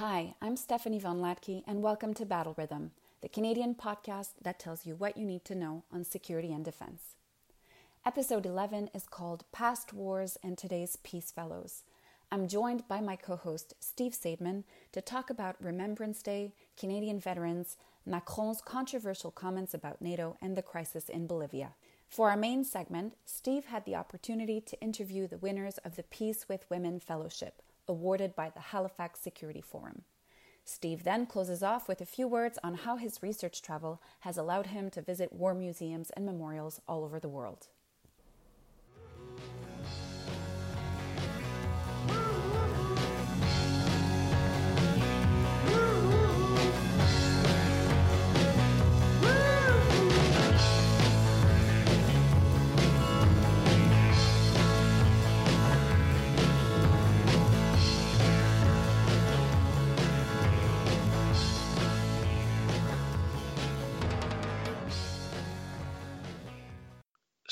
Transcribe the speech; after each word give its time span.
Hi, 0.00 0.34
I'm 0.40 0.56
Stephanie 0.56 0.98
von 0.98 1.20
Hlatky, 1.20 1.62
and 1.66 1.82
welcome 1.82 2.14
to 2.14 2.24
Battle 2.24 2.54
Rhythm, 2.56 2.92
the 3.20 3.28
Canadian 3.28 3.74
podcast 3.74 4.30
that 4.40 4.58
tells 4.58 4.86
you 4.86 4.94
what 4.94 5.18
you 5.18 5.26
need 5.26 5.44
to 5.44 5.54
know 5.54 5.84
on 5.92 6.04
security 6.04 6.54
and 6.54 6.64
defense. 6.64 7.16
Episode 8.06 8.46
11 8.46 8.88
is 8.94 9.04
called 9.04 9.44
Past 9.52 9.92
Wars 9.92 10.38
and 10.42 10.56
Today's 10.56 10.96
Peace 11.02 11.30
Fellows. 11.30 11.82
I'm 12.32 12.48
joined 12.48 12.88
by 12.88 13.02
my 13.02 13.14
co 13.14 13.36
host, 13.36 13.74
Steve 13.78 14.12
Saideman, 14.12 14.64
to 14.92 15.02
talk 15.02 15.28
about 15.28 15.62
Remembrance 15.62 16.22
Day, 16.22 16.54
Canadian 16.78 17.20
veterans, 17.20 17.76
Macron's 18.06 18.62
controversial 18.62 19.30
comments 19.30 19.74
about 19.74 20.00
NATO, 20.00 20.38
and 20.40 20.56
the 20.56 20.62
crisis 20.62 21.10
in 21.10 21.26
Bolivia. 21.26 21.74
For 22.08 22.30
our 22.30 22.38
main 22.38 22.64
segment, 22.64 23.18
Steve 23.26 23.66
had 23.66 23.84
the 23.84 23.96
opportunity 23.96 24.62
to 24.62 24.80
interview 24.80 25.26
the 25.26 25.36
winners 25.36 25.76
of 25.84 25.96
the 25.96 26.04
Peace 26.04 26.48
with 26.48 26.70
Women 26.70 27.00
Fellowship 27.00 27.60
awarded 27.90 28.34
by 28.36 28.48
the 28.48 28.60
Halifax 28.60 29.20
Security 29.20 29.60
Forum. 29.60 30.04
Steve 30.64 31.02
then 31.02 31.26
closes 31.26 31.62
off 31.62 31.88
with 31.88 32.00
a 32.00 32.06
few 32.06 32.28
words 32.28 32.56
on 32.62 32.74
how 32.74 32.96
his 32.96 33.22
research 33.22 33.60
travel 33.60 34.00
has 34.20 34.38
allowed 34.38 34.68
him 34.68 34.88
to 34.90 35.02
visit 35.02 35.32
war 35.32 35.52
museums 35.52 36.10
and 36.10 36.24
memorials 36.24 36.80
all 36.86 37.02
over 37.02 37.18
the 37.18 37.28
world. 37.28 37.66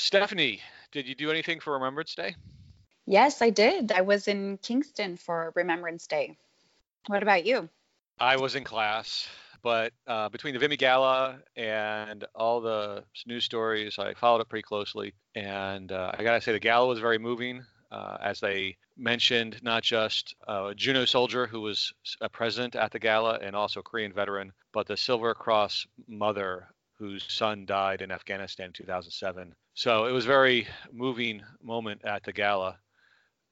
Stephanie, 0.09 0.59
did 0.91 1.07
you 1.07 1.13
do 1.13 1.29
anything 1.29 1.59
for 1.59 1.73
Remembrance 1.73 2.15
Day? 2.15 2.35
Yes, 3.05 3.43
I 3.43 3.51
did. 3.51 3.91
I 3.91 4.01
was 4.01 4.27
in 4.27 4.57
Kingston 4.57 5.17
for 5.17 5.53
Remembrance 5.53 6.07
Day. 6.07 6.35
What 7.05 7.21
about 7.21 7.45
you? 7.45 7.69
I 8.19 8.35
was 8.35 8.55
in 8.55 8.63
class, 8.63 9.29
but 9.61 9.93
uh, 10.07 10.27
between 10.29 10.55
the 10.55 10.59
Vimy 10.59 10.77
Gala 10.77 11.37
and 11.55 12.25
all 12.33 12.59
the 12.59 13.03
news 13.27 13.45
stories, 13.45 13.99
I 13.99 14.15
followed 14.15 14.41
it 14.41 14.49
pretty 14.49 14.63
closely. 14.63 15.13
And 15.35 15.91
uh, 15.91 16.13
I 16.17 16.23
gotta 16.23 16.41
say, 16.41 16.53
the 16.53 16.59
gala 16.59 16.87
was 16.87 16.97
very 16.97 17.19
moving. 17.19 17.63
Uh, 17.91 18.17
as 18.19 18.39
they 18.39 18.77
mentioned, 18.97 19.61
not 19.61 19.83
just 19.83 20.33
a 20.47 20.73
Juno 20.75 21.05
soldier 21.05 21.45
who 21.45 21.61
was 21.61 21.93
a 22.19 22.29
president 22.29 22.75
at 22.75 22.91
the 22.91 22.97
gala 22.97 23.37
and 23.43 23.55
also 23.55 23.81
a 23.81 23.83
Korean 23.83 24.13
veteran, 24.13 24.53
but 24.73 24.87
the 24.87 24.97
Silver 24.97 25.35
Cross 25.35 25.85
mother 26.07 26.69
whose 26.99 27.31
son 27.31 27.65
died 27.65 28.01
in 28.01 28.11
Afghanistan 28.11 28.67
in 28.67 28.73
2007. 28.73 29.55
So 29.79 30.07
it 30.07 30.11
was 30.11 30.25
a 30.25 30.27
very 30.27 30.67
moving 30.91 31.41
moment 31.63 32.01
at 32.03 32.25
the 32.25 32.33
gala, 32.33 32.77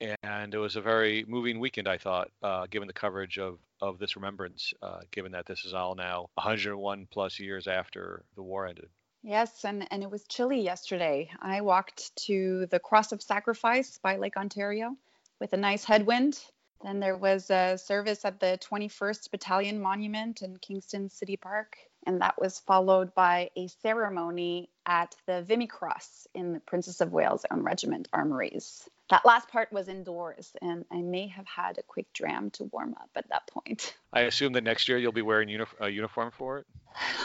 and 0.01 0.53
it 0.53 0.57
was 0.57 0.75
a 0.75 0.81
very 0.81 1.23
moving 1.25 1.57
weekend, 1.57 1.87
I 1.87 1.97
thought, 1.97 2.29
uh, 2.43 2.65
given 2.69 2.89
the 2.89 2.93
coverage 2.93 3.39
of 3.39 3.59
of 3.79 3.97
this 3.97 4.17
remembrance, 4.17 4.73
uh, 4.81 4.99
given 5.09 5.31
that 5.31 5.45
this 5.45 5.63
is 5.63 5.73
all 5.73 5.95
now 5.95 6.27
101 6.33 7.07
plus 7.09 7.39
years 7.39 7.65
after 7.65 8.25
the 8.35 8.43
war 8.43 8.67
ended. 8.67 8.89
Yes, 9.23 9.63
and, 9.63 9.87
and 9.89 10.03
it 10.03 10.11
was 10.11 10.25
chilly 10.27 10.59
yesterday. 10.59 11.29
I 11.41 11.61
walked 11.61 12.13
to 12.25 12.65
the 12.71 12.79
Cross 12.79 13.13
of 13.13 13.21
Sacrifice 13.21 13.97
by 13.97 14.17
Lake 14.17 14.35
Ontario 14.35 14.97
with 15.39 15.53
a 15.53 15.57
nice 15.57 15.85
headwind. 15.85 16.41
Then 16.83 16.99
there 16.99 17.15
was 17.15 17.49
a 17.49 17.77
service 17.77 18.25
at 18.25 18.41
the 18.41 18.59
21st 18.69 19.31
Battalion 19.31 19.79
Monument 19.79 20.41
in 20.41 20.57
Kingston 20.57 21.09
City 21.09 21.37
Park 21.37 21.77
and 22.07 22.21
that 22.21 22.39
was 22.39 22.59
followed 22.59 23.13
by 23.13 23.49
a 23.57 23.67
ceremony 23.67 24.69
at 24.85 25.13
the 25.27 25.43
Vimy 25.43 25.67
Cross 25.67 26.25
in 26.33 26.53
the 26.53 26.59
Princess 26.61 27.01
of 27.01 27.11
Wales 27.11 27.45
Own 27.51 27.61
Regiment 27.61 28.07
Armories. 28.13 28.89
That 29.09 29.25
last 29.25 29.49
part 29.49 29.71
was 29.73 29.89
indoors, 29.89 30.53
and 30.61 30.85
I 30.89 31.01
may 31.01 31.27
have 31.27 31.45
had 31.45 31.77
a 31.77 31.83
quick 31.83 32.11
dram 32.13 32.49
to 32.51 32.63
warm 32.65 32.95
up 32.99 33.09
at 33.15 33.29
that 33.29 33.45
point. 33.47 33.95
I 34.13 34.21
assume 34.21 34.53
that 34.53 34.63
next 34.63 34.87
year 34.87 34.97
you'll 34.97 35.11
be 35.11 35.21
wearing 35.21 35.49
uni- 35.49 35.65
a 35.81 35.89
uniform 35.89 36.31
for 36.31 36.59
it? 36.59 36.65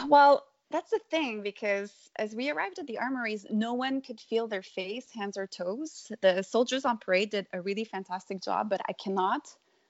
Well, 0.07 0.45
that's 0.69 0.91
the 0.91 0.99
thing 1.09 1.43
because 1.43 1.91
as 2.17 2.35
we 2.35 2.49
arrived 2.49 2.79
at 2.79 2.87
the 2.87 2.97
armories, 2.97 3.45
no 3.49 3.73
one 3.73 4.01
could 4.01 4.19
feel 4.19 4.47
their 4.47 4.63
face, 4.63 5.05
hands, 5.13 5.37
or 5.37 5.47
toes. 5.47 6.11
The 6.21 6.43
soldiers 6.43 6.83
on 6.83 6.97
parade 6.97 7.29
did 7.29 7.47
a 7.53 7.61
really 7.61 7.85
fantastic 7.85 8.41
job, 8.41 8.69
but 8.69 8.81
I 8.89 8.93
cannot, 8.93 9.47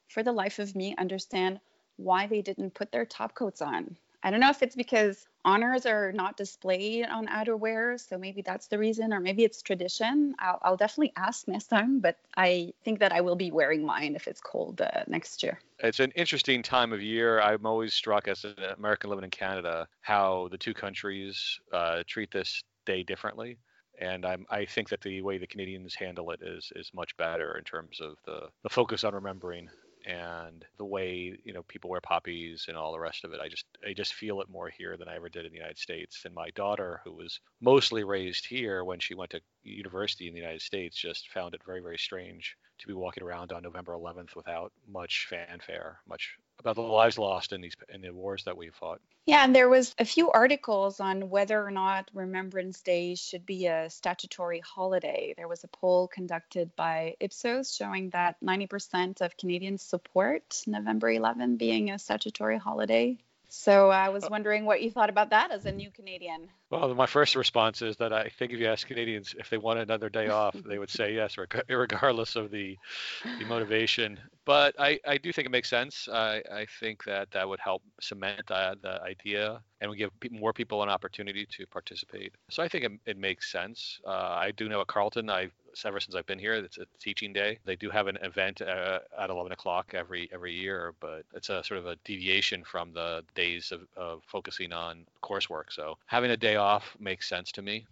for 0.09 0.21
the 0.21 0.31
life 0.31 0.59
of 0.59 0.75
me, 0.75 0.95
understand 0.97 1.59
why 1.97 2.27
they 2.27 2.41
didn't 2.41 2.73
put 2.73 2.91
their 2.91 3.05
top 3.05 3.33
coats 3.33 3.61
on. 3.61 3.97
I 4.23 4.31
don't 4.31 4.39
know 4.39 4.49
if 4.49 4.63
it's 4.63 4.75
because 4.75 5.27
honors 5.43 5.85
are 5.85 6.13
not 6.13 6.37
displayed 6.37 7.05
on 7.05 7.27
outerwear, 7.27 7.99
so 7.99 8.17
maybe 8.17 8.41
that's 8.41 8.67
the 8.67 8.77
reason, 8.77 9.13
or 9.13 9.19
maybe 9.19 9.43
it's 9.43 9.61
tradition. 9.61 10.33
I'll, 10.39 10.59
I'll 10.61 10.77
definitely 10.77 11.11
ask 11.17 11.47
next 11.47 11.67
time, 11.67 11.99
but 11.99 12.17
I 12.37 12.73
think 12.85 12.99
that 12.99 13.11
I 13.11 13.19
will 13.19 13.35
be 13.35 13.51
wearing 13.51 13.85
mine 13.85 14.15
if 14.15 14.27
it's 14.27 14.39
cold 14.39 14.81
uh, 14.81 15.03
next 15.07 15.43
year. 15.43 15.59
It's 15.79 15.99
an 15.99 16.11
interesting 16.11 16.63
time 16.63 16.93
of 16.93 17.01
year. 17.01 17.41
I'm 17.41 17.65
always 17.65 17.93
struck 17.93 18.29
as 18.29 18.45
an 18.45 18.55
American 18.77 19.09
living 19.09 19.25
in 19.25 19.29
Canada 19.29 19.87
how 20.01 20.47
the 20.51 20.57
two 20.57 20.73
countries 20.73 21.59
uh, 21.73 22.03
treat 22.07 22.31
this 22.31 22.63
day 22.85 23.03
differently 23.03 23.57
and 23.99 24.25
I'm, 24.25 24.45
I 24.49 24.65
think 24.65 24.89
that 24.89 25.01
the 25.01 25.21
way 25.21 25.37
the 25.37 25.47
Canadians 25.47 25.95
handle 25.95 26.31
it 26.31 26.41
is 26.41 26.71
is 26.75 26.91
much 26.93 27.15
better 27.17 27.57
in 27.57 27.63
terms 27.63 28.01
of 28.01 28.15
the, 28.25 28.47
the 28.63 28.69
focus 28.69 29.03
on 29.03 29.13
remembering 29.13 29.69
and 30.05 30.65
the 30.77 30.85
way 30.85 31.37
you 31.43 31.53
know 31.53 31.63
people 31.63 31.89
wear 31.89 32.01
poppies 32.01 32.65
and 32.67 32.77
all 32.77 32.91
the 32.91 32.99
rest 32.99 33.23
of 33.23 33.33
it. 33.33 33.39
I 33.41 33.47
just 33.47 33.65
I 33.87 33.93
just 33.93 34.13
feel 34.13 34.41
it 34.41 34.49
more 34.49 34.69
here 34.69 34.97
than 34.97 35.07
I 35.07 35.15
ever 35.15 35.29
did 35.29 35.45
in 35.45 35.51
the 35.51 35.57
United 35.57 35.77
States. 35.77 36.23
And 36.25 36.33
my 36.33 36.49
daughter, 36.51 37.01
who 37.03 37.13
was 37.13 37.39
mostly 37.61 38.03
raised 38.03 38.45
here 38.45 38.83
when 38.83 38.99
she 38.99 39.15
went 39.15 39.31
to 39.31 39.41
university 39.63 40.27
in 40.27 40.33
the 40.33 40.41
United 40.41 40.61
States, 40.61 40.97
just 40.97 41.29
found 41.31 41.53
it 41.53 41.61
very 41.65 41.81
very 41.81 41.97
strange 41.97 42.57
to 42.79 42.87
be 42.87 42.93
walking 42.93 43.23
around 43.23 43.51
on 43.51 43.63
November 43.63 43.93
11th 43.93 44.35
without 44.35 44.73
much 44.87 45.27
fanfare, 45.29 45.99
much 46.07 46.37
about 46.59 46.75
the 46.75 46.81
lives 46.81 47.17
lost 47.17 47.53
in 47.53 47.61
these 47.61 47.75
in 47.89 48.01
the 48.01 48.11
wars 48.11 48.43
that 48.45 48.57
we 48.57 48.69
fought. 48.69 49.01
Yeah, 49.25 49.43
and 49.43 49.55
there 49.55 49.69
was 49.69 49.95
a 49.97 50.05
few 50.05 50.31
articles 50.31 50.99
on 50.99 51.29
whether 51.29 51.65
or 51.65 51.71
not 51.71 52.11
Remembrance 52.13 52.81
Day 52.81 53.15
should 53.15 53.45
be 53.45 53.67
a 53.67 53.89
statutory 53.89 54.59
holiday. 54.59 55.33
There 55.37 55.47
was 55.47 55.63
a 55.63 55.69
poll 55.69 56.09
conducted 56.09 56.75
by 56.75 57.15
Ipsos 57.21 57.73
showing 57.73 58.09
that 58.09 58.35
90% 58.43 59.21
of 59.21 59.37
Canadians 59.37 59.81
support 59.81 60.61
November 60.67 61.09
11 61.09 61.55
being 61.55 61.91
a 61.91 61.99
statutory 61.99 62.57
holiday. 62.57 63.17
So 63.55 63.91
I 63.91 64.09
was 64.09 64.23
uh, 64.23 64.29
wondering 64.31 64.65
what 64.65 64.81
you 64.81 64.89
thought 64.89 65.11
about 65.11 65.29
that 65.29 65.51
as 65.51 65.67
a 65.67 65.71
new 65.71 65.91
Canadian. 65.91 66.49
Well, 66.71 66.95
my 66.95 67.05
first 67.05 67.35
response 67.35 67.83
is 67.83 67.95
that 67.97 68.11
I 68.11 68.27
think 68.27 68.51
if 68.51 68.59
you 68.59 68.65
ask 68.65 68.87
Canadians 68.87 69.35
if 69.37 69.51
they 69.51 69.59
want 69.59 69.77
another 69.77 70.09
day 70.09 70.27
off, 70.27 70.55
they 70.65 70.79
would 70.79 70.89
say 70.89 71.13
yes, 71.13 71.37
regardless 71.69 72.35
of 72.35 72.49
the, 72.49 72.75
the 73.23 73.45
motivation. 73.45 74.19
But 74.43 74.73
I, 74.79 74.99
I 75.07 75.17
do 75.17 75.31
think 75.31 75.45
it 75.45 75.51
makes 75.51 75.69
sense. 75.69 76.09
I, 76.11 76.41
I 76.51 76.65
think 76.79 77.03
that 77.03 77.29
that 77.29 77.47
would 77.47 77.59
help 77.59 77.83
cement 78.01 78.41
the, 78.47 78.75
the 78.81 78.99
idea 79.03 79.61
and 79.79 79.89
would 79.91 79.99
give 79.99 80.09
more 80.31 80.51
people 80.51 80.81
an 80.81 80.89
opportunity 80.89 81.45
to 81.51 81.67
participate. 81.67 82.33
So 82.49 82.63
I 82.63 82.67
think 82.67 82.85
it, 82.85 82.91
it 83.05 83.17
makes 83.17 83.51
sense. 83.51 83.99
Uh, 84.03 84.09
I 84.09 84.51
do 84.57 84.67
know 84.67 84.81
at 84.81 84.87
Carleton, 84.87 85.29
I 85.29 85.49
ever 85.85 85.99
since 85.99 86.15
I've 86.15 86.25
been 86.25 86.39
here. 86.39 86.53
It's 86.53 86.77
a 86.77 86.85
teaching 86.99 87.33
day. 87.33 87.59
They 87.65 87.75
do 87.75 87.89
have 87.89 88.07
an 88.07 88.17
event 88.21 88.61
uh, 88.61 88.99
at 89.17 89.29
11 89.29 89.51
o'clock 89.51 89.93
every 89.93 90.29
every 90.33 90.53
year, 90.53 90.93
but 90.99 91.23
it's 91.33 91.49
a 91.49 91.63
sort 91.63 91.79
of 91.79 91.87
a 91.87 91.95
deviation 92.05 92.63
from 92.63 92.93
the 92.93 93.23
days 93.35 93.71
of, 93.71 93.81
of 93.95 94.21
focusing 94.27 94.73
on 94.73 95.05
coursework. 95.23 95.71
So 95.71 95.97
having 96.05 96.31
a 96.31 96.37
day 96.37 96.55
off 96.55 96.95
makes 96.99 97.27
sense 97.27 97.51
to 97.53 97.61
me. 97.61 97.85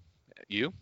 You? 0.48 0.74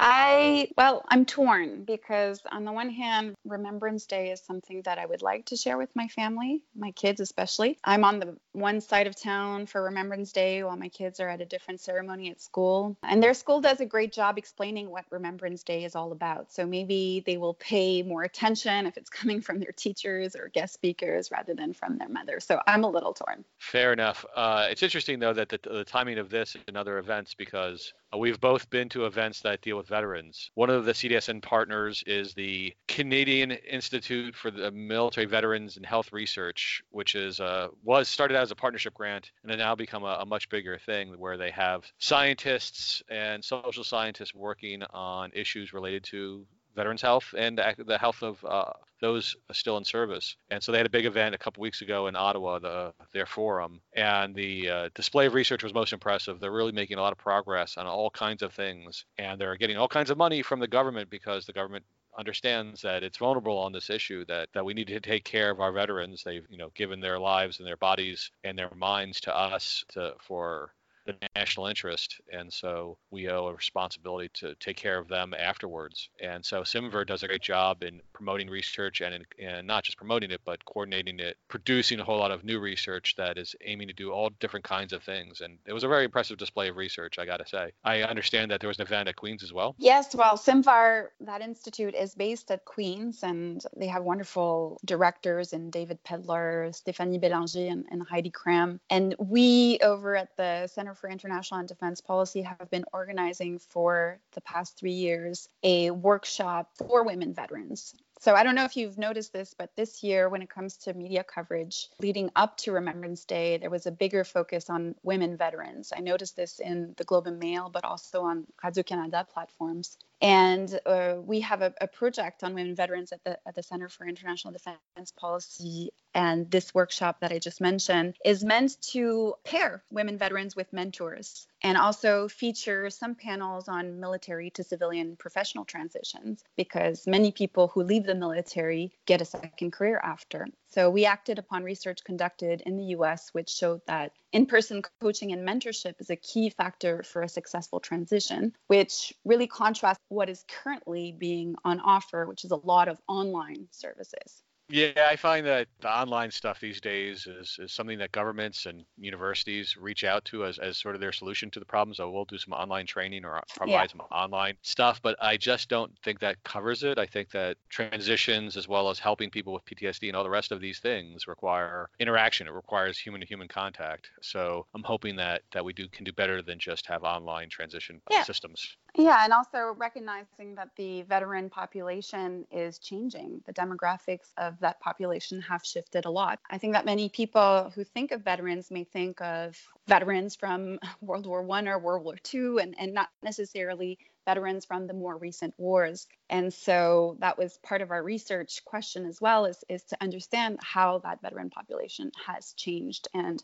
I, 0.00 0.68
well, 0.76 1.04
I'm 1.08 1.24
torn 1.24 1.84
because 1.84 2.40
on 2.50 2.64
the 2.64 2.72
one 2.72 2.90
hand, 2.90 3.34
Remembrance 3.44 4.06
Day 4.06 4.30
is 4.30 4.40
something 4.40 4.82
that 4.82 4.98
I 4.98 5.06
would 5.06 5.22
like 5.22 5.46
to 5.46 5.56
share 5.56 5.76
with 5.76 5.94
my 5.96 6.06
family, 6.08 6.62
my 6.76 6.92
kids 6.92 7.20
especially. 7.20 7.78
I'm 7.82 8.04
on 8.04 8.20
the 8.20 8.36
one 8.52 8.80
side 8.80 9.08
of 9.08 9.20
town 9.20 9.66
for 9.66 9.82
Remembrance 9.82 10.32
Day 10.32 10.62
while 10.62 10.76
my 10.76 10.88
kids 10.88 11.18
are 11.18 11.28
at 11.28 11.40
a 11.40 11.44
different 11.44 11.80
ceremony 11.80 12.30
at 12.30 12.40
school. 12.40 12.96
And 13.02 13.22
their 13.22 13.34
school 13.34 13.60
does 13.60 13.80
a 13.80 13.86
great 13.86 14.12
job 14.12 14.38
explaining 14.38 14.90
what 14.90 15.04
Remembrance 15.10 15.64
Day 15.64 15.84
is 15.84 15.96
all 15.96 16.12
about. 16.12 16.52
So 16.52 16.64
maybe 16.64 17.24
they 17.26 17.36
will 17.36 17.54
pay 17.54 18.02
more 18.02 18.22
attention 18.22 18.86
if 18.86 18.96
it's 18.96 19.10
coming 19.18 19.40
from 19.40 19.58
their 19.58 19.72
teachers 19.72 20.36
or 20.36 20.48
guest 20.48 20.74
speakers 20.74 21.30
rather 21.32 21.54
than 21.54 21.72
from 21.74 21.98
their 21.98 22.08
mother. 22.08 22.38
So 22.38 22.60
I'm 22.68 22.84
a 22.84 22.90
little 22.90 23.14
torn. 23.14 23.44
Fair 23.58 23.92
enough. 23.92 24.24
Uh, 24.36 24.68
it's 24.70 24.82
interesting, 24.82 25.18
though, 25.18 25.32
that 25.32 25.48
the, 25.48 25.58
the 25.64 25.84
timing 25.84 26.18
of 26.18 26.30
this 26.30 26.56
and 26.68 26.76
other 26.76 26.98
events 26.98 27.34
because 27.34 27.92
we've 28.16 28.40
both 28.40 28.70
been 28.70 28.88
to 28.90 29.06
events 29.06 29.40
that 29.40 29.60
deal 29.60 29.76
with 29.76 29.88
veterans. 29.88 30.50
One 30.54 30.70
of 30.70 30.84
the 30.84 30.92
CDSN 30.92 31.42
partners 31.42 32.02
is 32.06 32.34
the 32.34 32.74
Canadian 32.86 33.50
Institute 33.50 34.34
for 34.34 34.50
the 34.50 34.70
Military 34.70 35.26
Veterans 35.26 35.76
and 35.76 35.84
Health 35.84 36.12
Research, 36.12 36.82
which 36.90 37.14
is 37.14 37.40
uh, 37.40 37.68
was 37.84 38.08
started 38.08 38.36
as 38.36 38.50
a 38.50 38.56
partnership 38.56 38.94
grant 38.94 39.30
and 39.42 39.50
has 39.50 39.58
now 39.58 39.74
become 39.74 40.04
a, 40.04 40.18
a 40.20 40.26
much 40.26 40.48
bigger 40.48 40.78
thing 40.78 41.18
where 41.18 41.36
they 41.36 41.50
have 41.50 41.84
scientists 41.98 43.02
and 43.10 43.44
social 43.44 43.84
scientists 43.84 44.34
working 44.34 44.82
on 44.94 45.30
issues 45.34 45.72
related 45.72 46.04
to 46.04 46.46
veterans 46.74 47.02
health 47.02 47.34
and 47.36 47.60
the 47.86 47.98
health 47.98 48.22
of 48.22 48.44
uh, 48.44 48.72
those 49.00 49.36
are 49.48 49.54
still 49.54 49.76
in 49.76 49.84
service. 49.84 50.36
And 50.50 50.62
so 50.62 50.72
they 50.72 50.78
had 50.78 50.86
a 50.86 50.90
big 50.90 51.06
event 51.06 51.34
a 51.34 51.38
couple 51.38 51.60
weeks 51.60 51.82
ago 51.82 52.06
in 52.06 52.16
Ottawa, 52.16 52.58
the, 52.58 52.92
their 53.12 53.26
forum, 53.26 53.80
and 53.94 54.34
the 54.34 54.70
uh, 54.70 54.88
display 54.94 55.26
of 55.26 55.34
research 55.34 55.62
was 55.62 55.74
most 55.74 55.92
impressive. 55.92 56.40
They're 56.40 56.52
really 56.52 56.72
making 56.72 56.98
a 56.98 57.02
lot 57.02 57.12
of 57.12 57.18
progress 57.18 57.76
on 57.76 57.86
all 57.86 58.10
kinds 58.10 58.42
of 58.42 58.52
things, 58.52 59.04
and 59.18 59.40
they're 59.40 59.56
getting 59.56 59.76
all 59.76 59.88
kinds 59.88 60.10
of 60.10 60.18
money 60.18 60.42
from 60.42 60.60
the 60.60 60.68
government 60.68 61.10
because 61.10 61.46
the 61.46 61.52
government 61.52 61.84
understands 62.18 62.82
that 62.82 63.04
it's 63.04 63.18
vulnerable 63.18 63.58
on 63.58 63.70
this 63.70 63.90
issue 63.90 64.24
that 64.24 64.48
that 64.52 64.64
we 64.64 64.74
need 64.74 64.88
to 64.88 64.98
take 64.98 65.24
care 65.24 65.50
of 65.50 65.60
our 65.60 65.70
veterans 65.70 66.24
they've 66.24 66.46
you 66.50 66.58
know 66.58 66.70
given 66.74 67.00
their 67.00 67.18
lives 67.18 67.60
and 67.60 67.68
their 67.68 67.76
bodies 67.76 68.32
and 68.42 68.58
their 68.58 68.74
minds 68.74 69.20
to 69.20 69.36
us 69.36 69.84
to 69.88 70.12
for 70.18 70.72
the 71.08 71.28
national 71.34 71.66
interest, 71.66 72.20
and 72.32 72.52
so 72.52 72.98
we 73.10 73.28
owe 73.28 73.46
a 73.46 73.54
responsibility 73.54 74.30
to 74.34 74.54
take 74.56 74.76
care 74.76 74.98
of 74.98 75.08
them 75.08 75.34
afterwards. 75.34 76.10
And 76.22 76.44
so 76.44 76.62
CIMVR 76.62 77.06
does 77.06 77.22
a 77.22 77.28
great 77.28 77.42
job 77.42 77.82
in 77.82 78.00
promoting 78.12 78.50
research 78.50 79.00
and, 79.00 79.14
in, 79.14 79.24
and 79.44 79.66
not 79.66 79.84
just 79.84 79.96
promoting 79.96 80.30
it, 80.30 80.40
but 80.44 80.64
coordinating 80.64 81.20
it, 81.20 81.36
producing 81.48 82.00
a 82.00 82.04
whole 82.04 82.18
lot 82.18 82.30
of 82.30 82.44
new 82.44 82.58
research 82.58 83.14
that 83.16 83.38
is 83.38 83.54
aiming 83.64 83.88
to 83.88 83.94
do 83.94 84.10
all 84.10 84.30
different 84.40 84.64
kinds 84.64 84.92
of 84.92 85.02
things. 85.02 85.40
And 85.40 85.58
it 85.66 85.72
was 85.72 85.84
a 85.84 85.88
very 85.88 86.04
impressive 86.04 86.38
display 86.38 86.68
of 86.68 86.76
research, 86.76 87.18
I 87.18 87.24
got 87.24 87.38
to 87.38 87.46
say. 87.46 87.72
I 87.84 88.02
understand 88.02 88.50
that 88.50 88.60
there 88.60 88.68
was 88.68 88.78
an 88.78 88.86
event 88.86 89.08
at 89.08 89.16
Queen's 89.16 89.42
as 89.42 89.52
well. 89.52 89.74
Yes, 89.78 90.14
well, 90.14 90.36
CIMVR, 90.36 91.08
that 91.20 91.40
institute 91.40 91.94
is 91.94 92.14
based 92.14 92.50
at 92.50 92.64
Queen's, 92.64 93.22
and 93.22 93.64
they 93.76 93.86
have 93.86 94.02
wonderful 94.02 94.78
directors 94.84 95.52
in 95.52 95.70
David 95.70 96.02
Pedlar, 96.04 96.68
Stéphanie 96.70 97.22
Bélanger, 97.22 97.70
and, 97.70 97.84
and 97.90 98.02
Heidi 98.08 98.30
Cramm. 98.30 98.80
And 98.90 99.14
we 99.18 99.78
over 99.82 100.16
at 100.16 100.36
the 100.36 100.66
Center 100.66 100.94
for 100.98 101.08
International 101.08 101.60
and 101.60 101.68
Defense 101.68 102.00
Policy 102.00 102.42
have 102.42 102.70
been 102.70 102.84
organizing 102.92 103.58
for 103.58 104.18
the 104.32 104.40
past 104.40 104.76
three 104.78 104.92
years 104.92 105.48
a 105.62 105.90
workshop 105.90 106.70
for 106.76 107.04
women 107.04 107.32
veterans. 107.32 107.94
So 108.20 108.34
I 108.34 108.42
don't 108.42 108.56
know 108.56 108.64
if 108.64 108.76
you've 108.76 108.98
noticed 108.98 109.32
this, 109.32 109.54
but 109.56 109.70
this 109.76 110.02
year, 110.02 110.28
when 110.28 110.42
it 110.42 110.50
comes 110.50 110.76
to 110.78 110.92
media 110.92 111.22
coverage 111.22 111.88
leading 112.00 112.30
up 112.34 112.56
to 112.58 112.72
Remembrance 112.72 113.24
Day, 113.24 113.58
there 113.58 113.70
was 113.70 113.86
a 113.86 113.92
bigger 113.92 114.24
focus 114.24 114.68
on 114.68 114.96
women 115.04 115.36
veterans. 115.36 115.92
I 115.96 116.00
noticed 116.00 116.34
this 116.34 116.58
in 116.58 116.94
the 116.96 117.04
Globe 117.04 117.28
and 117.28 117.38
Mail, 117.38 117.70
but 117.72 117.84
also 117.84 118.22
on 118.22 118.46
Radio 118.62 118.82
Canada 118.82 119.26
platforms. 119.32 119.96
And 120.20 120.78
uh, 120.84 121.16
we 121.22 121.40
have 121.40 121.62
a, 121.62 121.72
a, 121.80 121.86
project 121.86 122.42
on 122.42 122.54
women 122.54 122.74
veterans 122.74 123.12
at 123.12 123.22
the, 123.24 123.38
at 123.46 123.54
the 123.54 123.62
Center 123.62 123.88
for 123.88 124.06
International 124.06 124.52
Defense 124.52 125.12
Policy. 125.16 125.90
And 126.14 126.50
this 126.50 126.74
workshop 126.74 127.20
that 127.20 127.30
I 127.30 127.38
just 127.38 127.60
mentioned 127.60 128.16
is 128.24 128.42
meant 128.42 128.80
to 128.92 129.34
pair 129.44 129.84
women 129.92 130.18
veterans 130.18 130.56
with 130.56 130.72
mentors 130.72 131.46
and 131.62 131.76
also 131.76 132.28
feature 132.28 132.90
some 132.90 133.14
panels 133.14 133.68
on 133.68 134.00
military 134.00 134.50
to 134.50 134.64
civilian 134.64 135.16
professional 135.16 135.64
transitions 135.64 136.42
because 136.56 137.06
many 137.06 137.30
people 137.30 137.68
who 137.68 137.82
leave 137.82 138.04
the 138.04 138.14
military 138.14 138.92
get 139.06 139.20
a 139.20 139.24
second 139.24 139.72
career 139.72 140.00
after. 140.02 140.46
So 140.70 140.90
we 140.90 141.04
acted 141.04 141.38
upon 141.38 141.62
research 141.62 142.04
conducted 142.04 142.62
in 142.64 142.76
the 142.76 142.96
US, 142.96 143.30
which 143.32 143.50
showed 143.50 143.80
that 143.86 144.12
in 144.32 144.46
person 144.46 144.82
coaching 145.00 145.32
and 145.32 145.46
mentorship 145.46 145.94
is 146.00 146.10
a 146.10 146.16
key 146.16 146.50
factor 146.50 147.02
for 147.02 147.22
a 147.22 147.28
successful 147.28 147.80
transition, 147.80 148.52
which 148.66 149.12
really 149.24 149.46
contrasts 149.46 150.00
what 150.08 150.28
is 150.28 150.44
currently 150.48 151.12
being 151.12 151.54
on 151.64 151.80
offer, 151.80 152.26
which 152.26 152.44
is 152.44 152.50
a 152.50 152.56
lot 152.56 152.88
of 152.88 153.00
online 153.08 153.68
services. 153.70 154.42
Yeah, 154.70 155.08
I 155.10 155.16
find 155.16 155.46
that 155.46 155.68
the 155.80 155.90
online 155.90 156.30
stuff 156.30 156.60
these 156.60 156.80
days 156.80 157.26
is, 157.26 157.56
is 157.58 157.72
something 157.72 157.98
that 157.98 158.12
governments 158.12 158.66
and 158.66 158.84
universities 158.98 159.76
reach 159.78 160.04
out 160.04 160.24
to 160.26 160.44
as, 160.44 160.58
as 160.58 160.76
sort 160.76 160.94
of 160.94 161.00
their 161.00 161.12
solution 161.12 161.50
to 161.52 161.58
the 161.58 161.64
problem. 161.64 161.94
So 161.94 162.10
we'll 162.10 162.26
do 162.26 162.36
some 162.36 162.52
online 162.52 162.86
training 162.86 163.24
or 163.24 163.42
provide 163.56 163.72
yeah. 163.72 163.86
some 163.86 164.02
online 164.12 164.56
stuff, 164.62 165.00
but 165.02 165.16
I 165.22 165.38
just 165.38 165.68
don't 165.68 165.92
think 166.04 166.20
that 166.20 166.42
covers 166.44 166.82
it. 166.82 166.98
I 166.98 167.06
think 167.06 167.30
that 167.30 167.56
transitions 167.70 168.56
as 168.56 168.68
well 168.68 168.90
as 168.90 168.98
helping 168.98 169.30
people 169.30 169.54
with 169.54 169.64
PTSD 169.64 170.08
and 170.08 170.16
all 170.16 170.24
the 170.24 170.30
rest 170.30 170.52
of 170.52 170.60
these 170.60 170.78
things 170.80 171.26
require 171.26 171.88
interaction. 171.98 172.46
It 172.46 172.52
requires 172.52 172.98
human 172.98 173.22
to 173.22 173.26
human 173.26 173.48
contact. 173.48 174.10
So 174.20 174.66
I'm 174.74 174.82
hoping 174.82 175.16
that 175.16 175.42
that 175.52 175.64
we 175.64 175.72
do 175.72 175.88
can 175.88 176.04
do 176.04 176.12
better 176.12 176.42
than 176.42 176.58
just 176.58 176.86
have 176.86 177.04
online 177.04 177.48
transition 177.48 178.02
yeah. 178.10 178.22
systems. 178.22 178.76
Yeah, 178.98 179.20
and 179.22 179.32
also 179.32 179.76
recognizing 179.76 180.56
that 180.56 180.70
the 180.74 181.02
veteran 181.02 181.50
population 181.50 182.44
is 182.50 182.80
changing. 182.80 183.42
The 183.46 183.52
demographics 183.52 184.32
of 184.36 184.58
that 184.58 184.80
population 184.80 185.40
have 185.42 185.64
shifted 185.64 186.04
a 186.04 186.10
lot. 186.10 186.40
I 186.50 186.58
think 186.58 186.72
that 186.72 186.84
many 186.84 187.08
people 187.08 187.70
who 187.76 187.84
think 187.84 188.10
of 188.10 188.24
veterans 188.24 188.72
may 188.72 188.82
think 188.82 189.20
of 189.20 189.56
veterans 189.86 190.34
from 190.34 190.80
World 191.00 191.28
War 191.28 191.44
One 191.44 191.68
or 191.68 191.78
World 191.78 192.04
War 192.04 192.16
Two, 192.24 192.58
and, 192.58 192.74
and 192.76 192.92
not 192.92 193.08
necessarily 193.22 194.00
veterans 194.26 194.64
from 194.64 194.88
the 194.88 194.94
more 194.94 195.16
recent 195.16 195.54
wars. 195.58 196.08
And 196.28 196.52
so 196.52 197.16
that 197.20 197.38
was 197.38 197.56
part 197.62 197.82
of 197.82 197.92
our 197.92 198.02
research 198.02 198.64
question 198.64 199.06
as 199.06 199.20
well 199.20 199.46
is, 199.46 199.64
is 199.68 199.84
to 199.84 199.96
understand 200.00 200.58
how 200.60 200.98
that 200.98 201.22
veteran 201.22 201.50
population 201.50 202.10
has 202.26 202.52
changed 202.54 203.06
and 203.14 203.42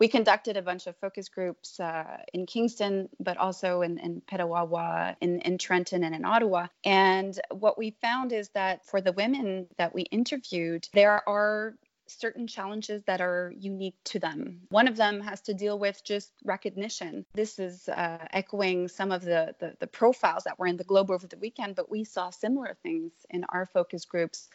we 0.00 0.08
conducted 0.08 0.56
a 0.56 0.62
bunch 0.62 0.86
of 0.86 0.96
focus 0.96 1.28
groups 1.28 1.78
uh, 1.78 2.18
in 2.32 2.46
Kingston, 2.46 3.08
but 3.20 3.36
also 3.36 3.82
in, 3.82 3.98
in 3.98 4.22
Petawawa, 4.22 5.16
in, 5.20 5.40
in 5.40 5.58
Trenton, 5.58 6.04
and 6.04 6.14
in 6.14 6.24
Ottawa. 6.24 6.66
And 6.84 7.38
what 7.50 7.78
we 7.78 7.96
found 8.02 8.32
is 8.32 8.48
that 8.50 8.84
for 8.84 9.00
the 9.00 9.12
women 9.12 9.66
that 9.78 9.94
we 9.94 10.02
interviewed, 10.02 10.88
there 10.92 11.26
are 11.28 11.74
certain 12.06 12.46
challenges 12.46 13.02
that 13.06 13.20
are 13.20 13.52
unique 13.58 13.96
to 14.04 14.18
them. 14.18 14.60
One 14.68 14.88
of 14.88 14.96
them 14.96 15.20
has 15.20 15.40
to 15.42 15.54
deal 15.54 15.78
with 15.78 16.04
just 16.04 16.32
recognition. 16.44 17.24
This 17.32 17.58
is 17.58 17.88
uh, 17.88 18.26
echoing 18.32 18.88
some 18.88 19.10
of 19.10 19.22
the, 19.22 19.54
the, 19.58 19.74
the 19.80 19.86
profiles 19.86 20.44
that 20.44 20.58
were 20.58 20.66
in 20.66 20.76
the 20.76 20.84
Globe 20.84 21.10
over 21.10 21.26
the 21.26 21.38
weekend, 21.38 21.76
but 21.76 21.90
we 21.90 22.04
saw 22.04 22.30
similar 22.30 22.76
things 22.82 23.12
in 23.30 23.44
our 23.48 23.66
focus 23.66 24.04
groups 24.04 24.48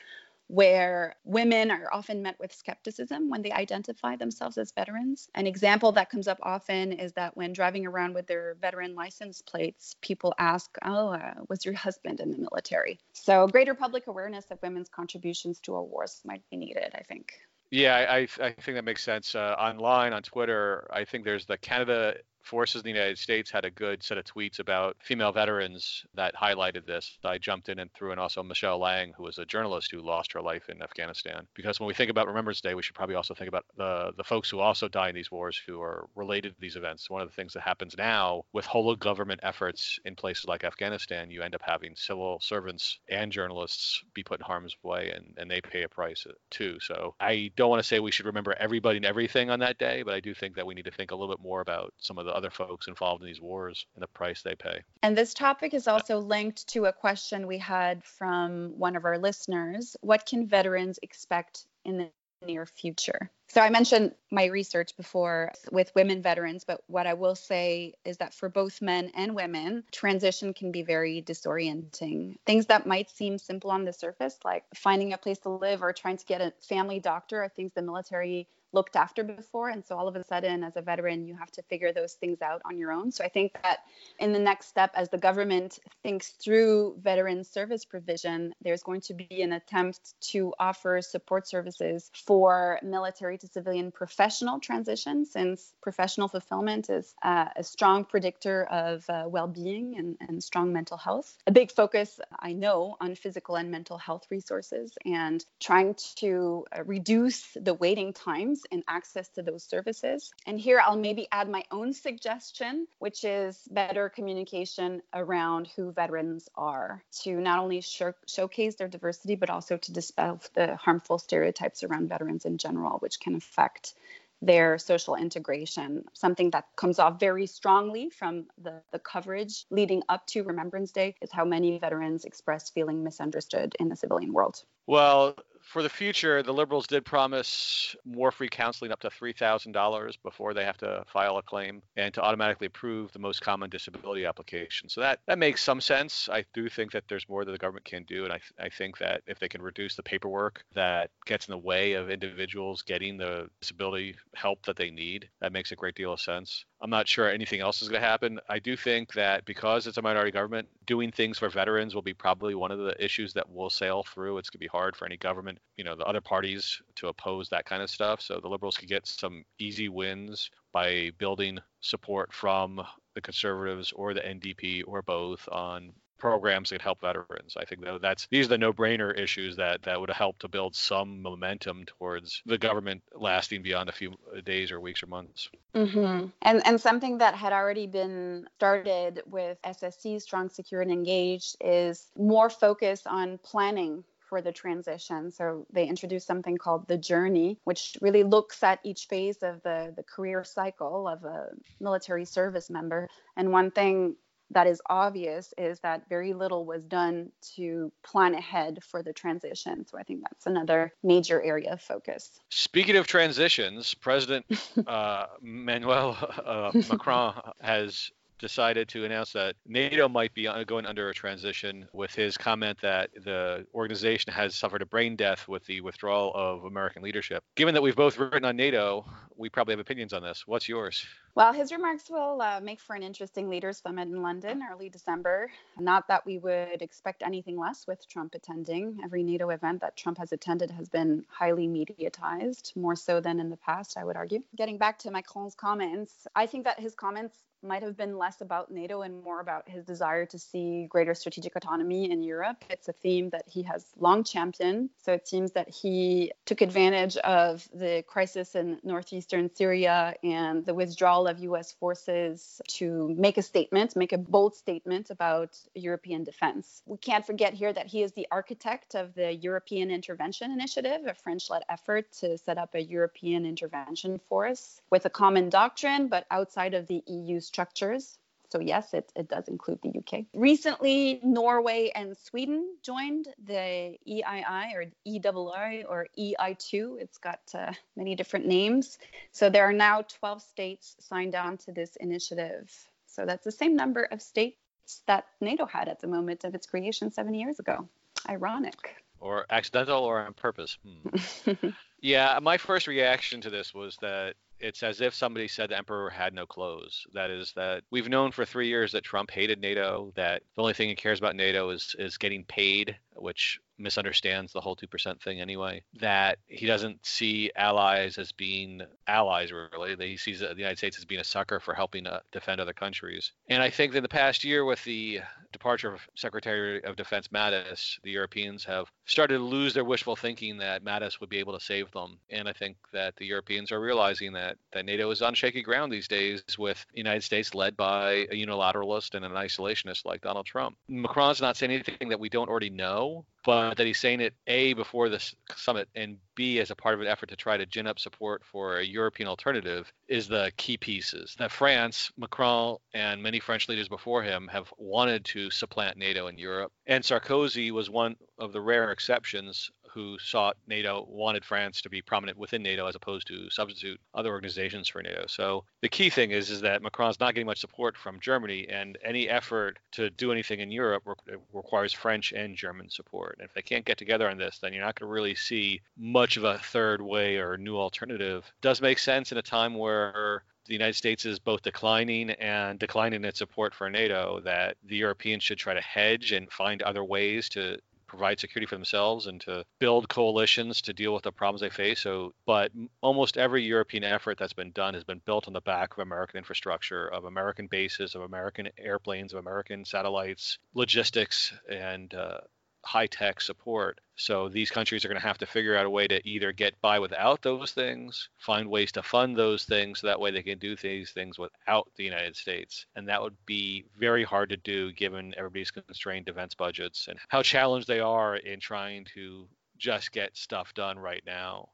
where 0.50 1.16
women 1.26 1.70
are 1.70 1.88
often 1.94 2.24
met 2.24 2.36
with 2.40 2.52
skepticism 2.52 3.30
when 3.30 3.44
they 3.44 3.52
identify 3.52 4.16
themselves 4.16 4.58
as 4.58 4.72
veterans. 4.72 5.30
An 5.36 5.46
example 5.46 5.92
that 5.92 6.10
comes 6.10 6.28
up 6.28 6.40
often 6.42 6.92
is 6.92 7.14
that 7.14 7.38
when 7.38 7.54
driving 7.54 7.86
around 7.86 8.16
with 8.16 8.26
their 8.26 8.56
veteran 8.60 8.96
license 8.96 9.44
plates, 9.44 9.96
people 10.02 10.34
ask, 10.40 10.76
Oh, 10.84 11.10
uh, 11.10 11.36
was 11.50 11.64
your 11.64 11.76
husband 11.76 12.20
in 12.20 12.32
the 12.32 12.38
military? 12.40 13.00
So, 13.14 13.48
greater 13.48 13.76
public 13.76 14.08
awareness 14.08 14.46
of 14.50 14.58
women's 14.64 14.90
contributions 14.90 15.60
to 15.62 15.76
our 15.76 15.84
wars 15.84 16.20
might 16.26 16.42
be 16.50 16.58
needed, 16.58 16.96
I 16.96 17.04
think. 17.04 17.34
Yeah, 17.70 18.08
I, 18.10 18.28
I 18.42 18.52
think 18.54 18.76
that 18.76 18.86
makes 18.86 19.04
sense. 19.04 19.36
Uh, 19.36 19.56
online 19.60 20.14
on 20.14 20.24
Twitter, 20.24 20.88
I 20.92 21.06
think 21.06 21.26
there's 21.26 21.46
the 21.46 21.60
Canada 21.60 22.16
forces 22.50 22.82
in 22.82 22.86
the 22.86 22.98
United 22.98 23.18
States 23.18 23.52
had 23.52 23.66
a 23.66 23.72
good 23.72 24.04
set 24.04 24.18
of 24.18 24.26
tweets 24.26 24.60
about 24.60 24.98
female 25.02 25.32
veterans 25.32 26.04
that 26.16 26.36
highlighted 26.36 26.86
this. 26.86 27.18
I 27.24 27.38
jumped 27.38 27.70
in 27.70 27.80
and 27.80 27.92
threw 27.94 28.12
in 28.12 28.20
also 28.20 28.42
Michelle 28.44 28.80
Lang, 28.80 29.14
who 29.16 29.24
was 29.24 29.38
a 29.38 29.46
journalist 29.46 29.92
who 29.92 30.02
lost 30.02 30.34
her 30.34 30.42
life 30.42 30.68
in 30.70 30.82
Afghanistan. 30.82 31.48
Because 31.56 31.80
when 31.80 31.88
we 31.88 31.94
think 31.94 32.10
about 32.10 32.28
Remembrance 32.28 32.62
Day, 32.62 32.74
we 32.74 32.82
should 32.82 32.96
probably 32.96 33.16
also 33.16 33.34
think 33.34 33.48
about 33.48 33.66
the 33.78 34.12
the 34.18 34.24
folks 34.24 34.50
who 34.50 34.60
also 34.60 34.88
die 34.88 35.10
in 35.10 35.16
these 35.16 35.32
wars 35.32 35.62
who 35.66 35.82
are 35.82 36.08
related 36.16 36.56
to 36.56 36.62
these 36.62 36.76
events. 36.76 37.10
One 37.10 37.22
of 37.22 37.30
the 37.30 37.36
things 37.36 37.54
that 37.54 37.62
happens 37.62 37.96
now 37.98 38.44
with 38.54 38.66
whole 38.66 38.96
government 38.96 39.42
efforts 39.44 40.00
in 40.06 40.16
places 40.16 40.46
like 40.46 40.64
Afghanistan, 40.64 41.30
you 41.30 41.42
end 41.42 41.56
up 41.56 41.62
having 41.64 41.96
civil 41.96 42.40
servants 42.42 43.00
and 43.10 43.32
journalists 43.32 44.02
be 44.14 44.24
put 44.24 44.40
in 44.40 44.46
harm's 44.46 44.76
way, 44.84 45.12
and, 45.16 45.36
and 45.38 45.50
they 45.50 45.62
pay 45.62 45.84
a 45.84 45.90
price 45.90 46.26
uh, 46.28 46.34
too. 46.50 46.80
So 46.80 47.16
I 47.20 47.52
don't 47.56 47.70
want 47.70 47.82
to 47.82 47.88
say 47.88 48.00
we 48.00 48.12
should 48.12 48.26
remember 48.26 48.56
everybody 48.60 48.98
and 48.98 49.06
everything 49.06 49.50
on 49.50 49.60
that 49.60 49.78
day, 49.78 50.02
but 50.04 50.14
I 50.14 50.20
do 50.20 50.34
think 50.34 50.56
that 50.56 50.66
we 50.66 50.74
need 50.74 50.86
to 50.86 50.92
think 50.92 51.12
a 51.12 51.16
little 51.16 51.34
bit 51.34 51.44
more 51.44 51.62
about 51.62 51.94
some 51.98 52.18
of 52.18 52.26
the 52.26 52.39
other 52.40 52.50
folks 52.50 52.88
involved 52.88 53.22
in 53.22 53.28
these 53.28 53.42
wars 53.42 53.86
and 53.96 54.02
the 54.02 54.08
price 54.08 54.42
they 54.42 54.56
pay. 54.56 54.82
And 55.04 55.18
this 55.18 55.34
topic 55.34 55.74
is 55.74 55.88
also 55.88 56.20
linked 56.20 56.68
to 56.70 56.86
a 56.86 56.94
question 56.94 57.48
we 57.48 57.58
had 57.58 58.04
from 58.04 58.78
one 58.80 58.96
of 58.96 59.06
our 59.06 59.18
listeners 59.18 59.98
What 60.02 60.26
can 60.26 60.48
veterans 60.48 61.00
expect 61.02 61.66
in 61.84 61.98
the 61.98 62.10
near 62.46 62.66
future? 62.66 63.30
So 63.50 63.62
I 63.62 63.70
mentioned 63.70 64.14
my 64.32 64.46
research 64.46 64.96
before 64.96 65.52
with 65.72 65.92
women 65.96 66.22
veterans, 66.22 66.64
but 66.64 66.82
what 66.88 67.08
I 67.08 67.16
will 67.16 67.36
say 67.36 67.96
is 68.06 68.18
that 68.18 68.34
for 68.34 68.48
both 68.48 68.82
men 68.82 69.12
and 69.16 69.36
women, 69.36 69.84
transition 69.92 70.54
can 70.54 70.72
be 70.72 70.84
very 70.84 71.22
disorienting. 71.22 72.38
Things 72.46 72.68
that 72.68 72.86
might 72.86 73.10
seem 73.10 73.38
simple 73.40 73.72
on 73.72 73.86
the 73.86 73.94
surface, 73.94 74.38
like 74.46 74.64
finding 74.76 75.14
a 75.14 75.18
place 75.18 75.40
to 75.40 75.50
live 75.50 75.82
or 75.82 75.92
trying 75.94 76.18
to 76.18 76.26
get 76.26 76.42
a 76.42 76.54
family 76.62 77.00
doctor, 77.00 77.44
are 77.44 77.50
things 77.50 77.74
the 77.74 77.82
military 77.82 78.48
looked 78.72 78.96
after 78.96 79.24
before. 79.24 79.70
And 79.70 79.86
so 79.86 79.98
all 79.98 80.08
of 80.08 80.16
a 80.16 80.24
sudden, 80.24 80.64
as 80.64 80.76
a 80.76 80.82
veteran, 80.82 81.26
you 81.26 81.36
have 81.36 81.52
to 81.52 81.62
figure 81.64 81.92
those 81.92 82.14
things 82.14 82.42
out 82.42 82.62
on 82.66 82.78
your 82.78 82.92
own. 82.92 83.12
So 83.12 83.24
I 83.24 83.30
think 83.30 83.54
that 83.64 83.80
in 84.20 84.34
the 84.34 84.40
next 84.40 84.68
step, 84.68 84.92
as 84.96 85.10
the 85.10 85.18
government 85.18 85.80
thinks 86.04 86.30
through 86.30 86.98
veteran 87.02 87.44
service 87.44 87.86
provision, 87.86 88.54
there's 88.62 88.84
going 88.84 89.02
to 89.02 89.14
be 89.14 89.42
an 89.42 89.54
attempt 89.54 90.14
to 90.32 90.54
offer 90.60 91.02
support 91.02 91.48
services 91.48 92.12
for 92.14 92.80
military 92.84 93.38
to 93.38 93.48
civilian 93.48 93.92
professional 93.92 94.60
transition, 94.60 95.26
since 95.26 95.74
professional 95.82 96.28
fulfillment 96.28 96.90
is 96.90 97.16
uh, 97.24 97.46
a 97.56 97.64
strong 97.64 98.06
predictor 98.06 98.66
of 98.66 99.10
uh, 99.10 99.24
well 99.28 99.48
being 99.48 99.98
and, 99.98 100.18
and 100.28 100.44
strong 100.44 100.72
mental 100.72 100.98
health. 100.98 101.38
A 101.48 101.52
big 101.52 101.72
focus, 101.72 102.20
I 102.40 102.54
know, 102.54 102.98
on 103.02 103.16
physical 103.16 103.56
and 103.56 103.72
mental 103.72 103.98
health 103.98 104.28
resources 104.30 104.98
and 105.06 105.44
trying 105.60 105.96
to 106.18 106.66
uh, 106.76 106.84
reduce 106.84 107.48
the 107.56 107.74
waiting 107.74 108.14
times 108.14 108.59
and 108.72 108.84
access 108.88 109.30
to 109.30 109.42
those 109.42 109.64
services. 109.64 110.32
And 110.46 110.60
here 110.60 110.82
I'll 110.84 110.98
maybe 110.98 111.28
add 111.32 111.50
my 111.50 111.64
own 111.72 111.94
suggestion, 111.94 112.88
which 113.00 113.24
is 113.24 113.68
better 113.72 114.10
communication 114.10 115.02
around 115.14 115.68
who 115.76 115.92
veterans 115.92 116.50
are 116.56 117.04
to 117.22 117.40
not 117.40 117.60
only 117.60 117.82
show, 117.82 118.14
showcase 118.28 118.76
their 118.76 118.88
diversity, 118.88 119.36
but 119.36 119.50
also 119.50 119.78
to 119.78 119.92
dispel 119.92 120.42
the 120.54 120.76
harmful 120.76 121.20
stereotypes 121.20 121.84
around 121.84 122.10
veterans 122.10 122.46
in 122.46 122.58
general, 122.58 123.00
which 123.00 123.20
can 123.20 123.36
affect 123.36 123.96
their 124.42 124.78
social 124.78 125.16
integration, 125.16 126.06
something 126.14 126.50
that 126.52 126.66
comes 126.76 127.00
off 127.00 127.20
very 127.20 127.46
strongly 127.46 128.10
from 128.10 128.46
the, 128.62 128.82
the 128.92 129.00
coverage 129.00 129.66
leading 129.70 130.02
up 130.08 130.26
to 130.28 130.44
Remembrance 130.44 130.92
Day 130.92 131.16
is 131.22 131.32
how 131.32 131.44
many 131.44 131.78
veterans 131.78 132.24
express 132.24 132.70
feeling 132.70 133.04
misunderstood 133.04 133.76
in 133.80 133.90
the 133.90 133.96
civilian 133.96 134.32
world. 134.32 134.64
Well, 134.88 135.36
for 135.70 135.84
the 135.84 135.90
future, 135.90 136.42
the 136.42 136.52
Liberals 136.52 136.88
did 136.88 137.06
promise 137.06 137.96
more 138.04 138.32
free 138.32 138.50
counseling 138.50 138.92
up 138.92 139.00
to 139.02 139.10
$3,000 139.10 140.18
before 140.24 140.56
they 140.56 140.66
have 140.66 140.78
to 140.78 141.04
file 141.08 141.38
a 141.38 141.44
claim 141.44 141.84
and 141.96 142.12
to 142.16 142.22
automatically 142.22 142.66
approve 142.66 143.12
the 143.12 143.20
most 143.20 143.42
common 143.42 143.70
disability 143.70 144.26
application. 144.26 144.90
So 144.90 145.00
that, 145.02 145.20
that 145.28 145.38
makes 145.38 145.62
some 145.62 145.80
sense. 145.80 146.28
I 146.32 146.44
do 146.56 146.70
think 146.70 146.92
that 146.94 147.04
there's 147.08 147.30
more 147.30 147.46
that 147.46 147.52
the 147.52 147.60
government 147.60 147.86
can 147.86 148.04
do. 148.04 148.24
And 148.24 148.34
I, 148.34 148.40
I 148.60 148.70
think 148.70 148.98
that 148.98 149.22
if 149.28 149.38
they 149.38 149.48
can 149.48 149.62
reduce 149.62 149.96
the 149.96 150.02
paperwork 150.02 150.64
that 150.74 151.12
gets 151.28 151.48
in 151.48 151.52
the 151.52 151.58
way 151.60 151.94
of 151.94 152.10
individuals 152.10 152.82
getting 152.82 153.18
the 153.18 153.48
disability 153.62 154.16
help 154.34 154.66
that 154.66 154.76
they 154.76 154.90
need, 154.90 155.30
that 155.40 155.54
makes 155.54 155.72
a 155.72 155.76
great 155.76 155.94
deal 155.94 156.14
of 156.14 156.20
sense. 156.20 156.66
I'm 156.82 156.90
not 156.90 157.08
sure 157.08 157.30
anything 157.30 157.60
else 157.60 157.82
is 157.82 157.90
going 157.90 158.02
to 158.02 158.08
happen. 158.08 158.40
I 158.48 158.60
do 158.60 158.78
think 158.78 159.14
that 159.14 159.44
because 159.44 159.86
it's 159.86 159.98
a 159.98 160.02
minority 160.02 160.32
government, 160.32 160.68
doing 160.86 161.12
things 161.12 161.38
for 161.38 161.50
veterans 161.50 161.94
will 161.94 162.02
be 162.02 162.14
probably 162.14 162.56
one 162.56 162.72
of 162.72 162.80
the 162.80 163.04
issues 163.04 163.34
that 163.34 163.50
will 163.50 163.70
sail 163.70 164.04
through. 164.04 164.38
It's 164.38 164.50
going 164.50 164.60
to 164.60 164.64
be 164.64 164.68
hard 164.68 164.96
for 164.96 165.06
any 165.06 165.18
government, 165.18 165.60
you 165.76 165.84
know, 165.84 165.96
the 165.96 166.06
other 166.06 166.22
parties 166.22 166.82
to 166.96 167.10
oppose 167.10 167.50
that 167.50 167.66
kind 167.66 167.84
of 167.84 167.90
stuff. 167.90 168.22
So 168.22 168.40
the 168.40 168.48
liberals 168.48 168.78
could 168.78 168.88
get 168.88 169.06
some 169.06 169.44
easy 169.60 169.90
wins 169.90 170.50
by 170.72 171.12
building 171.18 171.60
support 171.82 172.32
from 172.32 172.82
the 173.14 173.22
conservatives 173.22 173.92
or 173.92 174.14
the 174.14 174.22
NDP 174.22 174.84
or 174.88 175.02
both 175.02 175.50
on 175.52 175.92
programs 176.20 176.70
that 176.70 176.82
help 176.82 177.02
veterans. 177.02 177.56
I 177.58 177.66
think 177.66 177.84
that 177.84 178.02
that's 178.02 178.28
these 178.30 178.46
are 178.46 178.50
the 178.50 178.58
no-brainer 178.58 179.18
issues 179.18 179.56
that 179.56 179.84
that 179.84 180.00
would 180.00 180.10
help 180.10 180.40
to 180.40 180.48
build 180.48 180.76
some 180.76 181.22
momentum 181.22 181.86
towards 181.86 182.42
the 182.46 182.58
government 182.58 183.02
lasting 183.16 183.64
beyond 183.64 183.90
a 183.90 183.94
few 183.94 184.16
days 184.46 184.72
or 184.72 184.80
weeks 184.80 185.02
or 185.02 185.08
months. 185.08 185.50
Mm-hmm. 185.74 186.28
And 186.42 186.62
and 186.66 186.80
something 186.80 187.18
that 187.20 187.36
had 187.36 187.54
already 187.54 187.88
been 187.88 188.48
started 188.58 189.24
with 189.26 189.58
SSE 189.64 190.22
Strong, 190.22 190.50
Secure, 190.50 190.82
and 190.82 190.92
Engaged 190.92 191.56
is 191.62 192.08
more 192.18 192.50
focus 192.50 193.04
on 193.06 193.40
planning 193.44 194.04
for 194.30 194.42
the 194.42 194.52
transition. 194.52 195.32
So 195.32 195.66
they 195.74 195.88
introduced 195.88 196.28
something 196.28 196.58
called 196.58 196.88
the 196.88 196.98
journey, 196.98 197.58
which 197.64 197.98
really 198.00 198.24
looks 198.24 198.62
at 198.62 198.80
each 198.84 199.08
phase 199.08 199.42
of 199.42 199.62
the, 199.64 199.92
the 199.96 200.04
career 200.04 200.44
cycle 200.44 201.08
of 201.08 201.24
a 201.24 201.50
military 201.80 202.26
service 202.26 202.70
member. 202.70 203.10
And 203.36 203.52
one 203.52 203.72
thing 203.72 204.16
that 204.52 204.68
is 204.68 204.82
obvious 204.90 205.54
is 205.58 205.80
that 205.82 206.08
very 206.10 206.34
little 206.34 206.66
was 206.66 206.84
done 206.84 207.32
to 207.56 207.92
plan 208.04 208.34
ahead 208.34 208.80
for 208.84 209.04
the 209.04 209.14
transition. 209.14 209.86
So 209.88 209.98
I 209.98 210.04
think 210.04 210.22
that's 210.22 210.46
another 210.46 210.94
major 211.04 211.42
area 211.42 211.74
of 211.74 211.82
focus. 211.82 212.40
Speaking 212.50 212.96
of 212.96 213.08
transitions, 213.08 213.94
President 213.94 214.46
uh, 214.88 215.26
Manuel 215.42 216.18
uh, 216.46 216.72
Macron 216.90 217.34
has 217.62 218.12
decided 218.40 218.88
to 218.88 219.06
announce 219.06 219.34
that 219.34 219.56
NATO 219.68 220.08
might 220.08 220.34
be 220.34 220.48
going 220.66 220.86
under 220.86 221.10
a 221.10 221.14
transition 221.14 221.88
with 221.94 222.16
his 222.16 222.38
comment 222.38 222.80
that 222.82 223.10
the 223.24 223.68
organization 223.76 224.32
has 224.34 224.56
suffered 224.56 224.82
a 224.82 224.86
brain 224.86 225.16
death 225.16 225.48
with 225.48 225.66
the 225.66 225.82
withdrawal 225.82 226.32
of 226.34 226.64
American 226.64 227.04
leadership. 227.04 227.44
Given 227.56 227.74
that 227.76 227.82
we've 227.82 227.96
both 227.96 228.18
written 228.18 228.46
on 228.46 228.56
NATO, 228.56 229.06
we 229.36 229.50
probably 229.50 229.74
have 229.74 229.80
opinions 229.80 230.14
on 230.14 230.24
this. 230.24 230.44
What's 230.48 230.68
yours? 230.68 231.06
Well, 231.40 231.54
his 231.54 231.72
remarks 231.72 232.10
will 232.10 232.42
uh, 232.42 232.60
make 232.60 232.82
for 232.82 232.98
an 232.98 233.02
interesting 233.02 233.48
leaders 233.48 233.78
summit 233.78 234.10
in 234.10 234.22
London 234.22 234.62
early 234.70 234.90
December. 234.90 235.50
Not 235.80 236.10
that 236.10 236.26
we 236.26 236.38
would 236.38 236.82
expect 236.82 237.24
anything 237.24 237.58
less 237.58 237.88
with 237.88 238.06
Trump 238.10 238.36
attending. 238.36 239.00
Every 239.06 239.24
NATO 239.24 239.50
event 239.50 239.80
that 239.80 239.96
Trump 239.96 240.18
has 240.18 240.34
attended 240.34 240.70
has 240.72 240.90
been 240.90 241.24
highly 241.30 241.66
mediatized, 241.66 242.76
more 242.76 242.98
so 242.98 243.22
than 243.22 243.40
in 243.40 243.50
the 243.50 243.56
past, 243.56 243.96
I 243.96 244.04
would 244.04 244.18
argue. 244.18 244.44
Getting 244.58 244.78
back 244.78 245.00
to 245.00 245.12
Macron's 245.12 245.56
comments, 245.56 246.28
I 246.36 246.46
think 246.46 246.66
that 246.66 246.78
his 246.78 246.94
comments 246.94 247.38
might 247.62 247.84
have 247.84 247.98
been 247.98 248.18
less 248.18 248.42
about 248.42 248.72
NATO 248.72 249.02
and 249.02 249.24
more 249.24 249.42
about 249.42 249.68
his 249.68 249.84
desire 249.84 250.26
to 250.26 250.40
see 250.40 250.88
greater 250.90 251.14
strategic 251.14 251.56
autonomy 251.56 252.10
in 252.10 252.24
Europe. 252.24 252.64
It's 252.70 252.88
a 252.88 252.94
theme 252.94 253.30
that 253.32 253.44
he 253.48 253.64
has 253.64 253.86
long 253.98 254.24
championed. 254.24 254.90
So 255.04 255.14
it 255.14 255.28
seems 255.28 255.52
that 255.54 255.70
he 255.70 256.32
took 256.46 256.62
advantage 256.62 257.18
of 257.18 257.68
the 257.74 258.04
crisis 258.08 258.56
in 258.56 258.80
northeastern 258.84 259.54
Syria 259.54 260.16
and 260.24 260.66
the 260.66 260.74
withdrawal 260.74 261.28
of 261.30 261.40
US 261.40 261.72
forces 261.72 262.62
to 262.80 263.16
make 263.18 263.38
a 263.38 263.42
statement, 263.42 263.96
make 263.96 264.14
a 264.14 264.18
bold 264.18 264.56
statement 264.56 265.10
about 265.10 265.58
European 265.76 266.24
defense. 266.24 266.82
We 266.86 266.98
can't 266.98 267.26
forget 267.26 267.54
here 267.54 267.72
that 267.72 267.88
he 267.88 268.04
is 268.04 268.12
the 268.12 268.28
architect 268.32 268.96
of 268.96 269.14
the 269.14 269.34
European 269.34 269.92
Intervention 269.92 270.52
Initiative, 270.52 271.02
a 271.06 271.14
French 271.14 271.50
led 271.50 271.64
effort 271.70 272.12
to 272.20 272.38
set 272.38 272.58
up 272.58 272.76
a 272.76 272.82
European 272.82 273.46
intervention 273.46 274.20
force 274.20 274.82
with 274.90 275.06
a 275.06 275.10
common 275.10 275.50
doctrine, 275.50 276.08
but 276.08 276.26
outside 276.32 276.74
of 276.74 276.88
the 276.88 277.04
EU 277.08 277.40
structures. 277.40 278.18
So, 278.52 278.60
yes, 278.60 278.94
it, 278.94 279.12
it 279.16 279.30
does 279.30 279.48
include 279.48 279.80
the 279.84 279.90
UK. 280.00 280.26
Recently, 280.34 281.20
Norway 281.24 281.92
and 281.94 282.18
Sweden 282.18 282.76
joined 282.84 283.28
the 283.46 283.96
EII 284.08 284.74
or 284.74 284.86
EII 285.08 285.86
or 285.88 286.08
EI2. 286.18 287.00
It's 287.00 287.18
got 287.20 287.42
uh, 287.54 287.74
many 287.96 288.16
different 288.16 288.48
names. 288.48 288.98
So, 289.32 289.50
there 289.50 289.66
are 289.66 289.74
now 289.74 290.02
12 290.02 290.42
states 290.42 290.96
signed 291.00 291.36
on 291.36 291.58
to 291.58 291.72
this 291.72 291.96
initiative. 291.98 292.72
So, 293.06 293.26
that's 293.26 293.46
the 293.46 293.52
same 293.52 293.76
number 293.76 294.04
of 294.04 294.22
states 294.22 294.58
that 295.06 295.26
NATO 295.40 295.68
had 295.68 295.88
at 295.88 296.00
the 296.00 296.08
moment 296.08 296.44
of 296.44 296.56
its 296.56 296.66
creation 296.66 297.12
seven 297.12 297.36
years 297.36 297.60
ago. 297.60 297.88
Ironic. 298.28 298.96
Or 299.20 299.46
accidental 299.50 300.04
or 300.04 300.20
on 300.20 300.34
purpose. 300.34 300.78
Hmm. 300.84 301.54
yeah, 302.02 302.40
my 302.42 302.58
first 302.58 302.88
reaction 302.88 303.42
to 303.42 303.50
this 303.50 303.74
was 303.74 303.98
that 304.02 304.36
it's 304.60 304.84
as 304.84 305.02
if 305.02 305.14
somebody 305.14 305.48
said 305.48 305.70
the 305.70 305.78
emperor 305.78 306.10
had 306.10 306.34
no 306.34 306.46
clothes. 306.46 307.06
That 307.14 307.30
is 307.30 307.54
that 307.56 307.84
we've 307.92 308.10
known 308.10 308.32
for 308.32 308.46
three 308.46 308.68
years 308.68 308.92
that 308.92 309.04
Trump 309.04 309.32
hated 309.32 309.60
NATO. 309.60 310.12
That 310.16 310.44
the 310.56 310.62
only 310.62 310.74
thing 310.74 310.90
he 310.90 310.96
cares 310.96 311.20
about 311.20 311.36
NATO 311.36 311.70
is 311.70 311.96
is 311.98 312.18
getting 312.18 312.44
paid, 312.46 312.98
which 313.16 313.60
misunderstands 313.80 314.54
the 314.54 314.62
whole 314.62 314.76
2% 314.76 315.22
thing 315.22 315.42
anyway 315.42 315.82
that 316.00 316.38
he 316.48 316.66
doesn't 316.66 317.06
see 317.06 317.52
allies 317.56 318.18
as 318.18 318.32
being 318.32 318.82
allies 319.08 319.52
really. 319.52 319.96
He 320.10 320.18
sees 320.18 320.40
the 320.40 320.54
united 320.56 320.78
states 320.78 320.98
as 320.98 321.06
being 321.06 321.22
a 321.22 321.26
sucker 321.26 321.60
for 321.60 321.74
helping 321.74 322.06
uh, 322.06 322.20
defend 322.32 322.60
other 322.60 322.74
countries. 322.74 323.32
And 323.48 323.64
i 323.64 323.70
think 323.70 323.94
that 323.94 324.00
in 324.00 324.04
the 324.04 324.10
past 324.10 324.44
year 324.44 324.66
with 324.66 324.84
the 324.84 325.22
departure 325.52 325.94
of 325.94 326.02
secretary 326.16 326.84
of 326.84 326.96
defense 326.96 327.30
mattis 327.30 328.00
the 328.04 328.12
europeans 328.12 328.64
have 328.64 328.92
started 329.06 329.38
to 329.38 329.44
lose 329.44 329.74
their 329.74 329.84
wishful 329.84 330.16
thinking 330.16 330.58
that 330.58 330.84
mattis 330.84 331.20
would 331.20 331.30
be 331.30 331.38
able 331.38 331.58
to 331.58 331.66
save 331.66 331.92
them. 331.92 332.20
And 332.30 332.48
i 332.48 332.54
think 332.54 332.78
that 332.94 333.16
the 333.16 333.26
europeans 333.26 333.72
are 333.72 333.80
realizing 333.80 334.34
that 334.34 334.58
that 334.74 334.86
nato 334.86 335.10
is 335.12 335.22
on 335.22 335.34
shaky 335.34 335.62
ground 335.62 335.92
these 335.92 336.08
days 336.08 336.44
with 336.58 336.86
the 336.92 336.98
united 336.98 337.24
states 337.24 337.56
led 337.56 337.76
by 337.78 338.28
a 338.32 338.46
unilateralist 338.46 339.16
and 339.16 339.26
an 339.26 339.32
isolationist 339.32 340.06
like 340.06 340.22
donald 340.22 340.46
trump. 340.46 340.76
Macron's 340.88 341.42
not 341.42 341.58
saying 341.58 341.72
anything 341.72 342.10
that 342.10 342.20
we 342.20 342.30
don't 342.30 342.50
already 342.50 342.70
know 342.70 343.26
but 343.44 343.78
that 343.78 343.88
he's 343.88 344.00
saying 344.00 344.22
it 344.22 344.34
a 344.48 344.74
before 344.74 345.10
the 345.10 345.34
summit 345.56 345.88
and 345.96 346.18
b 346.36 346.60
as 346.60 346.72
a 346.72 346.76
part 346.76 346.96
of 346.96 347.02
an 347.02 347.08
effort 347.08 347.30
to 347.30 347.36
try 347.36 347.58
to 347.58 347.66
gin 347.66 347.88
up 347.88 348.00
support 348.00 348.44
for 348.46 348.78
a 348.78 348.84
European 348.84 349.28
alternative 349.28 349.92
is 350.08 350.28
the 350.28 350.52
key 350.58 350.78
pieces. 350.78 351.36
That 351.38 351.52
France, 351.52 352.12
Macron, 352.18 352.78
and 352.94 353.22
many 353.22 353.40
French 353.40 353.68
leaders 353.68 353.88
before 353.88 354.24
him 354.24 354.48
have 354.52 354.72
wanted 354.78 355.26
to 355.26 355.50
supplant 355.52 355.98
NATO 355.98 356.28
in 356.28 356.38
Europe, 356.38 356.72
and 356.86 357.04
Sarkozy 357.04 357.72
was 357.72 357.90
one 357.90 358.16
of 358.38 358.54
the 358.54 358.62
rare 358.62 358.92
exceptions 358.92 359.72
who 359.94 360.18
sought 360.20 360.58
NATO 360.68 361.06
wanted 361.10 361.44
France 361.46 361.82
to 361.82 361.90
be 361.90 362.02
prominent 362.02 362.38
within 362.38 362.64
NATO 362.64 362.88
as 362.88 362.96
opposed 362.96 363.28
to 363.28 363.50
substitute 363.50 364.00
other 364.14 364.30
organizations 364.30 364.88
for 364.88 365.02
NATO. 365.02 365.26
So 365.28 365.66
the 365.82 365.90
key 365.90 366.10
thing 366.10 366.32
is 366.32 366.50
is 366.50 366.62
that 366.62 366.82
Macron's 366.82 367.20
not 367.20 367.34
getting 367.34 367.48
much 367.48 367.60
support 367.60 367.98
from 367.98 368.20
Germany, 368.20 368.68
and 368.70 368.98
any 369.04 369.30
effort 369.30 369.80
to 369.94 370.10
do 370.10 370.32
anything 370.32 370.60
in 370.60 370.72
Europe 370.72 371.04
re- 371.06 371.34
uh, 371.34 371.38
requires 371.54 371.94
French 371.94 372.32
and 372.32 372.56
German 372.56 372.90
support. 372.90 373.38
And 373.40 373.48
if 373.48 373.54
they 373.54 373.62
can't 373.62 373.86
get 373.86 373.98
together 373.98 374.30
on 374.30 374.38
this, 374.38 374.60
then 374.60 374.74
you're 374.74 374.84
not 374.84 375.00
going 375.00 375.08
to 375.08 375.14
really 375.14 375.36
see 375.36 375.82
much 375.98 376.38
of 376.38 376.44
a 376.44 376.60
third 376.60 377.02
way 377.02 377.38
or 377.38 377.58
new 377.58 377.78
alternative. 377.78 378.46
It 378.48 378.62
does 378.62 378.82
make 378.82 379.00
sense 379.00 379.32
in 379.32 379.38
a 379.38 379.42
time 379.42 379.76
where 379.76 380.44
the 380.66 380.74
United 380.74 380.96
States 380.96 381.26
is 381.26 381.40
both 381.40 381.64
declining 381.64 382.30
and 382.30 382.78
declining 382.78 383.26
its 383.26 383.40
support 383.40 383.74
for 383.74 383.90
NATO, 383.90 384.40
that 384.42 384.78
the 384.86 384.98
Europeans 384.98 385.44
should 385.44 385.58
try 385.58 385.74
to 385.74 385.82
hedge 385.82 386.32
and 386.32 386.52
find 386.52 386.82
other 386.84 387.04
ways 387.04 387.50
to 387.50 387.80
provide 388.10 388.40
security 388.40 388.66
for 388.66 388.76
themselves 388.76 389.28
and 389.28 389.40
to 389.42 389.66
build 389.80 390.10
coalitions 390.10 390.82
to 390.82 390.94
deal 390.94 391.14
with 391.14 391.24
the 391.24 391.32
problems 391.32 391.62
they 391.62 391.70
face. 391.70 392.02
So, 392.02 392.34
but 392.46 392.72
almost 393.02 393.38
every 393.38 393.64
European 393.64 394.04
effort 394.04 394.38
that's 394.38 394.54
been 394.54 394.72
done 394.72 394.94
has 394.94 395.04
been 395.04 395.22
built 395.26 395.48
on 395.48 395.54
the 395.54 395.62
back 395.62 395.94
of 395.94 396.00
American 396.00 396.38
infrastructure, 396.38 397.08
of 397.08 397.26
American 397.26 397.68
bases, 397.68 398.16
of 398.16 398.22
American 398.22 398.70
airplanes, 398.78 399.34
of 399.34 399.40
American 399.40 399.86
satellites, 399.86 400.58
logistics, 400.74 401.54
and 401.70 402.14
uh, 402.14 402.40
high 402.84 403.08
tech 403.08 403.42
support. 403.42 404.00
So 404.16 404.50
these 404.50 404.72
countries 404.72 405.06
are 405.06 405.08
going 405.08 405.20
to 405.20 405.28
have 405.28 405.38
to 405.38 405.46
figure 405.46 405.78
out 405.78 405.86
a 405.86 405.90
way 405.90 406.08
to 406.08 406.28
either 406.28 406.52
get 406.52 406.80
by 406.82 407.00
without 407.00 407.42
those 407.42 407.72
things, 407.72 408.30
find 408.38 408.70
ways 408.70 408.92
to 408.94 409.04
fund 409.04 409.38
those 409.38 409.64
things 409.64 410.00
so 410.00 410.08
that 410.08 410.20
way 410.20 410.32
they 410.32 410.44
can 410.44 410.60
do 410.60 410.76
these 410.76 411.12
things 411.12 411.40
without 411.40 411.90
the 411.96 412.04
United 412.04 412.36
States. 412.36 412.86
And 412.96 413.08
that 413.08 413.22
would 413.22 413.36
be 413.46 413.86
very 413.98 414.24
hard 414.24 414.50
to 414.50 414.58
do 414.58 414.92
given 414.92 415.34
everybody's 415.38 415.72
constrained 415.72 416.26
defense 416.26 416.56
budgets 416.56 417.08
and 417.08 417.18
how 417.30 417.42
challenged 417.42 417.88
they 417.88 418.02
are 418.02 418.36
in 418.36 418.60
trying 418.60 419.06
to 419.16 419.48
just 419.78 420.12
get 420.12 420.36
stuff 420.36 420.74
done 420.74 421.00
right 421.00 421.24
now 421.26 421.70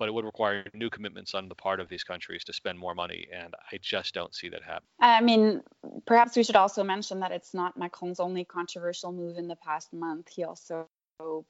but 0.00 0.08
it 0.08 0.12
would 0.12 0.24
require 0.24 0.64
new 0.72 0.88
commitments 0.88 1.34
on 1.34 1.46
the 1.46 1.54
part 1.54 1.78
of 1.78 1.90
these 1.90 2.02
countries 2.02 2.42
to 2.42 2.54
spend 2.54 2.78
more 2.78 2.94
money, 2.94 3.28
and 3.32 3.54
I 3.70 3.78
just 3.82 4.14
don't 4.14 4.34
see 4.34 4.48
that 4.48 4.62
happen. 4.62 4.86
I 4.98 5.20
mean, 5.20 5.60
perhaps 6.06 6.34
we 6.36 6.42
should 6.42 6.56
also 6.56 6.82
mention 6.82 7.20
that 7.20 7.32
it's 7.32 7.52
not 7.52 7.76
Macron's 7.76 8.18
only 8.18 8.44
controversial 8.44 9.12
move 9.12 9.36
in 9.36 9.46
the 9.46 9.56
past 9.56 9.92
month. 9.92 10.30
He 10.30 10.42
also 10.42 10.88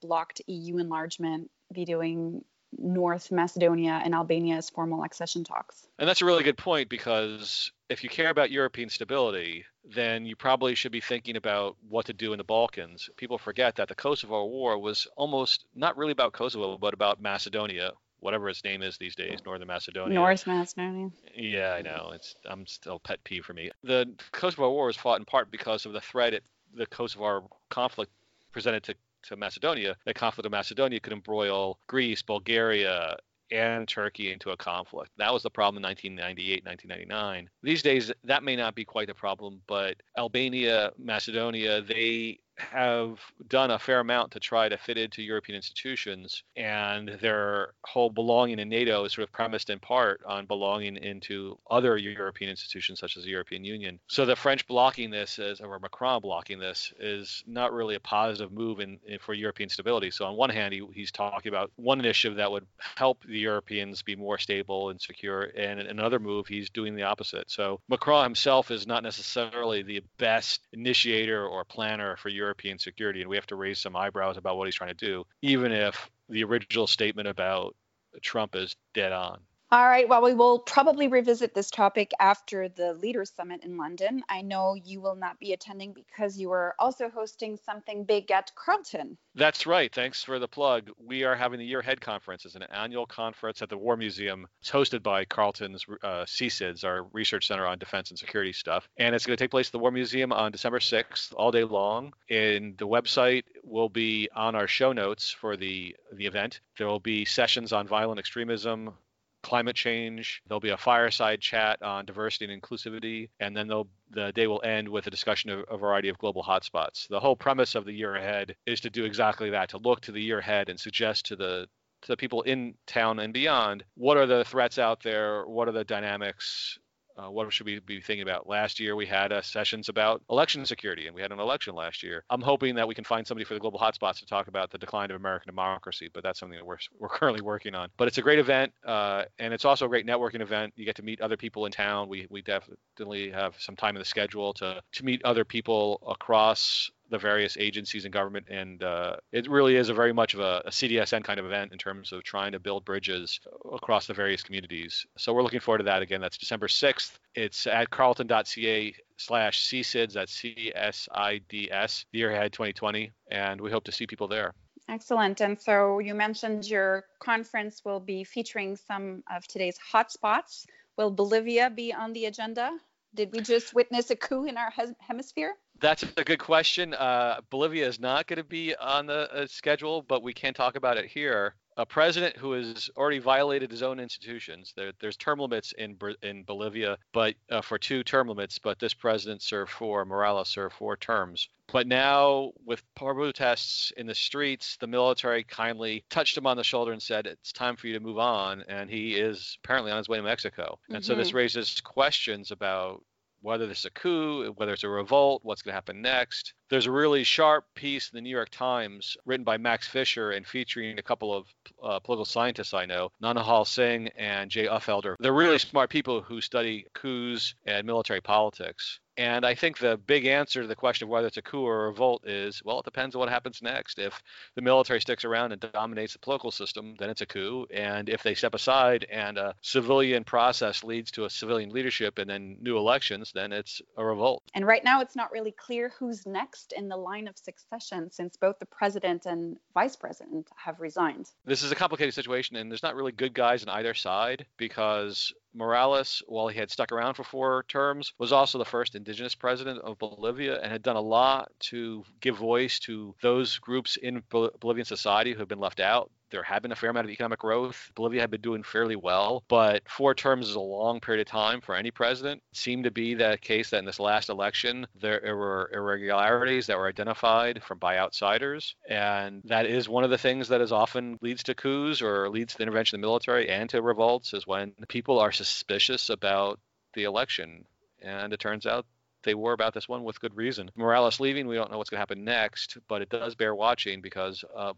blocked 0.03 0.43
EU 0.49 0.79
enlargement, 0.79 1.49
vetoing 1.73 2.45
North 2.77 3.31
Macedonia 3.31 4.01
and 4.05 4.15
Albania's 4.15 4.69
formal 4.69 5.05
accession 5.05 5.45
talks. 5.45 5.87
And 6.01 6.09
that's 6.09 6.23
a 6.23 6.25
really 6.25 6.43
good 6.43 6.59
point 6.59 6.89
because 6.89 7.71
if 7.89 8.03
you 8.03 8.11
care 8.11 8.31
about 8.31 8.51
European 8.51 8.89
stability, 8.89 9.65
then 9.85 10.27
you 10.27 10.35
probably 10.35 10.75
should 10.75 10.93
be 10.93 11.01
thinking 11.01 11.37
about 11.37 11.77
what 11.89 12.07
to 12.07 12.13
do 12.13 12.33
in 12.33 12.39
the 12.39 12.45
Balkans. 12.45 13.09
People 13.17 13.39
forget 13.39 13.77
that 13.77 13.89
the 13.89 13.95
Kosovo 13.95 14.47
War 14.47 14.77
was 14.77 15.07
almost 15.17 15.67
not 15.75 15.97
really 15.97 16.13
about 16.13 16.33
Kosovo, 16.33 16.79
but 16.79 16.95
about 16.95 17.23
Macedonia, 17.23 17.93
whatever 18.21 18.49
its 18.49 18.63
name 18.65 18.83
is 18.83 18.97
these 18.99 19.17
days, 19.17 19.41
Northern 19.45 19.69
Macedonia. 19.69 20.15
North 20.15 20.47
Macedonia. 20.47 21.11
Yeah, 21.35 21.75
I 21.79 21.83
know. 21.83 22.13
It's 22.15 22.35
I'm 22.45 22.67
still 22.67 22.99
pet 22.99 23.23
peeve 23.25 23.45
for 23.45 23.53
me. 23.53 23.71
The 23.83 24.13
Kosovo 24.33 24.71
War 24.71 24.87
was 24.87 24.97
fought 24.97 25.19
in 25.19 25.25
part 25.25 25.51
because 25.51 25.87
of 25.87 25.93
the 25.93 26.01
threat 26.01 26.35
it, 26.35 26.45
the 26.75 26.87
Kosovo 26.87 27.51
conflict 27.71 28.13
presented 28.53 28.83
to 28.85 28.95
to 29.25 29.37
Macedonia. 29.37 29.97
The 30.05 30.15
conflict 30.15 30.47
of 30.47 30.53
Macedonia 30.53 31.01
could 31.01 31.13
embroil 31.13 31.79
Greece, 31.87 32.23
Bulgaria, 32.23 33.17
and 33.51 33.89
Turkey 33.89 34.33
into 34.33 34.51
a 34.51 34.57
conflict. 34.57 35.11
That 35.19 35.33
was 35.33 35.43
the 35.43 35.51
problem 35.51 35.83
in 35.83 35.89
1998, 35.89 36.65
1999. 36.65 37.51
These 37.63 37.83
days, 37.83 38.13
that 38.25 38.43
may 38.43 38.57
not 38.57 38.75
be 38.75 38.85
quite 38.85 39.09
the 39.09 39.15
problem, 39.15 39.61
but 39.67 39.97
Albania, 40.17 40.93
Macedonia, 40.99 41.83
they 41.83 42.39
have 42.71 43.19
done 43.49 43.71
a 43.71 43.79
fair 43.79 44.01
amount 44.01 44.33
to 44.33 44.41
try 44.41 44.69
to 44.69 44.77
fit 44.77 44.99
into 44.99 45.23
European 45.23 45.57
institutions, 45.57 46.43
and 46.57 47.09
their 47.21 47.73
whole 47.85 48.11
belonging 48.11 48.59
in 48.59 48.69
NATO 48.69 49.05
is 49.05 49.13
sort 49.13 49.29
of 49.29 49.33
premised 49.33 49.71
in 49.71 49.79
part 49.79 50.21
on 50.27 50.47
belonging 50.47 50.97
into 50.97 51.59
other 51.71 51.97
European 51.97 52.51
institutions, 52.51 53.01
such 53.01 53.17
as 53.17 53.25
the 53.25 53.31
European 53.31 53.65
Union. 53.65 53.99
So 54.09 54.27
the 54.27 54.37
French 54.37 54.67
blocking 54.67 55.11
this, 55.11 55.39
is, 55.39 55.61
or 55.61 55.79
Macron 55.79 56.21
blocking 56.21 56.59
this, 56.59 56.93
is 56.99 57.43
not 57.47 57.73
really 57.73 57.95
a 57.95 58.01
positive 58.01 58.53
move 58.53 58.81
in, 58.81 58.99
in 59.07 59.19
for 59.19 59.35
European 59.35 59.69
stability. 59.69 60.11
So 60.11 60.25
on 60.25 60.37
one 60.37 60.51
hand, 60.51 60.75
he, 60.75 60.83
he's 60.93 61.13
talking 61.13 61.51
about 61.51 61.71
one 61.77 62.01
initiative 62.01 62.37
that 62.37 62.51
would 62.51 62.67
help 62.97 63.23
the 63.25 63.39
Europeans 63.39 64.03
be 64.03 64.17
more 64.17 64.39
stable 64.39 64.91
and 64.91 65.01
secure, 65.01 65.45
and 65.57 65.81
another 65.81 66.19
move, 66.19 66.47
he's 66.47 66.71
doing 66.71 66.97
the 66.97 67.05
opposite. 67.05 67.51
So 67.51 67.81
Macron 67.89 68.25
himself 68.25 68.71
is 68.71 68.87
not 68.87 69.03
necessarily 69.03 69.83
the 69.83 70.03
best 70.19 70.61
initiator 70.73 71.47
or 71.47 71.65
planner 71.65 72.17
for 72.17 72.29
Europe 72.29 72.50
European 72.51 72.81
security, 72.81 73.21
and 73.21 73.31
we 73.31 73.37
have 73.37 73.47
to 73.47 73.55
raise 73.55 73.79
some 73.79 73.95
eyebrows 73.95 74.37
about 74.37 74.57
what 74.57 74.67
he's 74.67 74.75
trying 74.75 74.95
to 74.95 75.07
do, 75.07 75.25
even 75.41 75.71
if 75.71 76.11
the 76.29 76.43
original 76.43 76.89
statement 76.89 77.29
about 77.29 77.77
Trump 78.23 78.57
is 78.57 78.75
dead 78.93 79.13
on. 79.13 79.39
All 79.73 79.87
right. 79.87 80.09
Well, 80.09 80.21
we 80.23 80.35
will 80.35 80.59
probably 80.59 81.07
revisit 81.07 81.55
this 81.55 81.71
topic 81.71 82.11
after 82.19 82.69
the 82.69 82.93
Leaders 82.95 83.31
Summit 83.31 83.63
in 83.63 83.77
London. 83.77 84.25
I 84.29 84.43
know 84.43 84.75
you 84.75 85.01
will 85.01 85.15
not 85.15 85.39
be 85.39 85.53
attending 85.53 85.93
because 85.93 86.37
you 86.37 86.51
are 86.51 86.75
also 86.81 87.09
hosting 87.09 87.57
something 87.57 88.03
big 88.03 88.33
at 88.33 88.51
Carleton. 88.57 89.17
That's 89.37 89.67
right. 89.67 89.95
Thanks 89.95 90.25
for 90.25 90.41
the 90.41 90.49
plug. 90.49 90.91
We 90.99 91.23
are 91.23 91.37
having 91.37 91.61
the 91.61 91.65
Year 91.65 91.79
Ahead 91.79 92.01
Conference. 92.01 92.45
It's 92.45 92.57
an 92.57 92.65
annual 92.65 93.07
conference 93.07 93.63
at 93.63 93.69
the 93.69 93.79
War 93.79 93.97
Museum. 93.97 94.49
It's 94.61 94.73
hosted 94.73 95.05
by 95.05 95.25
Carleton's 95.25 95.87
uh, 96.03 96.25
CSIDS, 96.25 96.83
our 96.83 97.05
Research 97.13 97.47
Center 97.47 97.65
on 97.65 97.79
Defense 97.79 98.11
and 98.11 98.19
Security 98.19 98.53
stuff. 98.53 98.89
And 98.97 99.15
it's 99.15 99.25
going 99.25 99.37
to 99.37 99.45
take 99.45 99.53
place 99.53 99.69
at 99.69 99.73
the 99.73 99.79
War 99.79 99.93
Museum 99.93 100.33
on 100.33 100.51
December 100.51 100.81
6th, 100.81 101.33
all 101.37 101.53
day 101.53 101.63
long. 101.63 102.13
And 102.29 102.77
the 102.77 102.89
website 102.89 103.45
will 103.63 103.89
be 103.89 104.29
on 104.35 104.57
our 104.57 104.67
show 104.67 104.93
notes 104.93 105.31
for 105.31 105.57
the, 105.57 105.95
the 106.13 106.27
event. 106.27 106.61
There 106.77 106.89
will 106.89 106.99
be 106.99 107.25
sessions 107.25 107.73
on 107.73 107.87
violent 107.87 108.19
extremism, 108.19 108.95
climate 109.43 109.77
change. 109.77 110.43
There'll 110.47 110.61
be 110.61 110.71
a 110.71 110.77
fireside 110.77 111.41
chat 111.41 111.83
on 111.83 112.05
diversity 112.05 112.53
and 112.53 112.63
inclusivity, 112.63 113.31
and 113.41 113.57
then 113.57 113.69
the 113.69 114.33
day 114.33 114.47
will 114.47 114.63
end 114.63 114.89
with 114.89 115.07
a 115.07 115.11
discussion 115.11 115.51
of 115.51 115.65
a 115.71 115.77
variety 115.77 116.09
of 116.09 116.19
global 116.19 116.43
hotspots. 116.43 117.09
The 117.09 117.21
whole 117.21 117.37
premise 117.37 117.75
of 117.75 117.85
the 117.85 117.93
year 117.93 118.17
ahead 118.17 118.57
is 118.67 118.81
to 118.81 118.91
do 118.91 119.05
exactly 119.05 119.51
that, 119.51 119.71
to 119.71 119.79
look 119.79 120.01
to 120.03 120.13
the 120.13 120.23
year 120.23 120.39
ahead 120.39 120.69
and 120.69 120.79
suggest 120.79 121.27
to 121.27 121.37
the 121.37 121.69
to 122.03 122.09
the 122.09 122.17
people 122.17 122.41
in 122.43 122.75
town 122.87 123.19
and 123.19 123.35
beyond 123.35 123.85
what 123.95 124.17
are 124.17 124.25
the 124.25 124.43
threats 124.45 124.79
out 124.79 125.03
there, 125.03 125.47
what 125.47 125.69
are 125.69 125.73
the 125.73 125.85
dynamics 125.85 126.79
uh, 127.21 127.31
what 127.31 127.53
should 127.53 127.67
we 127.67 127.81
be 127.81 128.01
thinking 128.01 128.23
about? 128.23 128.49
Last 128.49 128.81
year 128.81 128.97
we 128.97 129.07
had 129.07 129.33
uh, 129.33 129.43
sessions 129.43 129.89
about 129.89 130.23
election 130.31 130.65
security, 130.65 131.07
and 131.07 131.15
we 131.15 131.23
had 131.23 131.33
an 131.33 131.41
election 131.41 131.75
last 131.75 132.03
year. 132.03 132.25
I'm 132.31 132.41
hoping 132.41 132.75
that 132.77 132.89
we 132.89 132.95
can 132.95 133.05
find 133.05 133.27
somebody 133.27 133.45
for 133.45 133.55
the 133.55 133.61
global 133.61 133.79
hotspots 133.79 134.19
to 134.21 134.27
talk 134.27 134.49
about 134.49 134.71
the 134.71 134.79
decline 134.79 135.11
of 135.11 135.17
American 135.17 135.49
democracy, 135.51 136.09
but 136.13 136.23
that's 136.23 136.39
something 136.39 136.59
that 136.59 136.65
we're 136.65 136.79
we're 136.99 137.09
currently 137.09 137.43
working 137.43 137.75
on. 137.75 137.91
But 137.97 138.09
it's 138.09 138.19
a 138.19 138.23
great 138.23 138.39
event, 138.39 138.73
uh, 138.87 139.25
and 139.39 139.53
it's 139.53 139.65
also 139.65 139.87
a 139.87 139.89
great 139.89 140.07
networking 140.07 140.41
event. 140.41 140.73
You 140.77 140.85
get 140.85 140.97
to 140.97 141.03
meet 141.03 141.21
other 141.21 141.37
people 141.37 141.67
in 141.67 141.73
town. 141.73 142.09
We 142.09 142.27
we 142.31 142.43
definitely 142.43 143.31
have 143.31 143.55
some 143.59 143.77
time 143.77 143.97
in 143.97 144.01
the 144.01 144.07
schedule 144.07 144.55
to 144.55 144.81
to 144.93 145.05
meet 145.05 145.23
other 145.25 145.45
people 145.45 146.01
across 146.09 146.91
the 147.11 147.19
various 147.19 147.57
agencies 147.59 148.05
and 148.05 148.13
government. 148.13 148.47
And 148.49 148.83
uh, 148.83 149.17
it 149.33 149.49
really 149.51 149.77
is 149.77 149.89
a 149.89 149.95
very 149.95 150.13
much 150.13 150.35
of 150.35 150.41
a, 150.41 150.63
a, 150.65 150.71
CDSN 150.71 151.25
kind 151.25 151.41
of 151.41 151.47
event 151.47 151.73
in 151.73 151.79
terms 151.79 152.13
of 152.13 152.23
trying 152.23 152.53
to 152.53 152.59
build 152.59 152.85
bridges 152.85 153.41
across 153.73 154.07
the 154.07 154.15
various 154.15 154.43
communities. 154.43 155.05
So 155.19 155.33
we're 155.33 155.43
looking 155.43 155.61
forward 155.61 155.79
to 155.79 155.85
that 155.85 156.03
again. 156.03 156.21
That's 156.21 156.39
December 156.39 156.69
6th. 156.69 157.19
It's 157.35 157.67
at 157.67 157.91
carleton.ca 157.91 158.95
slash 159.19 159.69
CSIDS, 159.69 160.13
that's 160.15 160.33
C-S-I-D-S, 160.33 162.05
the 162.13 162.19
year 162.19 162.31
ahead 162.31 162.53
2020. 162.53 163.13
And 163.31 163.61
we 163.61 163.71
hope 163.71 163.85
to 163.85 163.93
see 163.93 164.07
people 164.07 164.29
there. 164.29 164.55
Excellent. 164.89 165.41
And 165.41 165.61
so 165.61 165.99
you 165.99 166.15
mentioned 166.15 166.67
your 166.67 167.05
conference 167.21 167.83
will 167.85 168.01
be 168.01 168.25
featuring 168.25 168.77
some 168.77 169.23
of 169.31 169.47
today's 169.47 169.79
hotspots. 169.93 170.65
Will 170.97 171.11
Bolivia 171.11 171.71
be 171.71 171.93
on 171.93 172.13
the 172.13 172.27
agenda? 172.27 172.71
Did 173.15 173.33
we 173.33 173.41
just 173.41 173.75
witness 173.75 174.11
a 174.11 174.17
coup 174.17 174.47
in 174.47 174.57
our 174.57 174.73
hemisphere? 174.99 175.55
That's 175.81 176.05
a 176.17 176.25
good 176.25 176.39
question. 176.39 176.95
Uh, 176.95 177.41
Bolivia 177.49 177.87
is 177.87 177.99
not 177.99 178.27
going 178.27 178.37
to 178.37 178.45
be 178.45 178.75
on 178.77 179.07
the 179.07 179.33
uh, 179.33 179.47
schedule, 179.47 180.03
but 180.03 180.23
we 180.23 180.35
can 180.35 180.53
talk 180.53 180.77
about 180.77 180.99
it 180.99 181.07
here. 181.07 181.55
A 181.77 181.87
president 181.87 182.37
who 182.37 182.53
has 182.53 182.91
already 182.97 183.21
violated 183.21 183.71
his 183.71 183.83
own 183.83 183.99
institutions. 183.99 184.75
There, 184.77 184.93
there's 185.01 185.17
term 185.17 185.39
limits 185.39 185.73
in 185.79 185.97
in 186.23 186.43
Bolivia, 186.43 186.99
but 187.13 187.37
uh, 187.49 187.63
for 187.63 187.79
two 187.79 188.03
term 188.03 188.29
limits. 188.29 188.59
But 188.59 188.79
this 188.79 188.93
president 188.93 189.41
served 189.41 189.71
four. 189.71 190.05
Morales 190.05 190.49
served 190.49 190.75
four 190.75 190.99
terms. 190.99 191.49
But 191.73 191.87
now, 191.87 192.53
with 192.67 192.83
protests 192.95 193.93
in 193.97 194.07
the 194.07 194.15
streets, 194.15 194.77
the 194.77 194.89
military 194.89 195.45
kindly 195.45 196.05
touched 196.11 196.37
him 196.37 196.47
on 196.47 196.59
the 196.59 196.65
shoulder 196.65 196.93
and 196.93 197.03
said, 197.03 197.27
"It's 197.27 197.53
time 197.53 197.77
for 197.77 197.87
you 197.87 197.95
to 197.95 198.01
move 198.01 198.19
on." 198.19 198.63
And 198.69 198.91
he 198.91 199.15
is 199.15 199.57
apparently 199.65 199.93
on 199.93 199.99
his 199.99 200.09
way 200.09 200.19
to 200.19 200.23
Mexico. 200.23 200.79
And 200.89 200.97
mm-hmm. 200.97 201.05
so 201.05 201.15
this 201.15 201.29
mm-hmm. 201.29 201.39
raises 201.39 201.81
questions 201.81 202.51
about 202.51 203.03
whether 203.43 203.67
this 203.67 203.81
is 203.81 203.85
a 203.87 203.91
coup, 203.91 204.53
whether 204.57 204.73
it's 204.73 204.85
a 204.85 204.89
revolt, 204.89 205.41
what's 205.45 205.63
going 205.63 205.73
to 205.73 205.77
happen 205.77 206.03
next. 206.03 206.55
There's 206.69 206.87
a 206.87 206.93
really 206.93 207.25
sharp 207.25 207.65
piece 207.75 208.11
in 208.11 208.17
the 208.17 208.21
New 208.21 208.31
York 208.31 208.51
Times 208.51 209.17
written 209.25 209.45
by 209.45 209.57
Max 209.57 209.89
Fisher 209.89 210.31
and 210.31 210.47
featuring 210.47 210.99
a 210.99 211.03
couple 211.03 211.35
of 211.35 211.47
uh, 211.83 211.99
political 211.99 212.25
scientists 212.25 212.75
I 212.75 212.87
know, 212.87 213.11
Naunihal 213.23 213.67
Singh 213.67 214.09
and 214.17 214.51
Jay 214.51 214.67
Ulfelder. 214.67 215.17
They're 215.19 215.33
really 215.33 215.59
smart 215.59 215.91
people 215.91 216.23
who 216.23 216.41
study 216.41 216.87
coups 216.95 217.55
and 217.67 217.87
military 217.87 218.21
politics. 218.21 219.01
And 219.21 219.45
I 219.45 219.55
think 219.55 219.77
the 219.77 219.99
big 219.99 220.25
answer 220.25 220.63
to 220.63 220.67
the 220.67 220.75
question 220.75 221.05
of 221.05 221.11
whether 221.11 221.27
it's 221.27 221.37
a 221.37 221.43
coup 221.43 221.67
or 221.67 221.85
a 221.85 221.89
revolt 221.89 222.27
is 222.27 222.63
well, 222.65 222.79
it 222.79 222.87
depends 222.87 223.15
on 223.15 223.19
what 223.21 223.29
happens 223.29 223.61
next. 223.61 223.99
If 223.99 224.23
the 224.55 224.63
military 224.63 224.99
sticks 224.99 225.27
around 225.27 225.53
and 225.53 225.61
dominates 225.75 226.15
the 226.15 226.21
political 226.21 226.51
system, 226.51 226.95
then 226.99 227.11
it's 227.11 227.21
a 227.21 227.27
coup. 227.27 227.67
And 227.71 228.09
if 228.09 228.23
they 228.23 228.35
step 228.35 228.55
aside 228.55 229.05
and 229.13 229.37
a 229.37 229.55
civilian 229.61 230.25
process 230.25 230.83
leads 230.83 231.11
to 231.11 231.27
a 231.27 231.31
civilian 231.31 231.69
leadership 231.69 232.19
and 232.19 232.31
then 232.31 232.57
new 232.63 232.79
elections, 232.79 233.31
then 233.35 233.53
it's 233.53 233.83
a 233.99 234.03
revolt. 234.03 234.43
And 234.55 234.67
right 234.67 234.83
now, 234.83 235.03
it's 235.03 235.17
not 235.17 235.31
really 235.33 235.53
clear 235.53 235.93
who's 235.99 236.25
next 236.25 236.73
in 236.73 236.89
the 236.89 236.97
line 236.97 237.29
of 237.29 237.37
succession 237.37 238.11
since 238.11 238.39
both 238.39 238.59
the 238.59 238.65
president 238.65 239.27
and 239.27 239.59
vice 239.75 239.97
president 239.97 240.49
have 240.57 240.81
resigned. 240.81 241.29
This 241.45 241.63
is 241.63 241.71
a 241.71 241.77
complicated 241.77 242.15
situation, 242.15 242.57
and 242.57 242.71
there's 242.71 242.83
not 242.83 242.95
really 242.95 243.13
good 243.13 243.35
guys 243.35 243.63
on 243.63 243.69
either 243.69 243.93
side 243.93 244.47
because 244.57 245.35
Morales, 245.53 246.23
while 246.27 246.49
he 246.49 246.59
had 246.59 246.71
stuck 246.71 246.93
around 246.93 247.15
for 247.15 247.25
four 247.25 247.65
terms, 247.65 248.13
was 248.19 248.33
also 248.33 248.59
the 248.59 248.65
first 248.65 248.95
indigenous 248.95 249.35
president 249.35 249.81
of 249.81 249.99
Bolivia 249.99 250.61
and 250.61 250.71
had 250.71 250.83
done 250.83 250.97
a 250.97 251.01
lot 251.01 251.51
to 251.61 252.05
give 252.21 252.37
voice 252.37 252.79
to 252.81 253.15
those 253.21 253.59
groups 253.59 253.97
in 253.97 254.23
Bolivian 254.31 254.85
society 254.85 255.33
who 255.33 255.39
have 255.41 255.49
been 255.49 255.59
left 255.59 255.81
out 255.81 256.11
there 256.31 256.43
had 256.43 256.63
been 256.63 256.73
a 256.73 256.77
fair 256.77 256.91
amount 256.91 257.07
of 257.07 257.11
economic 257.11 257.41
growth. 257.41 257.91
Bolivia 257.95 258.21
had 258.21 258.31
been 258.31 258.41
doing 258.41 258.63
fairly 258.63 258.97
well, 258.97 259.43
but 259.49 259.89
four 259.89 260.15
terms 260.15 260.49
is 260.49 260.55
a 260.55 260.61
long 260.61 261.01
period 261.01 261.27
of 261.27 261.31
time 261.31 261.61
for 261.61 261.75
any 261.75 261.91
president. 261.91 262.43
It 262.53 262.59
seemed 262.59 262.85
to 262.85 262.91
be 262.91 263.15
the 263.15 263.39
case 263.41 263.71
that 263.71 263.79
in 263.79 263.85
this 263.85 264.01
last 264.01 264.29
election, 264.29 264.87
there 265.01 265.21
were 265.37 265.71
irregularities 265.73 266.67
that 266.67 266.79
were 266.79 266.89
identified 266.89 267.63
from 267.63 267.79
by 267.79 267.99
outsiders. 267.99 268.75
And 268.89 269.43
that 269.45 269.67
is 269.67 269.89
one 269.89 270.05
of 270.05 270.11
the 270.11 270.19
things 270.19 270.49
that 270.49 270.61
is 270.61 270.73
often 270.73 271.19
leads 271.21 271.43
to 271.45 271.55
coups 271.55 272.03
or 272.03 272.29
leads 272.29 272.53
to 272.53 272.59
the 272.59 272.63
intervention 272.63 272.97
of 272.97 273.01
the 273.03 273.07
military 273.07 273.49
and 273.49 273.69
to 273.71 273.83
revolts 273.83 274.35
is 274.35 274.47
when 274.47 274.73
people 274.89 275.19
are 275.19 275.33
suspicious 275.33 276.11
about 276.11 276.61
the 276.95 277.05
election. 277.05 277.65
And 278.03 278.33
it 278.33 278.41
turns 278.41 278.67
out 278.67 278.87
they 279.23 279.35
were 279.35 279.53
about 279.53 279.75
this 279.75 279.89
one 279.89 280.05
with 280.05 280.21
good 280.21 280.37
reason. 280.37 280.71
Morales 280.77 281.21
leaving, 281.21 281.47
we 281.47 281.57
don't 281.57 281.71
know 281.71 281.79
what's 281.79 281.91
going 281.91 281.99
to 281.99 282.03
happen 282.03 282.25
next, 282.25 282.79
but 282.89 283.03
it 283.03 283.11
does 283.11 283.35
bear 283.35 283.55
watching 283.55 284.01
because 284.01 284.45
uh, 284.57 284.73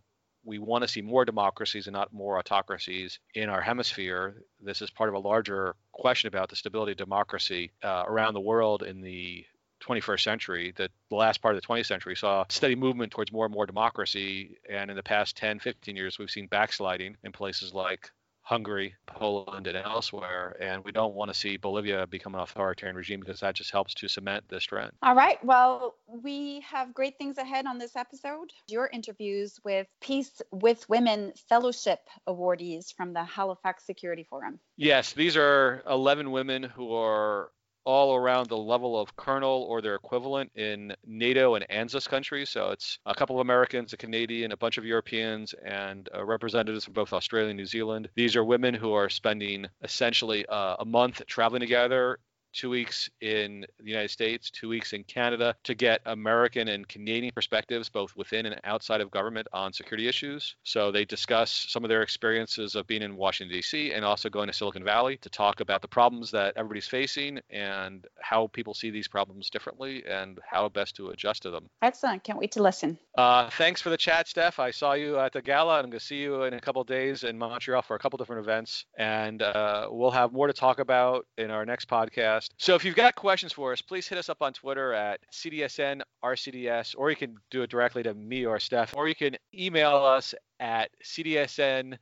we 0.44 0.58
want 0.58 0.82
to 0.82 0.88
see 0.88 1.02
more 1.02 1.24
democracies 1.24 1.86
and 1.86 1.94
not 1.94 2.12
more 2.12 2.38
autocracies 2.38 3.18
in 3.34 3.48
our 3.48 3.60
hemisphere. 3.60 4.42
This 4.60 4.82
is 4.82 4.90
part 4.90 5.08
of 5.08 5.14
a 5.14 5.18
larger 5.18 5.76
question 5.92 6.28
about 6.28 6.48
the 6.48 6.56
stability 6.56 6.92
of 6.92 6.98
democracy 6.98 7.70
uh, 7.82 8.04
around 8.06 8.34
the 8.34 8.40
world 8.40 8.82
in 8.82 9.00
the 9.00 9.44
21st 9.82 10.20
century 10.20 10.72
that 10.76 10.90
the 11.10 11.16
last 11.16 11.42
part 11.42 11.54
of 11.54 11.60
the 11.60 11.66
20th 11.66 11.86
century 11.86 12.14
saw 12.14 12.44
steady 12.48 12.76
movement 12.76 13.10
towards 13.10 13.32
more 13.32 13.46
and 13.46 13.54
more 13.54 13.66
democracy 13.66 14.56
and 14.70 14.90
in 14.90 14.96
the 14.96 15.02
past 15.02 15.36
10 15.36 15.58
15 15.58 15.96
years 15.96 16.20
we've 16.20 16.30
seen 16.30 16.46
backsliding 16.46 17.16
in 17.24 17.32
places 17.32 17.74
like 17.74 18.10
Hungary, 18.42 18.94
Poland, 19.06 19.66
and 19.66 19.76
elsewhere. 19.76 20.56
And 20.60 20.84
we 20.84 20.92
don't 20.92 21.14
want 21.14 21.32
to 21.32 21.38
see 21.38 21.56
Bolivia 21.56 22.06
become 22.06 22.34
an 22.34 22.40
authoritarian 22.40 22.96
regime 22.96 23.20
because 23.20 23.40
that 23.40 23.54
just 23.54 23.70
helps 23.70 23.94
to 23.94 24.08
cement 24.08 24.44
this 24.48 24.64
trend. 24.64 24.92
All 25.02 25.14
right. 25.14 25.42
Well, 25.44 25.94
we 26.06 26.60
have 26.60 26.92
great 26.92 27.18
things 27.18 27.38
ahead 27.38 27.66
on 27.66 27.78
this 27.78 27.96
episode. 27.96 28.52
Your 28.68 28.88
interviews 28.92 29.60
with 29.64 29.86
Peace 30.00 30.42
with 30.50 30.88
Women 30.88 31.32
Fellowship 31.48 32.00
awardees 32.28 32.92
from 32.92 33.12
the 33.12 33.24
Halifax 33.24 33.86
Security 33.86 34.26
Forum. 34.28 34.58
Yes, 34.76 35.12
these 35.12 35.36
are 35.36 35.82
11 35.88 36.30
women 36.30 36.64
who 36.64 36.92
are 36.94 37.50
all 37.84 38.14
around 38.14 38.48
the 38.48 38.56
level 38.56 39.00
of 39.00 39.14
colonel 39.16 39.66
or 39.68 39.80
their 39.80 39.94
equivalent 39.94 40.50
in 40.54 40.94
NATO 41.06 41.54
and 41.54 41.66
ANZUS 41.70 42.08
countries. 42.08 42.50
So 42.50 42.70
it's 42.70 42.98
a 43.06 43.14
couple 43.14 43.36
of 43.36 43.40
Americans, 43.40 43.92
a 43.92 43.96
Canadian, 43.96 44.52
a 44.52 44.56
bunch 44.56 44.78
of 44.78 44.84
Europeans, 44.84 45.54
and 45.64 46.08
uh, 46.14 46.24
representatives 46.24 46.84
from 46.84 46.94
both 46.94 47.12
Australia 47.12 47.50
and 47.50 47.56
New 47.56 47.66
Zealand. 47.66 48.08
These 48.14 48.36
are 48.36 48.44
women 48.44 48.74
who 48.74 48.92
are 48.92 49.08
spending 49.08 49.66
essentially 49.82 50.46
uh, 50.46 50.76
a 50.78 50.84
month 50.84 51.22
traveling 51.26 51.60
together 51.60 52.18
two 52.52 52.70
weeks 52.70 53.10
in 53.20 53.66
the 53.80 53.88
United 53.88 54.10
States, 54.10 54.50
two 54.50 54.68
weeks 54.68 54.92
in 54.92 55.04
Canada 55.04 55.54
to 55.64 55.74
get 55.74 56.00
American 56.06 56.68
and 56.68 56.86
Canadian 56.88 57.32
perspectives, 57.34 57.88
both 57.88 58.16
within 58.16 58.46
and 58.46 58.60
outside 58.64 59.00
of 59.00 59.10
government, 59.10 59.48
on 59.52 59.72
security 59.72 60.08
issues. 60.08 60.56
So 60.62 60.90
they 60.90 61.04
discuss 61.04 61.66
some 61.68 61.84
of 61.84 61.88
their 61.88 62.02
experiences 62.02 62.74
of 62.74 62.86
being 62.86 63.02
in 63.02 63.16
Washington, 63.16 63.54
D.C., 63.54 63.92
and 63.92 64.04
also 64.04 64.28
going 64.28 64.48
to 64.48 64.52
Silicon 64.52 64.84
Valley 64.84 65.16
to 65.18 65.30
talk 65.30 65.60
about 65.60 65.82
the 65.82 65.88
problems 65.88 66.30
that 66.30 66.54
everybody's 66.56 66.88
facing 66.88 67.40
and 67.50 68.06
how 68.20 68.48
people 68.48 68.74
see 68.74 68.90
these 68.90 69.08
problems 69.08 69.50
differently 69.50 70.04
and 70.06 70.38
how 70.48 70.68
best 70.68 70.96
to 70.96 71.08
adjust 71.08 71.42
to 71.42 71.50
them. 71.50 71.68
Excellent. 71.82 72.24
Can't 72.24 72.38
wait 72.38 72.52
to 72.52 72.62
listen. 72.62 72.98
Uh, 73.16 73.50
thanks 73.50 73.80
for 73.80 73.90
the 73.90 73.96
chat, 73.96 74.28
Steph. 74.28 74.58
I 74.58 74.70
saw 74.70 74.94
you 74.94 75.18
at 75.18 75.32
the 75.32 75.42
gala. 75.42 75.78
I'm 75.78 75.82
going 75.82 75.92
to 75.92 76.00
see 76.00 76.16
you 76.16 76.44
in 76.44 76.54
a 76.54 76.60
couple 76.60 76.82
days 76.84 77.24
in 77.24 77.38
Montreal 77.38 77.82
for 77.82 77.96
a 77.96 77.98
couple 77.98 78.16
different 78.16 78.42
events. 78.42 78.84
And 78.96 79.42
uh, 79.42 79.88
we'll 79.90 80.10
have 80.10 80.32
more 80.32 80.46
to 80.46 80.52
talk 80.52 80.78
about 80.78 81.26
in 81.36 81.50
our 81.50 81.64
next 81.64 81.88
podcast 81.88 82.41
So 82.58 82.74
if 82.74 82.84
you've 82.84 82.96
got 82.96 83.14
questions 83.14 83.52
for 83.52 83.72
us, 83.72 83.80
please 83.80 84.08
hit 84.08 84.18
us 84.18 84.28
up 84.28 84.42
on 84.42 84.52
Twitter 84.52 84.92
at 84.92 85.20
CDSN 85.32 86.02
RCDS, 86.24 86.94
or 86.96 87.10
you 87.10 87.16
can 87.16 87.36
do 87.50 87.62
it 87.62 87.70
directly 87.70 88.02
to 88.02 88.14
me 88.14 88.44
or 88.46 88.58
Steph, 88.60 88.94
or 88.96 89.08
you 89.08 89.14
can 89.14 89.36
email 89.54 89.96
us 89.96 90.34
at 90.60 90.90
cdsn.rcds 91.04 91.98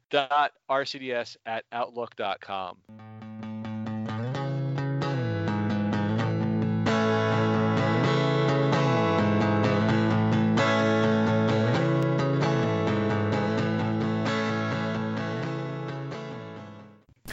at 1.46 1.64
outlook.com. 1.72 3.19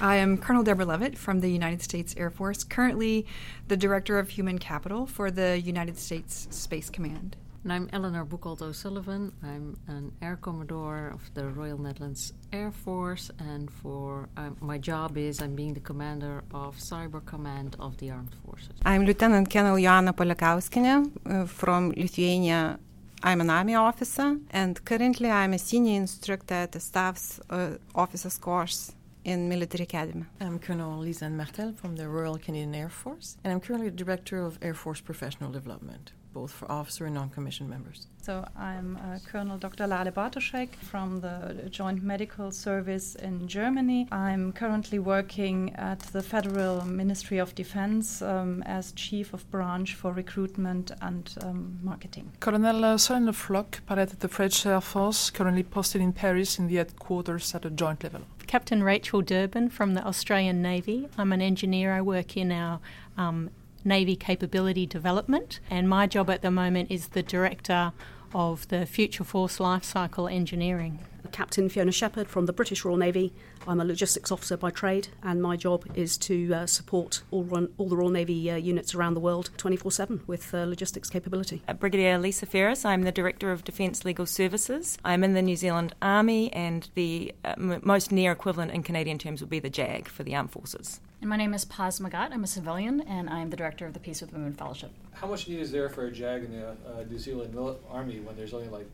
I 0.02 0.18
am 0.18 0.38
Colonel 0.38 0.64
Debra 0.64 0.86
Lovette 0.86 1.18
from 1.18 1.40
the 1.40 1.50
United 1.50 1.82
States 1.82 2.14
Air 2.18 2.30
Force, 2.30 2.64
currently 2.64 3.26
the 3.68 3.78
Director 3.78 4.20
of 4.20 4.30
Human 4.30 4.60
Capital 4.60 5.08
for 5.08 5.32
the 5.32 5.60
United 5.60 5.98
States 5.98 6.48
Space 6.52 6.90
Command. 6.90 7.36
And 7.64 7.74
I'm 7.74 7.88
Elanor 7.90 8.26
Boekholt-O'Sullivan. 8.28 9.32
I'm 9.44 9.76
an 9.88 10.12
Air 10.22 10.38
Commodore 10.38 11.12
of 11.14 11.34
the 11.34 11.48
Royal 11.48 11.80
Netherlands 11.80 12.34
Air 12.54 12.72
Force, 12.72 13.32
and 13.40 13.72
for 13.72 14.30
um, 14.38 14.56
my 14.62 14.78
job 14.78 15.18
is 15.18 15.42
I'm 15.42 15.56
being 15.56 15.74
the 15.74 15.80
commander 15.80 16.44
of 16.54 16.78
Cyber 16.78 17.26
Command 17.26 17.76
of 17.80 17.98
the 17.98 18.12
Armed 18.12 18.36
Forces. 18.46 18.70
I'm 18.86 19.04
Lieutenant 19.06 19.50
Colonel 19.50 19.78
Joana 19.78 20.14
Polekauskiene 20.14 21.12
uh, 21.26 21.46
from 21.46 21.90
Lithuania 21.98 22.80
I'm 23.24 23.42
an 23.42 23.50
Army 23.50 23.74
officer, 23.74 24.38
and 24.52 24.86
currently 24.86 25.32
I'm 25.32 25.54
a 25.54 25.58
senior 25.58 25.96
instructor 25.96 26.54
at 26.54 26.72
the 26.74 26.80
Staff's 26.80 27.40
uh, 27.50 27.78
Officers 27.96 28.38
Course 28.38 28.94
in 29.28 29.50
Military 29.50 29.84
Academy. 29.84 30.24
I'm 30.40 30.58
Colonel 30.58 31.04
Lysane 31.04 31.36
Martel 31.36 31.74
from 31.74 31.98
the 31.98 32.08
Royal 32.08 32.38
Canadian 32.38 32.74
Air 32.74 32.88
Force, 32.88 33.36
and 33.44 33.52
I'm 33.52 33.60
currently 33.60 33.90
the 33.90 34.04
Director 34.04 34.40
of 34.40 34.58
Air 34.62 34.74
Force 34.74 35.02
Professional 35.02 35.52
Development, 35.52 36.14
both 36.32 36.52
for 36.52 36.72
officer 36.72 37.06
and 37.08 37.16
non 37.16 37.30
commissioned 37.30 37.70
members. 37.70 38.08
So 38.22 38.46
I'm 38.56 38.96
uh, 38.96 39.20
Colonel 39.30 39.58
Dr. 39.58 39.86
Lale 39.86 40.14
Baroschek 40.14 40.70
from 40.76 41.20
the 41.20 41.68
Joint 41.70 42.02
Medical 42.02 42.52
Service 42.52 43.16
in 43.16 43.50
Germany. 43.50 44.08
I'm 44.14 44.54
currently 44.54 45.00
working 45.00 45.76
at 45.76 46.00
the 46.00 46.24
Federal 46.24 46.86
Ministry 46.86 47.40
of 47.40 47.54
Defense 47.54 48.22
um, 48.22 48.64
as 48.64 48.94
Chief 48.94 49.34
of 49.34 49.50
Branch 49.52 49.94
for 49.94 50.14
Recruitment 50.14 50.92
and 51.02 51.36
um, 51.42 51.80
Marketing. 51.84 52.32
Colonel 52.40 52.86
uh, 52.86 52.96
Solene 52.96 53.34
Floch, 53.34 53.86
pilot 53.86 54.14
at 54.14 54.22
the 54.22 54.30
French 54.30 54.66
Air 54.66 54.80
Force, 54.80 55.30
currently 55.32 55.64
posted 55.64 56.02
in 56.02 56.14
Paris 56.14 56.60
in 56.60 56.68
the 56.68 56.78
headquarters 56.78 57.54
at 57.54 57.66
a 57.66 57.70
joint 57.70 58.02
level. 58.06 58.22
Captain 58.48 58.82
Rachel 58.82 59.22
Durbin 59.22 59.70
from 59.70 59.94
the 59.94 60.06
Australian 60.06 60.62
Navy. 60.62 61.10
I'm 61.18 61.34
an 61.34 61.42
engineer. 61.42 61.94
I 61.94 62.02
work 62.02 62.38
in 62.38 62.52
our 62.52 62.80
um, 63.18 63.50
Navy 63.84 64.16
capability 64.16 64.86
development, 64.86 65.60
and 65.70 65.90
my 65.90 66.08
job 66.08 66.30
at 66.30 66.42
the 66.42 66.52
moment 66.52 66.90
is 66.90 67.10
the 67.10 67.24
director 67.24 67.92
of 68.34 68.68
the 68.70 68.86
Future 68.86 69.24
Force 69.24 69.58
Lifecycle 69.60 70.32
Engineering. 70.32 71.00
Captain 71.28 71.70
Fiona 71.70 71.92
Shepherd 71.92 72.28
from 72.28 72.46
the 72.46 72.54
British 72.54 72.84
Royal 72.84 72.98
Navy. 72.98 73.34
I'm 73.68 73.80
a 73.80 73.86
logistics 73.86 74.32
officer 74.32 74.58
by 74.58 74.72
trade, 74.72 75.10
and 75.22 75.42
my 75.42 75.56
job 75.56 75.86
is 75.94 76.18
to 76.20 76.54
uh, 76.54 76.66
support 76.66 77.22
all, 77.32 77.44
run, 77.44 77.70
all 77.78 77.90
the 77.90 77.98
Royal 77.98 78.10
Navy 78.10 78.50
uh, 78.50 78.56
units 78.56 78.96
around 78.96 79.14
the 79.14 79.20
world 79.20 79.50
24 79.58 79.92
7 79.92 80.22
with 80.28 80.54
uh, 80.54 80.64
logistics 80.66 81.10
capability. 81.10 81.62
Uh, 81.68 81.74
Brigadier 81.74 82.18
Lisa 82.18 82.46
Ferris, 82.46 82.86
I'm 82.86 83.04
the 83.04 83.12
Director 83.12 83.52
of 83.52 83.64
Defence 83.64 84.06
Legal 84.06 84.26
Services. 84.26 84.98
I'm 85.04 85.24
in 85.24 85.34
the 85.34 85.42
New 85.42 85.56
Zealand 85.56 85.94
Army, 86.02 86.52
and 86.54 86.90
the 86.96 87.34
uh, 87.44 87.56
m- 87.58 87.82
most 87.84 88.12
near 88.12 88.32
equivalent 88.32 88.72
in 88.72 88.84
Canadian 88.84 89.18
terms 89.18 89.42
would 89.42 89.50
be 89.50 89.60
the 89.60 89.70
JAG 89.70 90.08
for 90.08 90.24
the 90.24 90.36
Armed 90.36 90.52
Forces. 90.52 91.00
And 91.20 91.30
my 91.30 91.36
name 91.36 91.54
is 91.54 91.66
Paz 91.66 92.00
Magat. 92.00 92.32
I'm 92.32 92.44
a 92.44 92.48
civilian, 92.48 93.02
and 93.02 93.28
I'm 93.30 93.50
the 93.50 93.58
Director 93.58 93.86
of 93.88 93.94
the 93.94 94.00
Peace 94.00 94.22
with 94.22 94.32
Women 94.34 94.54
Fellowship. 94.54 94.92
How 95.14 95.28
much 95.28 95.48
need 95.48 95.60
is 95.60 95.72
there 95.72 95.90
for 95.90 96.06
a 96.06 96.12
JAG 96.12 96.44
in 96.44 96.52
the 96.52 96.70
uh, 96.70 97.04
New 97.10 97.18
Zealand 97.18 97.58
Army 97.90 98.20
when 98.20 98.36
there's 98.38 98.54
only 98.54 98.68
like 98.70 98.88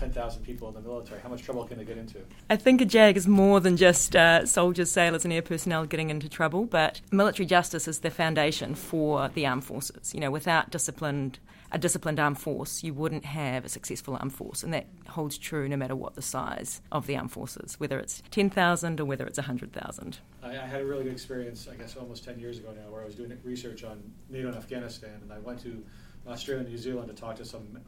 10,000 0.00 0.42
people 0.42 0.66
in 0.68 0.74
the 0.74 0.80
military? 0.80 1.20
How 1.20 1.28
much 1.28 1.42
trouble 1.42 1.64
can 1.66 1.76
they 1.76 1.84
get 1.84 1.98
into? 1.98 2.20
I 2.48 2.56
think 2.56 2.80
a 2.80 2.86
JAG 2.86 3.18
is 3.18 3.28
more 3.28 3.60
than 3.60 3.76
just 3.76 4.16
uh, 4.16 4.46
soldiers, 4.46 4.90
sailors, 4.90 5.24
and 5.24 5.32
air 5.32 5.42
personnel 5.42 5.84
getting 5.84 6.08
into 6.08 6.28
trouble, 6.28 6.64
but 6.64 7.02
military 7.12 7.44
justice 7.46 7.86
is 7.86 8.00
the 8.00 8.10
foundation 8.10 8.74
for 8.74 9.28
the 9.28 9.46
armed 9.46 9.64
forces. 9.64 10.14
You 10.14 10.20
know, 10.20 10.30
without 10.30 10.70
disciplined 10.70 11.38
a 11.72 11.78
disciplined 11.78 12.18
armed 12.18 12.38
force, 12.38 12.82
you 12.82 12.92
wouldn't 12.92 13.24
have 13.24 13.64
a 13.64 13.68
successful 13.68 14.16
armed 14.18 14.34
force, 14.34 14.64
and 14.64 14.74
that 14.74 14.86
holds 15.10 15.38
true 15.38 15.68
no 15.68 15.76
matter 15.76 15.94
what 15.94 16.14
the 16.14 16.22
size 16.22 16.80
of 16.90 17.06
the 17.06 17.16
armed 17.16 17.30
forces, 17.30 17.78
whether 17.78 18.00
it's 18.00 18.22
10,000 18.30 19.00
or 19.00 19.04
whether 19.04 19.24
it's 19.24 19.38
100,000. 19.38 20.18
I, 20.42 20.48
I 20.48 20.52
had 20.52 20.80
a 20.80 20.84
really 20.84 21.04
good 21.04 21.12
experience, 21.12 21.68
I 21.70 21.76
guess, 21.76 21.94
almost 21.96 22.24
10 22.24 22.40
years 22.40 22.58
ago 22.58 22.72
now, 22.74 22.90
where 22.90 23.02
I 23.02 23.04
was 23.04 23.14
doing 23.14 23.36
research 23.44 23.84
on 23.84 24.02
NATO 24.30 24.48
and 24.48 24.56
Afghanistan, 24.56 25.20
and 25.22 25.32
I 25.32 25.38
went 25.38 25.60
to 25.60 25.84
Australia 26.26 26.64
and 26.64 26.70
New 26.70 26.78
Zealand 26.78 27.08
to 27.08 27.14
talk 27.14 27.36
to 27.36 27.44
some 27.44 27.78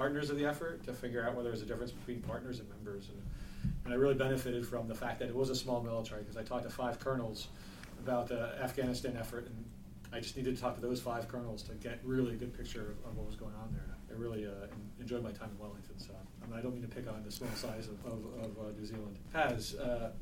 partners 0.00 0.30
of 0.30 0.38
the 0.38 0.46
effort 0.46 0.82
to 0.82 0.94
figure 0.94 1.22
out 1.26 1.36
whether 1.36 1.50
there's 1.50 1.60
a 1.60 1.66
difference 1.66 1.92
between 1.92 2.22
partners 2.22 2.58
and 2.58 2.66
members. 2.70 3.10
And, 3.10 3.22
and 3.84 3.92
I 3.92 3.98
really 3.98 4.14
benefited 4.14 4.66
from 4.66 4.88
the 4.88 4.94
fact 4.94 5.18
that 5.18 5.28
it 5.28 5.34
was 5.34 5.50
a 5.50 5.54
small 5.54 5.82
military 5.82 6.22
because 6.22 6.38
I 6.38 6.42
talked 6.42 6.62
to 6.62 6.70
five 6.70 6.98
colonels 6.98 7.48
about 8.02 8.26
the 8.26 8.56
Afghanistan 8.62 9.14
effort, 9.20 9.44
and 9.44 9.62
I 10.10 10.20
just 10.20 10.38
needed 10.38 10.56
to 10.56 10.62
talk 10.62 10.74
to 10.76 10.80
those 10.80 11.02
five 11.02 11.28
colonels 11.28 11.62
to 11.64 11.74
get 11.74 12.00
really 12.02 12.32
a 12.32 12.36
good 12.36 12.56
picture 12.56 12.96
of, 13.04 13.10
of 13.10 13.18
what 13.18 13.26
was 13.26 13.36
going 13.36 13.52
on 13.62 13.74
there. 13.74 13.94
I 14.10 14.18
really 14.18 14.46
uh, 14.46 14.68
enjoyed 14.98 15.22
my 15.22 15.32
time 15.32 15.50
in 15.52 15.58
Wellington. 15.58 15.98
So 15.98 16.14
I, 16.42 16.46
mean, 16.46 16.58
I 16.58 16.62
don't 16.62 16.72
mean 16.72 16.82
to 16.88 16.88
pick 16.88 17.06
on 17.06 17.22
the 17.22 17.30
small 17.30 17.50
size 17.54 17.88
of, 17.88 18.02
of, 18.06 18.24
of 18.42 18.58
uh, 18.58 18.70
New 18.78 18.86
Zealand. 18.86 19.18
Has 19.34 19.74
uh, 19.74 20.12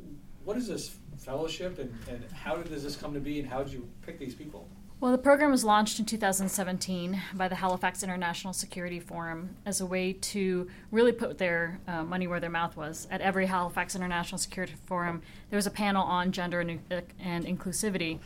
what 0.43 0.57
is 0.57 0.67
this 0.67 0.97
fellowship 1.19 1.79
and, 1.79 1.97
and 2.11 2.25
how 2.33 2.57
does 2.57 2.83
this 2.83 2.97
come 2.97 3.15
to 3.15 3.21
be 3.21 3.39
and 3.39 3.49
how 3.49 3.63
did 3.63 3.73
you 3.73 3.89
pick 4.05 4.19
these 4.19 4.35
people? 4.35 4.69
Well, 5.01 5.13
the 5.13 5.19
program 5.19 5.53
was 5.53 5.63
launched 5.63 6.01
in 6.01 6.07
2017 6.07 7.23
by 7.33 7.47
the 7.47 7.55
Halifax 7.55 8.03
International 8.03 8.53
Security 8.53 8.99
Forum 8.99 9.51
as 9.65 9.81
a 9.81 9.87
way 9.87 10.13
to 10.13 10.69
really 10.91 11.13
put 11.13 11.39
their 11.39 11.79
uh, 11.87 12.03
money 12.03 12.27
where 12.27 12.41
their 12.41 12.51
mouth 12.51 12.77
was. 12.77 13.07
At 13.09 13.21
every 13.21 13.47
Halifax 13.47 13.95
International 13.95 14.39
Security 14.39 14.75
Forum, 14.87 15.23
there 15.51 15.57
was 15.57 15.69
a 15.69 15.71
panel 15.71 16.03
on 16.03 16.33
gender 16.33 16.59
and, 16.59 16.81
uh, 16.91 17.03
and 17.21 17.47
inclusivity. 17.47 18.19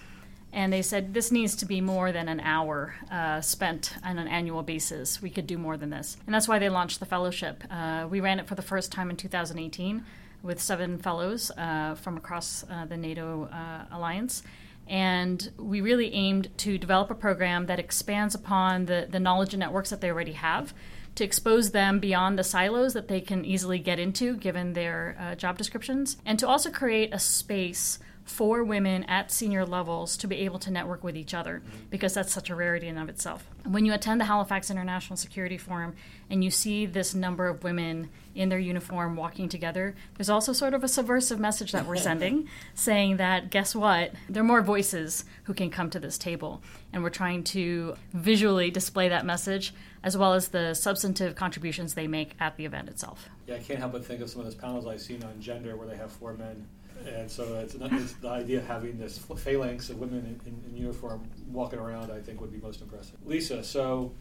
And 0.50 0.72
they 0.72 0.80
said 0.80 1.12
this 1.12 1.30
needs 1.30 1.54
to 1.56 1.66
be 1.66 1.82
more 1.82 2.11
than 2.11 2.26
an 2.26 2.40
hour 2.40 2.94
uh, 3.11 3.42
spent 3.42 3.94
on 4.02 4.18
an 4.18 4.26
annual 4.26 4.62
basis. 4.62 5.20
We 5.20 5.28
could 5.28 5.46
do 5.46 5.58
more 5.58 5.76
than 5.76 5.90
this. 5.90 6.16
And 6.24 6.35
that's 6.35 6.48
why 6.48 6.58
they 6.58 6.70
launched 6.70 7.00
the 7.00 7.06
fellowship. 7.06 7.64
Uh, 7.70 8.06
we 8.08 8.20
ran 8.20 8.40
it 8.40 8.48
for 8.48 8.54
the 8.54 8.62
first 8.62 8.90
time 8.90 9.11
in 9.11 9.18
2018 9.18 10.06
with 10.42 10.58
seven 10.58 10.96
fellows 10.96 11.50
uh, 11.58 11.96
from 11.96 12.16
across 12.16 12.64
uh, 12.70 12.87
the 12.87 12.96
NATO 12.96 13.50
alliance 13.90 14.42
and 14.88 15.51
we 15.57 15.81
really 15.81 16.12
aimed 16.12 16.49
to 16.59 16.79
develop 16.79 17.11
a 17.11 17.14
program 17.14 17.66
that 17.66 17.79
expands 17.79 18.35
upon 18.35 18.87
the, 18.87 19.07
the 19.11 19.21
knowledge 19.21 19.55
and 19.55 19.61
networks 19.61 19.90
that 19.90 20.01
they 20.01 20.11
already 20.11 20.33
have 20.33 20.75
to 21.14 21.25
expose 21.25 21.73
them 21.73 22.01
beyond 22.01 22.38
the 22.38 22.45
silos 22.45 22.95
that 22.95 23.09
they 23.09 23.21
can 23.21 23.45
easily 23.45 23.79
get 23.79 23.99
into 23.99 24.37
given 24.37 24.73
their 24.73 25.16
uh, 25.18 25.35
job 25.35 25.59
descriptions, 25.59 26.16
and 26.25 26.38
to 26.38 26.49
also 26.49 26.71
create 26.71 27.12
a 27.12 27.18
space 27.18 27.99
for 28.25 28.62
women 28.62 29.05
at 29.05 29.33
senior 29.33 29.66
levels 29.66 30.16
to 30.16 30.27
be 30.27 30.37
able 30.37 30.59
to 30.59 30.71
network 30.71 31.03
with 31.03 31.16
each 31.16 31.35
other 31.35 31.61
because 31.90 32.14
that's 32.14 32.33
such 32.33 32.51
a 32.51 32.55
rarity 32.55 32.87
in 32.87 32.97
of 32.97 33.09
itself. 33.09 33.45
When 33.64 33.85
you 33.85 33.92
attend 33.92 34.21
the 34.21 34.27
Halifax 34.27 34.71
International 34.71 35.16
Security 35.16 35.59
Forum 35.59 35.95
and 36.31 36.45
you 36.45 36.51
see 36.51 36.87
this 36.87 37.14
number 37.14 37.49
of 37.49 37.64
women 37.64 38.11
in 38.35 38.49
their 38.49 38.59
uniform 38.59 39.16
walking 39.16 39.49
together, 39.49 39.95
there's 40.16 40.31
also 40.31 40.53
sort 40.53 40.75
of 40.75 40.85
a 40.85 40.88
subversive 40.88 41.38
message 41.38 41.73
that 41.73 41.87
we're 41.87 41.97
sending 41.97 42.49
saying 42.75 43.16
that 43.18 43.51
guess 43.51 43.75
what? 43.75 44.12
There 44.29 44.42
are 44.42 44.47
more 44.47 44.62
voices 44.62 45.25
who 45.45 45.55
can 45.55 45.71
come 45.71 45.90
to 45.90 46.01
this 46.01 46.18
table. 46.18 46.62
And 46.92 47.03
we're 47.03 47.11
trying 47.11 47.45
to 47.45 47.97
visually 48.12 48.71
display 48.71 49.09
that 49.09 49.25
message 49.25 49.75
as 50.03 50.16
well 50.16 50.35
as 50.35 50.49
the 50.49 50.75
substantive 50.75 51.35
contributions 51.35 51.95
they 51.95 52.07
make 52.07 52.35
at 52.40 52.57
the 52.57 52.64
event 52.64 52.88
itself. 52.88 53.29
Yeah, 53.47 53.57
I 53.57 53.59
can't 53.61 53.79
help 53.79 53.92
but 53.92 54.05
think 54.05 54.21
of 54.21 54.31
some 54.31 54.40
of 54.40 54.47
those 54.47 54.55
panels 54.55 54.87
I've 54.87 55.01
seen 55.01 55.23
on 55.23 55.40
gender 55.40 55.77
where 55.77 55.87
they 55.87 55.97
have 55.97 56.12
four 56.12 56.35
men 56.35 56.66
and 57.07 57.31
so 57.31 57.55
it's, 57.57 57.75
it's, 57.75 58.12
the 58.14 58.29
idea 58.29 58.59
of 58.59 58.66
having 58.66 58.99
this 58.99 59.18
phalanx 59.18 59.90
of 59.90 59.99
women 59.99 60.18
in, 60.18 60.53
in, 60.53 60.71
in, 60.71 60.77
uniform 60.77 61.29
walking 61.49 61.79
around, 61.79 62.11
I 62.11 62.21
think, 62.21 62.40
would 62.40 62.53
be 62.53 62.59
most 62.59 62.81
impressive. 62.81 63.16
Lisa, 63.25 63.62
so 63.64 64.12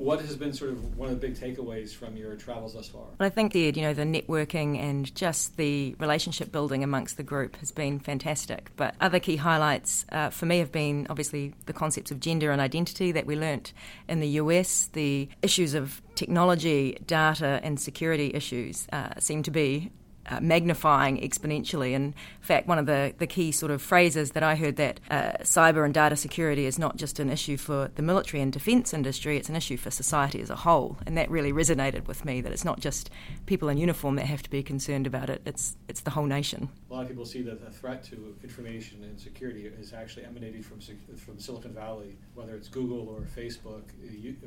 what 0.00 0.18
has 0.22 0.34
been 0.34 0.52
sort 0.52 0.70
of 0.70 0.96
one 0.96 1.10
of 1.10 1.20
the 1.20 1.26
big 1.26 1.36
takeaways 1.36 1.94
from 1.94 2.16
your 2.16 2.34
travels 2.34 2.72
thus 2.72 2.88
far? 2.88 3.02
Well, 3.18 3.26
I 3.26 3.28
think 3.28 3.52
the 3.52 3.60
you 3.60 3.82
know 3.82 3.92
the 3.92 4.04
networking 4.04 4.78
and 4.78 5.14
just 5.14 5.58
the 5.58 5.94
relationship 5.98 6.50
building 6.50 6.82
amongst 6.82 7.18
the 7.18 7.22
group 7.22 7.56
has 7.56 7.70
been 7.70 8.00
fantastic. 8.00 8.70
But 8.76 8.94
other 9.00 9.20
key 9.20 9.36
highlights 9.36 10.06
uh, 10.10 10.30
for 10.30 10.46
me 10.46 10.58
have 10.58 10.72
been 10.72 11.06
obviously 11.10 11.52
the 11.66 11.74
concepts 11.74 12.10
of 12.10 12.18
gender 12.18 12.50
and 12.50 12.62
identity 12.62 13.12
that 13.12 13.26
we 13.26 13.36
learnt 13.36 13.74
in 14.08 14.20
the 14.20 14.28
US. 14.28 14.88
The 14.94 15.28
issues 15.42 15.74
of 15.74 16.00
technology, 16.14 16.96
data, 17.06 17.60
and 17.62 17.78
security 17.78 18.30
issues 18.32 18.88
uh, 18.92 19.10
seem 19.18 19.42
to 19.42 19.50
be 19.50 19.90
uh, 20.30 20.40
magnifying 20.40 21.20
exponentially. 21.20 21.92
In 21.92 22.14
fact, 22.40 22.66
one 22.66 22.78
of 22.78 22.86
the, 22.86 23.12
the 23.18 23.26
key 23.26 23.52
sort 23.52 23.72
of 23.72 23.82
phrases 23.82 24.30
that 24.32 24.42
I 24.42 24.54
heard 24.54 24.76
that 24.76 25.00
uh, 25.10 25.32
cyber 25.42 25.84
and 25.84 25.92
data 25.92 26.16
security 26.16 26.66
is 26.66 26.78
not 26.78 26.96
just 26.96 27.18
an 27.18 27.30
issue 27.30 27.56
for 27.56 27.90
the 27.96 28.02
military 28.02 28.40
and 28.40 28.52
defence 28.52 28.94
industry, 28.94 29.36
it's 29.36 29.48
an 29.48 29.56
issue 29.56 29.76
for 29.76 29.90
society 29.90 30.40
as 30.40 30.50
a 30.50 30.56
whole. 30.56 30.98
And 31.06 31.16
that 31.16 31.30
really 31.30 31.52
resonated 31.52 32.06
with 32.06 32.24
me 32.24 32.40
that 32.40 32.52
it's 32.52 32.64
not 32.64 32.80
just 32.80 33.10
people 33.46 33.68
in 33.68 33.78
uniform 33.78 34.16
that 34.16 34.26
have 34.26 34.42
to 34.42 34.50
be 34.50 34.62
concerned 34.62 35.06
about 35.06 35.30
it, 35.30 35.42
it's, 35.44 35.76
it's 35.88 36.02
the 36.02 36.10
whole 36.10 36.26
nation. 36.26 36.68
A 36.90 36.94
lot 36.94 37.02
of 37.02 37.08
people 37.08 37.24
see 37.24 37.42
that 37.42 37.64
the 37.64 37.70
threat 37.70 38.04
to 38.04 38.36
information 38.42 39.02
and 39.04 39.18
security 39.18 39.66
is 39.66 39.92
actually 39.92 40.24
emanating 40.24 40.62
from, 40.62 40.80
from 41.16 41.38
Silicon 41.38 41.72
Valley, 41.72 42.16
whether 42.34 42.54
it's 42.54 42.68
Google 42.68 43.08
or 43.08 43.22
Facebook 43.22 43.82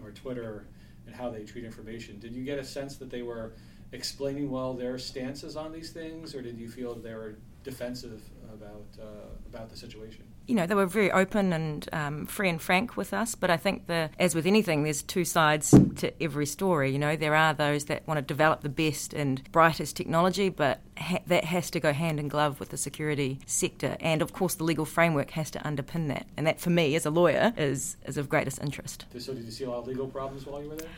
or 0.03 0.11
Twitter 0.11 0.65
and 1.05 1.15
how 1.15 1.29
they 1.29 1.43
treat 1.43 1.65
information. 1.65 2.19
Did 2.19 2.33
you 2.33 2.43
get 2.43 2.59
a 2.59 2.63
sense 2.63 2.95
that 2.97 3.09
they 3.09 3.21
were 3.21 3.53
explaining 3.93 4.49
well 4.49 4.73
their 4.73 4.97
stances 4.97 5.55
on 5.55 5.71
these 5.71 5.91
things, 5.91 6.35
or 6.35 6.41
did 6.41 6.57
you 6.57 6.69
feel 6.69 6.95
they 6.95 7.13
were 7.13 7.35
defensive 7.63 8.21
about 8.53 8.85
uh, 8.99 9.05
about 9.47 9.69
the 9.69 9.77
situation? 9.77 10.23
You 10.45 10.55
know, 10.55 10.67
they 10.67 10.75
were 10.75 10.85
very 10.85 11.09
open 11.09 11.53
and 11.53 11.87
um, 11.93 12.25
free 12.25 12.49
and 12.49 12.61
frank 12.61 12.97
with 12.97 13.13
us. 13.13 13.33
But 13.33 13.49
I 13.49 13.55
think 13.55 13.87
the, 13.87 14.09
as 14.19 14.35
with 14.35 14.45
anything, 14.45 14.83
there's 14.83 15.01
two 15.01 15.23
sides 15.23 15.73
to 15.95 16.21
every 16.21 16.45
story. 16.45 16.91
You 16.91 16.99
know, 16.99 17.15
there 17.15 17.33
are 17.33 17.53
those 17.53 17.85
that 17.85 18.05
want 18.07 18.17
to 18.17 18.21
develop 18.21 18.59
the 18.59 18.67
best 18.67 19.13
and 19.13 19.41
brightest 19.53 19.95
technology, 19.95 20.49
but 20.49 20.81
ha- 20.97 21.21
that 21.27 21.45
has 21.45 21.71
to 21.71 21.79
go 21.79 21.93
hand 21.93 22.19
in 22.19 22.27
glove 22.27 22.59
with 22.59 22.69
the 22.69 22.77
security 22.77 23.39
sector, 23.45 23.95
and 24.01 24.21
of 24.21 24.33
course, 24.33 24.55
the 24.55 24.65
legal 24.65 24.85
framework 24.85 25.31
has 25.31 25.49
to 25.51 25.59
underpin 25.59 26.09
that. 26.09 26.27
And 26.35 26.45
that, 26.45 26.59
for 26.59 26.71
me, 26.71 26.95
as 26.95 27.05
a 27.05 27.09
lawyer, 27.09 27.53
is 27.55 27.95
is 28.05 28.17
of 28.17 28.27
greatest 28.27 28.61
interest. 28.61 29.05
So, 29.17 29.33
did 29.33 29.45
you 29.45 29.51
see 29.51 29.63
a 29.63 29.69
lot 29.69 29.79
of 29.79 29.87
legal 29.87 30.07
problems 30.07 30.45
while 30.45 30.61
you 30.61 30.69
were 30.69 30.75
there? 30.75 30.89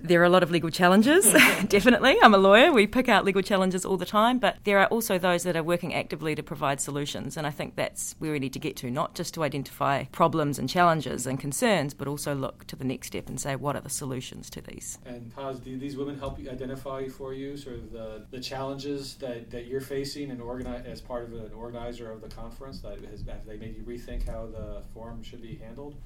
There 0.00 0.20
are 0.20 0.24
a 0.24 0.28
lot 0.28 0.42
of 0.42 0.50
legal 0.50 0.70
challenges, 0.70 1.32
definitely. 1.68 2.16
I'm 2.22 2.34
a 2.34 2.38
lawyer. 2.38 2.72
We 2.72 2.86
pick 2.86 3.08
out 3.08 3.24
legal 3.24 3.42
challenges 3.42 3.84
all 3.84 3.96
the 3.96 4.06
time, 4.06 4.38
but 4.38 4.56
there 4.64 4.78
are 4.78 4.86
also 4.86 5.18
those 5.18 5.42
that 5.44 5.56
are 5.56 5.62
working 5.62 5.94
actively 5.94 6.34
to 6.34 6.42
provide 6.42 6.80
solutions. 6.80 7.36
And 7.36 7.46
I 7.46 7.50
think 7.50 7.76
that's 7.76 8.14
where 8.18 8.32
we 8.32 8.38
need 8.38 8.52
to 8.52 8.58
get 8.58 8.76
to, 8.76 8.90
not 8.90 9.14
just 9.14 9.34
to 9.34 9.42
identify 9.42 10.04
problems 10.04 10.58
and 10.58 10.68
challenges 10.68 11.26
and 11.26 11.38
concerns, 11.38 11.94
but 11.94 12.08
also 12.08 12.34
look 12.34 12.66
to 12.68 12.76
the 12.76 12.84
next 12.84 13.08
step 13.08 13.28
and 13.28 13.40
say, 13.40 13.56
what 13.56 13.76
are 13.76 13.80
the 13.80 13.90
solutions 13.90 14.50
to 14.50 14.60
these? 14.60 14.98
And 15.04 15.34
Paz, 15.34 15.58
do 15.58 15.78
these 15.78 15.96
women 15.96 16.18
help 16.18 16.38
you 16.38 16.50
identify 16.50 17.08
for 17.08 17.32
you 17.32 17.56
sort 17.56 17.76
of 17.76 17.92
the, 17.92 18.26
the 18.30 18.40
challenges 18.40 19.14
that, 19.16 19.50
that 19.50 19.66
you're 19.66 19.80
facing 19.80 20.30
and 20.30 20.40
organize, 20.40 20.84
as 20.86 21.00
part 21.00 21.24
of 21.24 21.32
an 21.32 21.52
organizer 21.52 22.12
of 22.12 22.20
the 22.20 22.28
conference? 22.28 22.80
That 22.80 23.00
has, 23.10 23.22
have 23.26 23.46
they 23.46 23.56
made 23.56 23.76
you 23.76 23.82
rethink 23.82 24.28
how 24.28 24.46
the 24.46 24.82
forum 24.92 25.22
should 25.22 25.42
be 25.42 25.56
handled? 25.56 25.96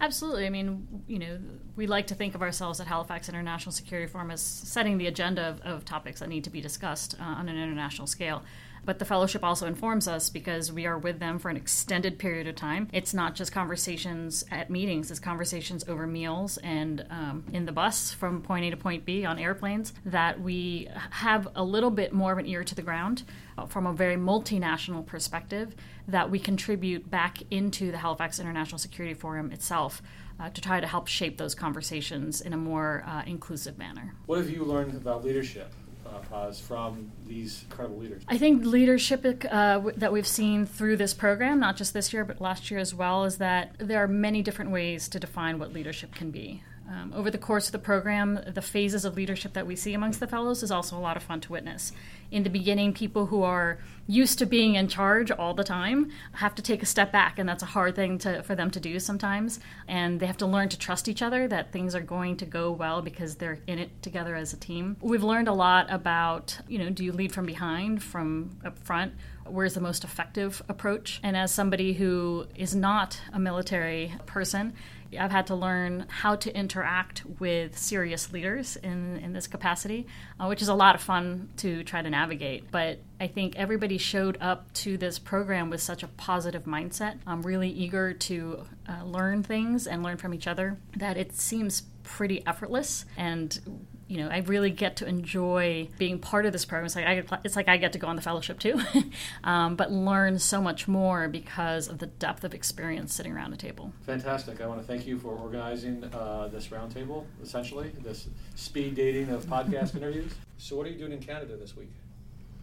Absolutely. 0.00 0.46
I 0.46 0.50
mean, 0.50 0.86
you 1.06 1.18
know, 1.18 1.38
we 1.74 1.86
like 1.86 2.08
to 2.08 2.14
think 2.14 2.34
of 2.34 2.42
ourselves 2.42 2.80
at 2.80 2.86
Halifax 2.86 3.28
International 3.28 3.72
Security 3.72 4.10
Forum 4.10 4.30
as 4.30 4.42
setting 4.42 4.98
the 4.98 5.06
agenda 5.06 5.42
of, 5.48 5.60
of 5.62 5.84
topics 5.84 6.20
that 6.20 6.28
need 6.28 6.44
to 6.44 6.50
be 6.50 6.60
discussed 6.60 7.14
uh, 7.18 7.24
on 7.24 7.48
an 7.48 7.56
international 7.56 8.06
scale. 8.06 8.42
But 8.86 9.00
the 9.00 9.04
fellowship 9.04 9.42
also 9.44 9.66
informs 9.66 10.06
us 10.06 10.30
because 10.30 10.72
we 10.72 10.86
are 10.86 10.96
with 10.96 11.18
them 11.18 11.40
for 11.40 11.50
an 11.50 11.56
extended 11.56 12.18
period 12.18 12.46
of 12.46 12.54
time. 12.54 12.88
It's 12.92 13.12
not 13.12 13.34
just 13.34 13.50
conversations 13.50 14.44
at 14.50 14.70
meetings, 14.70 15.10
it's 15.10 15.18
conversations 15.18 15.84
over 15.88 16.06
meals 16.06 16.56
and 16.58 17.04
um, 17.10 17.44
in 17.52 17.66
the 17.66 17.72
bus 17.72 18.12
from 18.12 18.42
point 18.42 18.64
A 18.64 18.70
to 18.70 18.76
point 18.76 19.04
B 19.04 19.24
on 19.24 19.38
airplanes 19.40 19.92
that 20.04 20.40
we 20.40 20.88
have 21.10 21.48
a 21.56 21.64
little 21.64 21.90
bit 21.90 22.12
more 22.12 22.32
of 22.32 22.38
an 22.38 22.46
ear 22.46 22.62
to 22.62 22.74
the 22.76 22.82
ground 22.82 23.24
uh, 23.58 23.66
from 23.66 23.86
a 23.86 23.92
very 23.92 24.16
multinational 24.16 25.04
perspective 25.04 25.74
that 26.06 26.30
we 26.30 26.38
contribute 26.38 27.10
back 27.10 27.42
into 27.50 27.90
the 27.90 27.98
Halifax 27.98 28.38
International 28.38 28.78
Security 28.78 29.14
Forum 29.14 29.50
itself. 29.50 30.00
Uh, 30.38 30.50
to 30.50 30.60
try 30.60 30.78
to 30.78 30.86
help 30.86 31.08
shape 31.08 31.38
those 31.38 31.54
conversations 31.54 32.42
in 32.42 32.52
a 32.52 32.56
more 32.58 33.02
uh, 33.06 33.22
inclusive 33.26 33.78
manner. 33.78 34.14
What 34.26 34.36
have 34.36 34.50
you 34.50 34.64
learned 34.64 34.94
about 34.94 35.24
leadership? 35.24 35.72
Uh, 36.16 36.28
Paz 36.28 36.60
from 36.60 37.10
these 37.26 37.64
incredible 37.70 37.98
leaders? 37.98 38.22
I 38.28 38.38
think 38.38 38.64
leadership 38.64 39.24
uh, 39.50 39.80
that 39.96 40.12
we've 40.12 40.26
seen 40.26 40.66
through 40.66 40.96
this 40.96 41.14
program, 41.14 41.60
not 41.60 41.76
just 41.76 41.92
this 41.92 42.12
year 42.12 42.24
but 42.24 42.40
last 42.40 42.70
year 42.70 42.80
as 42.80 42.94
well, 42.94 43.24
is 43.24 43.38
that 43.38 43.74
there 43.78 44.02
are 44.02 44.08
many 44.08 44.42
different 44.42 44.70
ways 44.70 45.08
to 45.08 45.20
define 45.20 45.58
what 45.58 45.72
leadership 45.72 46.14
can 46.14 46.30
be. 46.30 46.62
Um, 46.88 47.12
over 47.16 47.32
the 47.32 47.38
course 47.38 47.66
of 47.66 47.72
the 47.72 47.80
program, 47.80 48.38
the 48.46 48.62
phases 48.62 49.04
of 49.04 49.16
leadership 49.16 49.54
that 49.54 49.66
we 49.66 49.74
see 49.74 49.92
amongst 49.92 50.20
the 50.20 50.28
fellows 50.28 50.62
is 50.62 50.70
also 50.70 50.96
a 50.96 51.00
lot 51.00 51.16
of 51.16 51.22
fun 51.24 51.40
to 51.40 51.52
witness. 51.52 51.92
In 52.30 52.44
the 52.44 52.50
beginning, 52.50 52.92
people 52.92 53.26
who 53.26 53.42
are 53.42 53.78
used 54.06 54.38
to 54.38 54.46
being 54.46 54.76
in 54.76 54.86
charge 54.86 55.32
all 55.32 55.52
the 55.52 55.64
time 55.64 56.12
have 56.32 56.54
to 56.54 56.62
take 56.62 56.82
a 56.82 56.86
step 56.86 57.10
back, 57.10 57.40
and 57.40 57.48
that's 57.48 57.62
a 57.64 57.66
hard 57.66 57.96
thing 57.96 58.18
to, 58.18 58.42
for 58.44 58.54
them 58.54 58.70
to 58.70 58.78
do 58.78 59.00
sometimes. 59.00 59.58
And 59.88 60.20
they 60.20 60.26
have 60.26 60.36
to 60.38 60.46
learn 60.46 60.68
to 60.68 60.78
trust 60.78 61.08
each 61.08 61.22
other, 61.22 61.48
that 61.48 61.72
things 61.72 61.96
are 61.96 62.00
going 62.00 62.36
to 62.36 62.46
go 62.46 62.70
well 62.70 63.02
because 63.02 63.34
they're 63.34 63.58
in 63.66 63.80
it 63.80 64.02
together 64.02 64.36
as 64.36 64.52
a 64.52 64.56
team. 64.56 64.96
We've 65.00 65.24
learned 65.24 65.48
a 65.48 65.54
lot 65.54 65.86
about, 65.90 66.58
you 66.68 66.78
know, 66.78 66.90
do 66.90 67.04
you 67.04 67.12
lead 67.12 67.32
from 67.32 67.46
behind, 67.46 68.00
from 68.02 68.58
up 68.64 68.78
front? 68.78 69.14
Where's 69.44 69.74
the 69.74 69.80
most 69.80 70.02
effective 70.04 70.62
approach? 70.68 71.20
And 71.22 71.36
as 71.36 71.52
somebody 71.52 71.92
who 71.92 72.46
is 72.56 72.74
not 72.74 73.20
a 73.32 73.38
military 73.38 74.12
person, 74.26 74.72
I've 75.18 75.30
had 75.30 75.46
to 75.48 75.54
learn 75.54 76.06
how 76.08 76.36
to 76.36 76.56
interact 76.56 77.24
with 77.38 77.78
serious 77.78 78.32
leaders 78.32 78.76
in, 78.76 79.18
in 79.18 79.32
this 79.32 79.46
capacity, 79.46 80.06
uh, 80.40 80.46
which 80.46 80.62
is 80.62 80.68
a 80.68 80.74
lot 80.74 80.94
of 80.94 81.00
fun 81.00 81.50
to 81.58 81.84
try 81.84 82.02
to 82.02 82.10
navigate. 82.10 82.70
But 82.70 83.00
I 83.20 83.26
think 83.26 83.56
everybody 83.56 83.98
showed 83.98 84.38
up 84.40 84.72
to 84.74 84.96
this 84.96 85.18
program 85.18 85.70
with 85.70 85.80
such 85.80 86.02
a 86.02 86.08
positive 86.08 86.64
mindset. 86.64 87.18
I'm 87.26 87.42
really 87.42 87.70
eager 87.70 88.12
to 88.12 88.66
uh, 88.88 89.04
learn 89.04 89.42
things 89.42 89.86
and 89.86 90.02
learn 90.02 90.16
from 90.16 90.34
each 90.34 90.46
other 90.46 90.78
that 90.96 91.16
it 91.16 91.32
seems 91.34 91.82
pretty 92.02 92.46
effortless 92.46 93.04
and 93.16 93.86
you 94.08 94.18
know, 94.18 94.28
I 94.28 94.38
really 94.38 94.70
get 94.70 94.96
to 94.96 95.06
enjoy 95.06 95.88
being 95.98 96.18
part 96.18 96.46
of 96.46 96.52
this 96.52 96.64
program. 96.64 96.86
It's 96.86 96.96
like 96.96 97.06
I, 97.06 97.38
it's 97.44 97.56
like 97.56 97.68
I 97.68 97.76
get 97.76 97.92
to 97.94 97.98
go 97.98 98.06
on 98.06 98.16
the 98.16 98.22
fellowship 98.22 98.58
too, 98.58 98.80
um, 99.44 99.76
but 99.76 99.90
learn 99.90 100.38
so 100.38 100.60
much 100.60 100.86
more 100.86 101.28
because 101.28 101.88
of 101.88 101.98
the 101.98 102.06
depth 102.06 102.44
of 102.44 102.54
experience 102.54 103.14
sitting 103.14 103.32
around 103.32 103.52
a 103.52 103.56
table. 103.56 103.92
Fantastic! 104.02 104.60
I 104.60 104.66
want 104.66 104.80
to 104.80 104.86
thank 104.86 105.06
you 105.06 105.18
for 105.18 105.30
organizing 105.30 106.04
uh, 106.04 106.48
this 106.48 106.68
roundtable, 106.68 107.24
essentially 107.42 107.90
this 108.02 108.28
speed 108.54 108.94
dating 108.94 109.30
of 109.30 109.44
podcast 109.46 109.94
interviews. 109.96 110.32
So, 110.58 110.76
what 110.76 110.86
are 110.86 110.90
you 110.90 110.98
doing 110.98 111.12
in 111.12 111.20
Canada 111.20 111.56
this 111.56 111.76
week? 111.76 111.90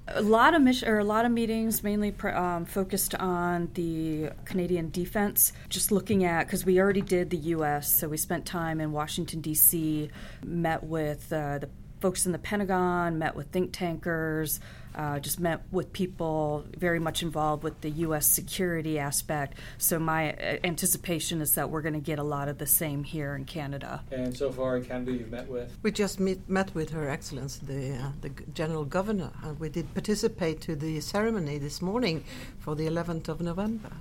A 0.08 0.22
lot 0.22 0.54
of 0.54 0.62
mission 0.62 0.89
or 0.89 1.00
a 1.00 1.04
lot 1.04 1.26
of 1.26 1.32
meetings 1.32 1.84
mainly 1.84 2.13
um, 2.34 2.66
focused 2.66 3.16
on 3.16 3.70
the 3.74 4.30
Canadian 4.46 4.89
defense 4.89 5.54
just 5.70 5.92
looking 5.92 6.26
at 6.26 6.46
because 6.46 6.66
we 6.66 6.80
already 6.80 7.02
did 7.02 7.30
the 7.30 7.38
US 7.38 7.94
so 7.94 8.10
we 8.10 8.18
spent 8.18 8.46
time 8.46 8.82
in 8.82 8.92
Washington 8.92 9.42
DC 9.42 10.10
met 10.44 10.84
with 10.84 11.32
uh, 11.32 11.60
the 11.60 11.70
folks 12.02 12.26
in 12.26 12.34
the 12.34 12.39
Pentagon 12.39 13.18
met 13.18 13.36
with 13.36 13.48
think 13.48 13.72
tankers 13.72 14.60
uh, 14.95 15.19
just 15.19 15.39
met 15.39 15.62
with 15.71 15.93
people 15.93 16.65
very 16.77 16.99
much 16.99 17.21
involved 17.21 17.63
with 17.63 17.82
the 17.82 17.89
U.S. 17.89 18.27
security 18.27 18.99
aspect. 18.99 19.58
So 19.77 19.99
my 19.99 20.34
uh, 20.34 20.58
anticipation 20.63 21.41
is 21.41 21.56
that 21.56 21.69
we're 21.69 21.82
going 21.82 21.93
to 21.93 21.99
get 21.99 22.19
a 22.19 22.23
lot 22.23 22.47
of 22.47 22.58
the 22.58 22.67
same 22.67 23.03
here 23.03 23.36
in 23.36 23.45
Canada. 23.45 24.03
And 24.12 24.36
so 24.36 24.51
far 24.51 24.77
in 24.77 24.86
Canada, 24.86 25.12
you've 25.12 25.32
met 25.32 25.47
with? 25.47 25.77
We 25.82 25.91
just 25.91 26.19
meet, 26.19 26.47
met 26.49 26.73
with 26.75 26.91
Her 26.91 27.10
Excellency, 27.10 27.65
the, 27.65 27.95
uh, 27.97 28.12
the 28.21 28.29
General 28.53 28.86
Governor. 28.86 29.32
Uh, 29.43 29.53
we 29.53 29.69
did 29.69 29.93
participate 29.93 30.62
to 30.62 30.75
the 30.75 30.99
ceremony 31.01 31.58
this 31.58 31.82
morning 31.82 32.23
for 32.60 32.75
the 32.75 32.88
11th 32.88 33.27
of 33.29 33.41
November. 33.41 33.91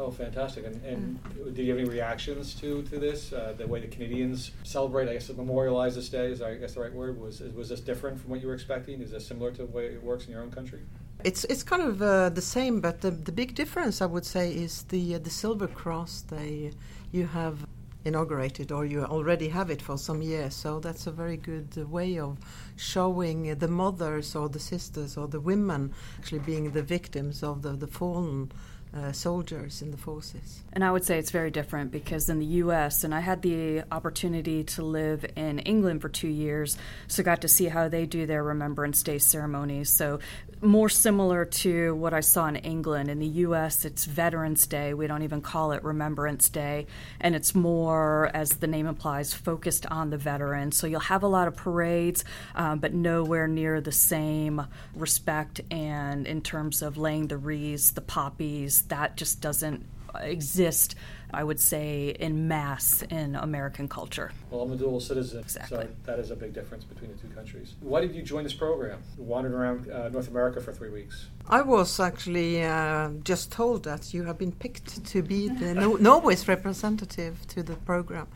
Oh, 0.00 0.10
fantastic! 0.10 0.64
And, 0.64 0.82
and 0.82 1.22
mm. 1.22 1.54
did 1.54 1.66
you 1.66 1.72
have 1.72 1.78
any 1.78 1.88
reactions 1.88 2.54
to 2.54 2.82
to 2.84 2.98
this? 2.98 3.34
Uh, 3.34 3.52
the 3.56 3.66
way 3.66 3.80
the 3.80 3.86
Canadians 3.86 4.52
celebrate, 4.62 5.10
I 5.10 5.12
guess, 5.12 5.28
memorialize 5.28 5.94
this 5.94 6.08
day 6.08 6.32
is, 6.32 6.40
I 6.40 6.54
guess, 6.54 6.72
the 6.74 6.80
right 6.80 6.94
word. 6.94 7.20
Was 7.20 7.40
was 7.40 7.68
this 7.68 7.80
different 7.80 8.18
from 8.18 8.30
what 8.30 8.40
you 8.40 8.48
were 8.48 8.54
expecting? 8.54 9.02
Is 9.02 9.10
this 9.10 9.26
similar 9.26 9.50
to 9.52 9.62
the 9.66 9.72
way 9.76 9.84
it 9.96 10.02
works 10.02 10.24
in 10.24 10.32
your 10.32 10.40
own 10.40 10.50
country? 10.50 10.80
It's 11.22 11.44
it's 11.44 11.62
kind 11.62 11.82
of 11.82 12.00
uh, 12.00 12.30
the 12.30 12.40
same, 12.40 12.80
but 12.80 13.02
the 13.02 13.10
the 13.10 13.32
big 13.32 13.54
difference, 13.54 14.00
I 14.00 14.06
would 14.06 14.24
say, 14.24 14.50
is 14.50 14.84
the 14.84 15.16
uh, 15.16 15.18
the 15.18 15.30
silver 15.30 15.68
cross 15.68 16.22
they 16.22 16.72
you 17.12 17.26
have 17.26 17.66
inaugurated 18.04 18.72
or 18.72 18.86
you 18.86 19.04
already 19.04 19.48
have 19.48 19.68
it 19.70 19.82
for 19.82 19.98
some 19.98 20.22
years. 20.22 20.54
So 20.54 20.80
that's 20.80 21.06
a 21.06 21.10
very 21.10 21.36
good 21.36 21.76
way 21.90 22.18
of 22.18 22.38
showing 22.76 23.54
the 23.58 23.68
mothers 23.68 24.34
or 24.34 24.48
the 24.48 24.58
sisters 24.58 25.18
or 25.18 25.28
the 25.28 25.40
women 25.40 25.92
actually 26.18 26.38
being 26.38 26.70
the 26.70 26.82
victims 26.82 27.42
of 27.42 27.60
the, 27.60 27.72
the 27.72 27.86
fallen 27.86 28.50
uh, 28.96 29.12
soldiers 29.12 29.82
in 29.82 29.90
the 29.90 29.96
forces. 29.96 30.62
And 30.72 30.84
I 30.84 30.90
would 30.90 31.04
say 31.04 31.18
it's 31.18 31.30
very 31.30 31.50
different 31.50 31.92
because 31.92 32.28
in 32.28 32.38
the 32.38 32.46
U.S., 32.46 33.04
and 33.04 33.14
I 33.14 33.20
had 33.20 33.42
the 33.42 33.84
opportunity 33.92 34.64
to 34.64 34.82
live 34.82 35.24
in 35.36 35.60
England 35.60 36.02
for 36.02 36.08
two 36.08 36.28
years, 36.28 36.76
so 37.06 37.22
got 37.22 37.42
to 37.42 37.48
see 37.48 37.66
how 37.66 37.88
they 37.88 38.06
do 38.06 38.26
their 38.26 38.42
Remembrance 38.42 39.02
Day 39.02 39.18
ceremonies. 39.18 39.90
So 39.90 40.18
more 40.62 40.88
similar 40.88 41.44
to 41.44 41.94
what 41.94 42.12
I 42.12 42.20
saw 42.20 42.46
in 42.46 42.56
England. 42.56 43.08
In 43.08 43.18
the 43.18 43.26
U.S., 43.26 43.84
it's 43.84 44.04
Veterans 44.04 44.66
Day. 44.66 44.94
We 44.94 45.06
don't 45.06 45.22
even 45.22 45.40
call 45.40 45.72
it 45.72 45.82
Remembrance 45.82 46.48
Day, 46.48 46.86
and 47.20 47.34
it's 47.34 47.54
more, 47.54 48.30
as 48.34 48.50
the 48.50 48.66
name 48.66 48.86
implies, 48.86 49.32
focused 49.32 49.86
on 49.86 50.10
the 50.10 50.18
veterans. 50.18 50.76
So 50.76 50.86
you'll 50.86 51.00
have 51.00 51.22
a 51.22 51.28
lot 51.28 51.48
of 51.48 51.56
parades, 51.56 52.24
um, 52.54 52.78
but 52.78 52.92
nowhere 52.92 53.48
near 53.48 53.80
the 53.80 53.92
same 53.92 54.66
respect 54.94 55.60
and 55.70 56.26
in 56.26 56.42
terms 56.42 56.82
of 56.82 56.96
laying 56.96 57.28
the 57.28 57.38
wreaths, 57.38 57.92
the 57.92 58.00
poppies. 58.00 58.82
That 58.82 59.16
just 59.16 59.40
doesn't 59.40 59.86
exist, 60.14 60.94
I 61.32 61.44
would 61.44 61.60
say, 61.60 62.16
in 62.18 62.48
mass 62.48 63.02
in 63.02 63.36
American 63.36 63.88
culture. 63.88 64.32
Well, 64.50 64.62
I'm 64.62 64.72
a 64.72 64.76
dual 64.76 65.00
citizen, 65.00 65.40
exactly. 65.40 65.78
so 65.78 65.88
that 66.04 66.18
is 66.18 66.30
a 66.30 66.36
big 66.36 66.52
difference 66.52 66.84
between 66.84 67.10
the 67.12 67.18
two 67.18 67.28
countries. 67.34 67.74
Why 67.80 68.00
did 68.00 68.14
you 68.14 68.22
join 68.22 68.44
this 68.44 68.54
program? 68.54 69.02
You 69.18 69.24
wandered 69.24 69.52
around 69.52 69.90
uh, 69.90 70.08
North 70.08 70.28
America 70.28 70.60
for 70.60 70.72
three 70.72 70.90
weeks. 70.90 71.26
I 71.48 71.62
was 71.62 72.00
actually 72.00 72.62
uh, 72.64 73.10
just 73.24 73.52
told 73.52 73.84
that 73.84 74.12
you 74.14 74.24
have 74.24 74.38
been 74.38 74.52
picked 74.52 75.04
to 75.06 75.22
be 75.22 75.48
the 75.48 75.74
no- 75.74 75.96
Norway's 76.08 76.46
representative 76.48 77.46
to 77.48 77.62
the 77.62 77.74
program. 77.74 78.26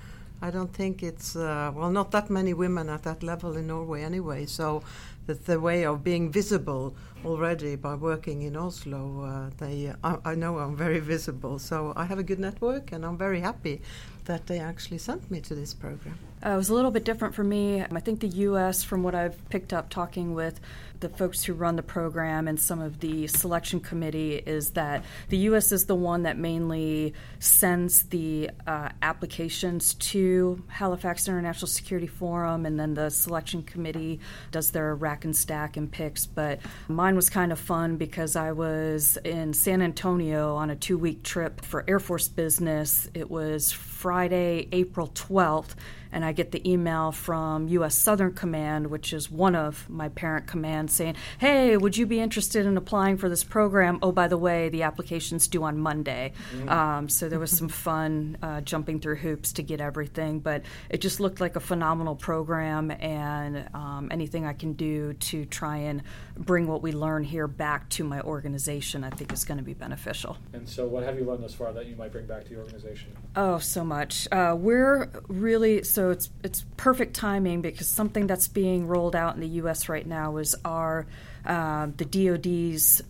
I 0.43 0.51
don't 0.51 0.73
think 0.73 1.03
it's 1.03 1.37
uh, 1.37 1.73
well, 1.75 1.91
not 1.91 2.11
that 2.11 2.29
many 2.29 2.53
women 2.53 2.91
at 2.91 3.03
that 3.05 3.23
level 3.23 3.57
in 3.57 3.67
Norway 3.69 4.03
anyway. 4.03 4.45
So 4.47 4.83
that 5.27 5.47
the 5.47 5.59
way 5.59 5.85
of 5.85 6.05
being 6.05 6.31
visible 6.31 6.95
already 7.25 7.77
by 7.77 7.95
working 7.95 8.43
in 8.43 8.57
Oslo, 8.57 9.23
uh, 9.23 9.51
they 9.59 9.93
I, 10.03 10.19
I, 10.25 10.35
know 10.35 10.59
I'm 10.59 10.77
very 10.77 11.01
visible. 11.01 11.59
So 11.59 11.93
I 11.97 12.05
have 12.05 12.19
a 12.19 12.23
good 12.23 12.39
network, 12.39 12.93
and 12.93 13.05
I'm 13.05 13.17
very 13.17 13.41
happy 13.41 13.81
that 14.27 14.47
they 14.47 14.59
actually 14.59 14.99
sent 14.99 15.31
me 15.31 15.41
to 15.41 15.55
this 15.55 15.75
program. 15.75 16.19
Uh, 16.45 16.51
it 16.51 16.57
was 16.57 16.69
a 16.69 16.75
little 16.75 16.91
bit 16.91 17.05
different 17.05 17.35
for 17.35 17.45
me. 17.45 17.83
I 17.83 18.01
think 18.01 18.21
the 18.21 18.29
U.S., 18.29 18.83
from 18.83 19.03
what 19.03 19.15
I've 19.15 19.49
picked 19.49 19.73
up 19.73 19.89
talking 19.89 20.35
with 20.35 20.61
the 21.05 21.09
folks 21.11 21.45
who 21.45 21.53
run 21.53 21.77
the 21.77 21.83
program 21.83 22.49
and 22.49 22.59
some 22.59 22.81
of 22.81 23.01
the 23.01 23.27
selection 23.27 23.79
committee 23.79 24.37
is 24.37 24.71
that 24.71 25.05
the 25.29 25.37
U.S. 25.49 25.71
is 25.71 25.85
the 25.85 25.95
one 25.95 26.23
that 26.23 26.39
mainly 26.39 27.13
sends 27.41 28.05
the 28.05 28.49
uh, 28.67 28.89
applications 29.03 29.93
to 29.95 30.65
Halifax 30.69 31.29
International 31.29 31.67
Security 31.67 32.07
Forum, 32.07 32.65
and 32.65 32.81
then 32.81 32.95
the 32.95 33.11
selection 33.11 33.63
committee 33.63 34.19
does 34.51 34.71
their 34.71 34.95
rack 34.95 35.27
and 35.27 35.37
stack 35.37 35.77
and 35.77 35.93
picks. 35.93 36.25
But 36.25 36.61
mine 36.89 37.17
was 37.17 37.29
kind 37.29 37.53
of 37.53 37.59
fun 37.59 37.99
because 37.99 38.35
I 38.35 38.53
was 38.53 39.19
in 39.27 39.53
San 39.53 39.83
Antonio 39.83 40.55
on 40.55 40.71
a 40.71 40.77
two 40.77 40.97
week 40.97 41.23
trip 41.23 41.63
for 41.63 41.85
Air 41.87 42.01
Force 42.01 42.29
business. 42.29 43.11
It 43.13 43.31
was 43.31 43.73
Friday, 43.73 44.69
April 44.73 45.09
12th 45.09 45.75
and 46.15 46.25
I 46.25 46.31
get 46.31 46.53
the 46.53 46.71
email 46.71 47.11
from 47.11 47.67
U.S. 47.69 47.97
Southern 47.97 48.33
Command, 48.33 48.87
which 48.87 49.13
is 49.13 49.29
one 49.29 49.57
of 49.57 49.91
my 49.91 50.09
parent 50.09 50.47
commands, 50.47 50.93
saying, 50.95 51.17
"Hey, 51.39 51.77
would 51.77 51.97
you 51.97 52.07
be 52.07 52.21
interested 52.21 52.65
in 52.65 52.77
applying 52.77 53.17
for 53.17 53.29
this 53.29 53.43
program? 53.43 53.99
Oh, 54.01 54.13
by 54.13 54.29
the 54.29 54.39
way, 54.39 54.69
the 54.69 54.85
application's 54.85 55.49
due 55.49 55.65
on 55.65 55.79
Monday." 55.79 56.33
Mm-hmm. 56.55 56.69
Um, 56.69 57.09
so 57.09 57.29
there 57.29 57.41
was 57.41 57.51
some 57.51 57.69
fun 57.85 58.39
uh, 58.43 58.61
jumping 58.61 59.01
through 59.01 59.17
hoops 59.17 59.55
to 59.55 59.63
get 59.63 59.81
everything, 59.81 60.39
but 60.39 60.63
it 60.89 61.01
just 61.01 61.19
looked 61.19 61.41
like 61.41 61.57
a 61.57 61.61
phenomenal 61.61 62.15
program, 62.15 62.93
and 62.93 63.69
um, 63.75 64.09
anything 64.13 64.47
I 64.47 64.53
can 64.53 64.75
do 64.75 65.15
to 65.15 65.45
try 65.45 65.79
and 65.79 66.03
bring 66.37 66.69
what 66.69 66.81
we 66.81 66.93
learn 66.93 67.25
here 67.25 67.49
back 67.49 67.89
to 67.91 68.05
my 68.05 68.21
organization, 68.21 69.03
I 69.03 69.11
think 69.11 69.33
is 69.33 69.45
going 69.45 69.59
to 69.59 69.65
be 69.65 69.75
beneficial. 69.75 70.37
And 70.53 70.69
so, 70.69 70.87
what 70.87 71.03
have 71.03 71.19
you 71.19 71.25
learned 71.25 71.43
thus 71.43 71.55
far 71.55 71.73
that 71.73 71.87
you 71.87 71.97
might 71.97 72.13
bring 72.13 72.27
back 72.27 72.45
to 72.45 72.51
your 72.51 72.61
organization? 72.61 73.17
Oh, 73.35 73.59
so 73.59 73.83
much. 73.83 74.29
Uh, 74.31 74.55
we're 74.57 75.11
really 75.27 75.83
so 75.83 76.04
so 76.05 76.11
it's 76.11 76.29
it's 76.43 76.67
perfect 76.77 77.15
timing 77.15 77.63
because 77.63 77.89
something 77.89 78.27
that's 78.27 78.47
being 78.47 78.87
rolled 78.87 79.17
out 79.17 79.35
in 79.37 79.41
the 79.41 79.49
U.S. 79.61 79.89
right 79.89 80.07
now 80.07 80.37
is 80.37 80.55
our 80.63 81.07
uh, 81.47 81.87
the 81.97 82.05
DoD's 82.05 83.03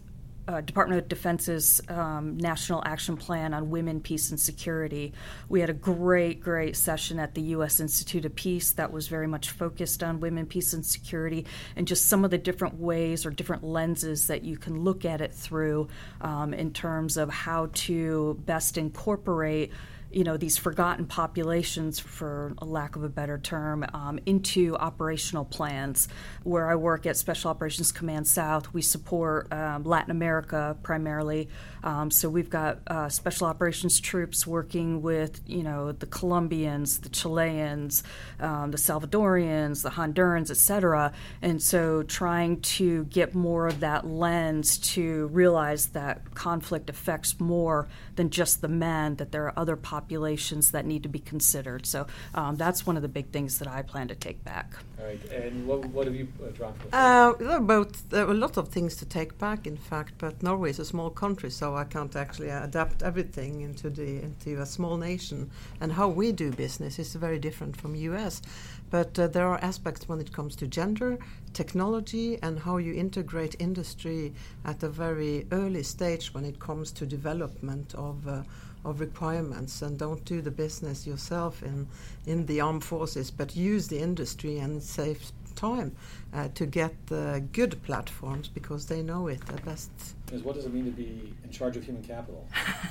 uh, 0.46 0.61
Department 0.61 1.00
of 1.00 1.09
Defense's 1.09 1.80
um, 1.88 2.38
National 2.38 2.85
Action 2.87 3.16
Plan 3.16 3.52
on 3.52 3.70
Women, 3.70 4.00
Peace, 4.00 4.30
and 4.30 4.38
Security. 4.38 5.12
We 5.48 5.59
had 5.59 5.70
a 5.70 5.74
great, 5.74 6.40
great 6.40 6.76
session 6.76 7.18
at 7.18 7.35
the 7.35 7.42
U.S. 7.42 7.80
Institute 7.80 8.26
of 8.26 8.37
Peace 8.37 8.70
that 8.72 8.92
was 8.92 9.09
very 9.09 9.26
much 9.26 9.50
focused 9.50 10.04
on 10.04 10.20
women, 10.20 10.46
peace, 10.46 10.72
and 10.72 10.87
security, 10.87 11.46
and 11.74 11.88
just 11.88 12.07
some 12.07 12.24
of 12.24 12.30
the 12.30 12.38
different 12.38 12.78
ways 12.78 13.26
or 13.26 13.30
different 13.30 13.64
lenses 13.64 14.28
that 14.28 14.44
you 14.44 14.57
can 14.57 14.85
look 14.85 15.04
at 15.04 15.20
it 15.20 15.35
through 15.35 15.88
um, 16.20 16.54
in 16.54 16.72
terms 16.72 17.16
of 17.16 17.28
how 17.28 17.70
to 17.74 18.40
best 18.44 18.78
incorporate 18.78 19.72
you 20.14 20.24
know 20.24 20.37
these 20.37 20.57
forgotten 20.57 21.07
populations, 21.07 21.98
for 21.98 22.55
a 22.59 22.64
lack 22.64 22.96
of 22.96 23.03
a 23.03 23.09
better 23.09 23.38
term, 23.38 23.85
um, 23.92 24.18
into 24.27 24.77
operational 24.77 25.44
plans. 25.44 26.09
Where 26.44 26.70
I 26.70 26.77
work 26.77 27.07
at 27.07 27.16
Special 27.16 27.50
Operations 27.50 27.90
Command 27.92 28.27
South, 28.27 28.72
we 28.72 28.83
support 28.83 29.53
um, 29.53 29.85
Latin 29.85 30.11
America 30.11 30.77
primarily. 30.83 31.48
Um, 31.85 32.11
so 32.11 32.29
we've 32.29 32.51
got 32.51 32.81
uh, 32.88 33.09
special 33.09 33.47
operations 33.47 34.01
troops 34.01 34.47
working 34.47 35.01
with 35.03 35.40
you 35.47 35.62
know 35.62 35.92
the 35.92 36.07
Colombians, 36.07 36.99
the 36.99 37.09
Chileans, 37.09 38.03
um, 38.40 38.73
the 38.73 38.79
Salvadorians, 38.79 39.83
the 39.83 39.90
Hondurans, 39.90 40.51
etc. 40.51 41.12
And 41.42 41.62
so 41.62 42.03
trying 42.03 42.61
to 42.79 43.05
get 43.05 43.35
more 43.35 43.68
of 43.68 43.81
that 43.81 44.05
lens 44.07 44.79
to 44.94 45.29
realize 45.29 45.87
that 45.88 46.35
conflict 46.35 46.90
affects 46.90 47.38
more 47.38 47.87
than 48.16 48.31
just 48.31 48.61
the 48.61 48.68
men; 48.68 49.14
that 49.16 49.31
there 49.31 49.44
are 49.44 49.57
other 49.57 49.77
populations 49.77 50.25
populations 50.25 50.70
that 50.70 50.87
need 50.87 51.03
to 51.03 51.09
be 51.09 51.18
considered. 51.18 51.87
So 51.87 52.07
um, 52.35 52.57
that's 52.57 52.87
one 52.87 52.97
of 52.97 53.03
the 53.03 53.09
big 53.09 53.31
things 53.31 53.59
that 53.59 53.68
I 53.68 53.83
plan 53.83 54.09
to 54.09 54.14
take 54.14 54.42
back. 54.44 54.75
All 54.99 55.07
right, 55.07 55.33
and 55.33 55.66
what, 55.66 55.85
what 55.87 56.07
have 56.07 56.14
you 56.14 56.29
uh, 56.42 56.51
drawn 56.51 56.75
from 56.75 56.88
uh, 56.92 57.33
there 57.38 57.51
are 57.51 57.61
both 57.61 58.09
there 58.11 58.27
are 58.27 58.31
a 58.31 58.35
lot 58.35 58.57
of 58.57 58.68
things 58.68 58.97
to 58.97 59.05
take 59.05 59.38
back, 59.38 59.66
in 59.66 59.77
fact, 59.77 60.14
but 60.18 60.42
Norway 60.42 60.70
is 60.70 60.79
a 60.79 60.85
small 60.85 61.11
country, 61.11 61.51
so 61.51 61.73
I 61.76 61.84
can't 61.84 62.14
actually 62.16 62.48
adapt 62.48 63.02
everything 63.02 63.60
into 63.60 63.90
the 63.90 64.22
into 64.22 64.60
a 64.60 64.66
small 64.66 64.96
nation. 64.96 65.50
And 65.80 65.92
how 65.92 66.08
we 66.08 66.32
do 66.32 66.50
business 66.50 66.98
is 66.98 67.14
very 67.14 67.38
different 67.38 67.76
from 67.76 67.94
U.S. 67.94 68.42
But 68.90 69.18
uh, 69.18 69.26
there 69.28 69.46
are 69.46 69.58
aspects 69.62 70.08
when 70.08 70.20
it 70.20 70.32
comes 70.32 70.56
to 70.56 70.66
gender, 70.66 71.18
technology, 71.52 72.38
and 72.42 72.58
how 72.58 72.76
you 72.76 72.94
integrate 72.94 73.56
industry 73.58 74.32
at 74.64 74.82
a 74.82 74.88
very 74.88 75.46
early 75.52 75.82
stage 75.82 76.34
when 76.34 76.44
it 76.44 76.58
comes 76.58 76.92
to 76.92 77.06
development 77.06 77.94
of. 77.94 78.26
Uh, 78.26 78.42
of 78.84 79.00
requirements 79.00 79.80
and 79.80 79.98
don't 79.98 80.22
do 80.26 80.42
the 80.42 80.50
business 80.50 81.06
yourself 81.06 81.62
in, 81.62 81.87
in 82.26 82.44
the 82.44 82.60
armed 82.60 82.84
forces, 82.84 83.30
but 83.30 83.56
use 83.56 83.88
the 83.88 83.98
industry 83.98 84.58
and 84.58 84.82
save 84.82 85.32
time 85.54 85.94
uh, 86.32 86.48
to 86.54 86.66
get 86.66 87.06
the 87.06 87.44
good 87.52 87.82
platforms 87.82 88.48
because 88.48 88.86
they 88.86 89.02
know 89.02 89.28
it 89.28 89.44
the 89.46 89.60
best. 89.62 89.90
Because 90.26 90.42
what 90.42 90.54
does 90.54 90.64
it 90.64 90.72
mean 90.72 90.84
to 90.86 90.90
be 90.90 91.34
in 91.44 91.50
charge 91.50 91.76
of 91.76 91.84
human 91.84 92.02
capital? 92.02 92.46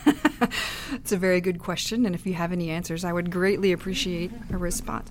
It's 0.93 1.11
a 1.11 1.17
very 1.17 1.41
good 1.41 1.59
question, 1.59 2.05
and 2.05 2.13
if 2.13 2.25
you 2.25 2.33
have 2.35 2.51
any 2.51 2.69
answers, 2.69 3.03
I 3.03 3.13
would 3.13 3.31
greatly 3.31 3.71
appreciate 3.71 4.31
a 4.51 4.57
response. 4.57 5.09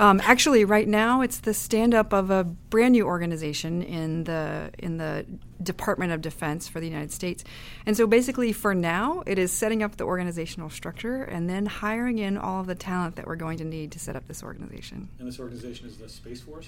Um, 0.00 0.18
actually, 0.24 0.64
right 0.64 0.88
now, 0.88 1.20
it's 1.20 1.40
the 1.40 1.52
stand 1.52 1.94
up 1.94 2.14
of 2.14 2.30
a 2.30 2.42
brand 2.42 2.92
new 2.92 3.04
organization 3.04 3.82
in 3.82 4.24
the 4.24 4.70
in 4.78 4.96
the 4.96 5.26
Department 5.62 6.10
of 6.10 6.22
Defense 6.22 6.66
for 6.66 6.80
the 6.80 6.86
United 6.86 7.12
States. 7.12 7.44
And 7.84 7.94
so, 7.94 8.06
basically, 8.06 8.54
for 8.54 8.74
now, 8.74 9.22
it 9.26 9.38
is 9.38 9.52
setting 9.52 9.82
up 9.82 9.98
the 9.98 10.04
organizational 10.04 10.70
structure 10.70 11.22
and 11.22 11.50
then 11.50 11.66
hiring 11.66 12.18
in 12.18 12.38
all 12.38 12.62
of 12.62 12.66
the 12.66 12.74
talent 12.74 13.16
that 13.16 13.26
we're 13.26 13.36
going 13.36 13.58
to 13.58 13.64
need 13.64 13.92
to 13.92 13.98
set 13.98 14.16
up 14.16 14.26
this 14.26 14.42
organization. 14.42 15.10
And 15.18 15.28
this 15.28 15.38
organization 15.38 15.86
is 15.86 15.98
the 15.98 16.08
Space 16.08 16.40
Force. 16.40 16.66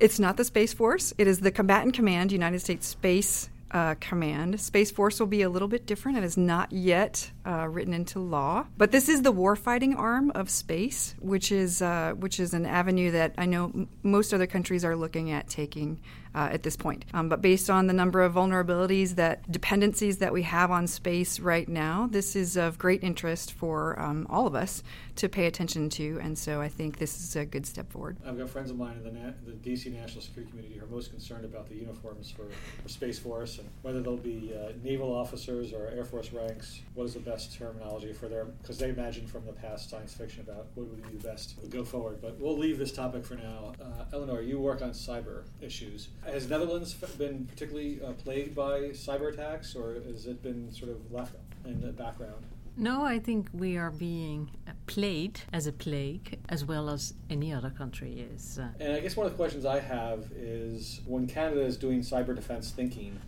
It's 0.00 0.18
not 0.18 0.36
the 0.36 0.44
Space 0.44 0.74
Force. 0.74 1.14
It 1.16 1.28
is 1.28 1.38
the 1.38 1.52
Combatant 1.52 1.94
Command, 1.94 2.32
United 2.32 2.58
States 2.58 2.88
Space 2.88 3.50
uh, 3.74 3.96
Command. 4.00 4.60
Space 4.60 4.90
Force 4.92 5.18
will 5.18 5.26
be 5.26 5.42
a 5.42 5.50
little 5.50 5.68
bit 5.68 5.84
different. 5.84 6.16
It 6.16 6.24
is 6.24 6.36
not 6.36 6.72
yet 6.72 7.30
uh, 7.44 7.66
written 7.68 7.92
into 7.92 8.20
law, 8.20 8.66
but 8.78 8.92
this 8.92 9.08
is 9.08 9.22
the 9.22 9.32
warfighting 9.32 9.96
arm 9.98 10.30
of 10.34 10.48
space, 10.48 11.14
which 11.20 11.50
is 11.50 11.82
uh, 11.82 12.12
which 12.16 12.38
is 12.38 12.54
an 12.54 12.64
avenue 12.64 13.10
that 13.10 13.34
I 13.36 13.46
know 13.46 13.64
m- 13.74 13.88
most 14.02 14.32
other 14.32 14.46
countries 14.46 14.84
are 14.84 14.96
looking 14.96 15.32
at 15.32 15.48
taking 15.48 16.00
uh, 16.34 16.48
at 16.50 16.62
this 16.62 16.76
point. 16.76 17.04
Um, 17.14 17.28
but 17.28 17.40
based 17.40 17.70
on 17.70 17.86
the 17.86 17.92
number 17.92 18.22
of 18.22 18.34
vulnerabilities 18.34 19.14
that 19.16 19.50
dependencies 19.50 20.18
that 20.18 20.32
we 20.32 20.42
have 20.42 20.70
on 20.70 20.86
space 20.86 21.38
right 21.40 21.68
now, 21.68 22.08
this 22.10 22.34
is 22.34 22.56
of 22.56 22.78
great 22.78 23.02
interest 23.02 23.52
for 23.52 23.98
um, 24.00 24.26
all 24.28 24.46
of 24.46 24.54
us 24.54 24.82
to 25.16 25.28
pay 25.28 25.46
attention 25.46 25.88
to. 25.88 26.18
And 26.22 26.36
so 26.36 26.60
I 26.60 26.68
think 26.68 26.98
this 26.98 27.18
is 27.20 27.36
a 27.36 27.44
good 27.44 27.66
step 27.66 27.90
forward. 27.90 28.16
I've 28.26 28.36
got 28.36 28.48
friends 28.48 28.70
of 28.70 28.76
mine 28.76 28.96
in 28.96 29.04
the, 29.04 29.12
Na- 29.12 29.32
the 29.46 29.52
DC 29.52 29.92
national 29.92 30.22
security 30.22 30.50
community 30.50 30.78
who 30.78 30.84
are 30.84 30.88
most 30.88 31.10
concerned 31.10 31.44
about 31.44 31.68
the 31.68 31.76
uniforms 31.76 32.30
for, 32.30 32.46
for 32.82 32.88
Space 32.88 33.18
Force 33.18 33.58
and 33.58 33.68
whether 33.82 34.00
they'll 34.00 34.16
be 34.16 34.52
uh, 34.54 34.72
naval 34.82 35.14
officers 35.14 35.72
or 35.72 35.88
Air 35.88 36.04
Force 36.04 36.32
ranks. 36.32 36.80
What 36.94 37.04
is 37.04 37.14
the 37.14 37.20
best 37.20 37.56
terminology 37.56 38.12
for 38.12 38.28
their? 38.28 38.44
Because 38.44 38.78
they 38.78 38.88
imagine 38.88 39.26
from 39.26 39.46
the 39.46 39.52
past 39.52 39.90
science 39.90 40.14
fiction 40.14 40.40
about 40.40 40.66
what 40.74 40.88
would 40.88 41.02
be 41.10 41.16
the 41.16 41.28
best 41.28 41.60
to 41.60 41.66
go 41.68 41.84
forward. 41.84 42.18
But 42.20 42.38
we'll 42.40 42.58
leave 42.58 42.78
this 42.78 42.92
topic 42.92 43.24
for 43.24 43.34
now. 43.34 43.72
Uh, 43.80 44.16
Elanor, 44.16 44.46
you 44.46 44.58
work 44.58 44.82
on 44.82 44.90
cyber 44.90 45.42
issues. 45.60 46.08
Has 46.26 46.48
Netherlands 46.48 46.94
been 47.18 47.46
particularly 47.46 48.00
uh, 48.02 48.12
plagued 48.12 48.54
by 48.54 48.90
cyber 48.90 49.32
attacks, 49.32 49.74
or 49.76 49.94
has 50.06 50.26
it 50.26 50.42
been 50.42 50.72
sort 50.72 50.90
of 50.90 51.12
left 51.12 51.34
in 51.64 51.80
the 51.80 51.92
background? 51.92 52.44
No, 52.76 53.04
I 53.04 53.18
think 53.20 53.48
we 53.52 53.76
are 53.76 53.90
being 53.92 54.50
uh, 54.66 54.72
played 54.86 55.40
as 55.52 55.66
a 55.66 55.72
plague 55.72 56.40
as 56.48 56.64
well 56.64 56.88
as 56.90 57.14
any 57.30 57.52
other 57.52 57.70
country 57.70 58.26
is. 58.34 58.58
Uh, 58.58 58.68
And 58.80 58.94
I 58.94 59.00
guess 59.00 59.16
one 59.16 59.26
of 59.26 59.32
the 59.32 59.36
questions 59.36 59.64
I 59.64 59.78
have 59.80 60.32
is 60.34 61.00
when 61.06 61.26
Canada 61.28 61.60
is 61.60 61.76
doing 61.76 62.00
cyber 62.00 62.34
defense 62.34 62.70
thinking, 62.70 63.20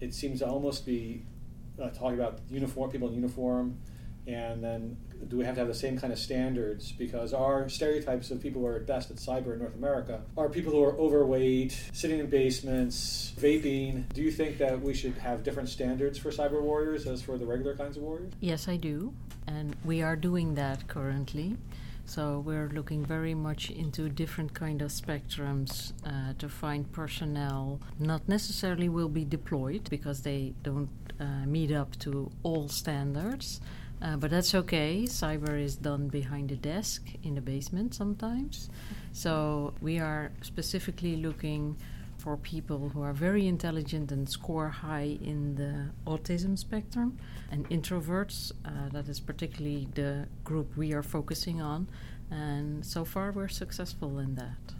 it 0.00 0.12
seems 0.12 0.40
to 0.40 0.46
almost 0.46 0.84
be 0.84 1.22
uh, 1.80 1.88
talking 1.90 2.18
about 2.18 2.40
uniform 2.50 2.90
people 2.90 3.08
in 3.08 3.14
uniform, 3.14 3.78
and 4.26 4.62
then 4.62 4.96
do 5.28 5.36
we 5.36 5.44
have 5.44 5.54
to 5.54 5.60
have 5.60 5.68
the 5.68 5.74
same 5.74 5.98
kind 5.98 6.12
of 6.12 6.18
standards? 6.18 6.92
Because 6.92 7.32
our 7.32 7.68
stereotypes 7.68 8.30
of 8.30 8.40
people 8.40 8.62
who 8.62 8.66
are 8.66 8.76
at 8.76 8.86
best 8.86 9.10
at 9.10 9.16
cyber 9.16 9.52
in 9.52 9.60
North 9.60 9.74
America 9.74 10.20
are 10.36 10.48
people 10.48 10.72
who 10.72 10.82
are 10.82 10.96
overweight, 10.96 11.78
sitting 11.92 12.18
in 12.20 12.26
basements, 12.26 13.32
vaping. 13.38 14.08
Do 14.12 14.22
you 14.22 14.30
think 14.30 14.58
that 14.58 14.80
we 14.80 14.94
should 14.94 15.14
have 15.18 15.42
different 15.42 15.68
standards 15.68 16.18
for 16.18 16.30
cyber 16.30 16.60
warriors 16.60 17.06
as 17.06 17.22
for 17.22 17.38
the 17.38 17.46
regular 17.46 17.76
kinds 17.76 17.96
of 17.96 18.02
warriors? 18.02 18.32
yes, 18.40 18.68
I 18.68 18.76
do, 18.76 19.12
and 19.46 19.76
we 19.84 20.02
are 20.02 20.16
doing 20.16 20.54
that 20.54 20.88
currently. 20.88 21.56
So 22.04 22.40
we're 22.40 22.68
looking 22.70 23.04
very 23.04 23.34
much 23.34 23.70
into 23.70 24.08
different 24.08 24.52
kind 24.52 24.82
of 24.82 24.90
spectrums 24.90 25.92
uh, 26.04 26.32
to 26.38 26.48
find 26.48 26.90
personnel 26.90 27.78
not 28.00 28.28
necessarily 28.28 28.88
will 28.88 29.08
be 29.08 29.24
deployed 29.24 29.88
because 29.90 30.22
they 30.22 30.54
don't 30.64 30.90
uh, 31.20 31.46
meet 31.46 31.70
up 31.70 31.96
to 32.00 32.28
all 32.42 32.68
standards. 32.68 33.60
Uh, 34.02 34.16
but 34.16 34.30
that's 34.30 34.54
okay. 34.54 35.02
Cyber 35.04 35.62
is 35.62 35.76
done 35.76 36.08
behind 36.08 36.48
the 36.48 36.56
desk 36.56 37.06
in 37.22 37.34
the 37.34 37.40
basement 37.40 37.94
sometimes. 37.94 38.70
So 39.12 39.74
we 39.80 39.98
are 39.98 40.32
specifically 40.42 41.16
looking 41.16 41.76
for 42.16 42.36
people 42.36 42.90
who 42.90 43.02
are 43.02 43.12
very 43.12 43.46
intelligent 43.46 44.12
and 44.12 44.28
score 44.28 44.68
high 44.68 45.18
in 45.22 45.54
the 45.54 45.90
autism 46.10 46.58
spectrum 46.58 47.18
and 47.50 47.68
introverts. 47.70 48.52
Uh, 48.64 48.88
that 48.92 49.08
is 49.08 49.20
particularly 49.20 49.88
the 49.94 50.26
group 50.44 50.76
we 50.76 50.92
are 50.92 51.02
focusing 51.02 51.60
on. 51.60 51.88
And 52.30 52.84
so 52.84 53.04
far, 53.04 53.32
we're 53.32 53.48
successful 53.48 54.18
in 54.18 54.34
that. 54.36 54.79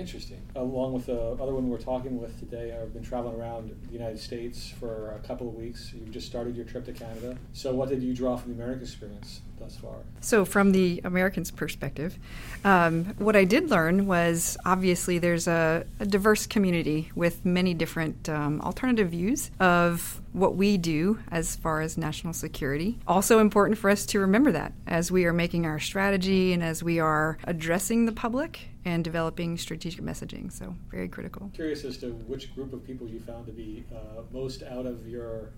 Interesting. 0.00 0.40
Along 0.56 0.94
with 0.94 1.06
the 1.06 1.20
other 1.20 1.52
one 1.52 1.68
we're 1.68 1.76
talking 1.76 2.18
with 2.18 2.38
today, 2.38 2.74
I've 2.74 2.94
been 2.94 3.02
traveling 3.02 3.38
around 3.38 3.76
the 3.86 3.92
United 3.92 4.18
States 4.18 4.72
for 4.80 5.10
a 5.10 5.18
couple 5.18 5.46
of 5.46 5.54
weeks. 5.54 5.92
You've 5.94 6.10
just 6.10 6.26
started 6.26 6.56
your 6.56 6.64
trip 6.64 6.86
to 6.86 6.92
Canada. 6.92 7.36
So, 7.52 7.74
what 7.74 7.90
did 7.90 8.02
you 8.02 8.14
draw 8.14 8.38
from 8.38 8.56
the 8.56 8.62
American 8.62 8.84
experience 8.84 9.42
thus 9.60 9.76
far? 9.76 9.94
So, 10.20 10.44
from 10.44 10.72
the 10.72 11.00
Americans' 11.04 11.50
perspective, 11.50 12.18
um, 12.64 13.04
what 13.18 13.36
I 13.36 13.44
did 13.44 13.70
learn 13.70 14.06
was 14.06 14.56
obviously 14.64 15.18
there's 15.18 15.46
a, 15.46 15.86
a 16.00 16.06
diverse 16.06 16.46
community 16.46 17.10
with 17.14 17.44
many 17.44 17.74
different 17.74 18.28
um, 18.28 18.60
alternative 18.60 19.10
views 19.10 19.50
of 19.60 20.20
what 20.32 20.56
we 20.56 20.76
do 20.76 21.18
as 21.30 21.56
far 21.56 21.80
as 21.80 21.96
national 21.96 22.32
security. 22.32 22.98
Also, 23.06 23.38
important 23.38 23.78
for 23.78 23.90
us 23.90 24.06
to 24.06 24.20
remember 24.20 24.52
that 24.52 24.72
as 24.86 25.10
we 25.10 25.24
are 25.24 25.32
making 25.32 25.66
our 25.66 25.78
strategy 25.78 26.52
and 26.52 26.62
as 26.62 26.82
we 26.82 26.98
are 26.98 27.38
addressing 27.44 28.06
the 28.06 28.12
public 28.12 28.68
and 28.84 29.04
developing 29.04 29.58
strategic 29.58 30.02
messaging. 30.02 30.50
So, 30.52 30.74
very 30.90 31.08
critical. 31.08 31.50
Curious 31.54 31.84
as 31.84 31.98
to 31.98 32.12
which 32.26 32.54
group 32.54 32.72
of 32.72 32.86
people 32.86 33.08
you 33.08 33.20
found 33.20 33.46
to 33.46 33.52
be 33.52 33.84
uh, 33.94 34.22
most 34.32 34.62
out 34.62 34.86
of 34.86 35.06
your 35.06 35.50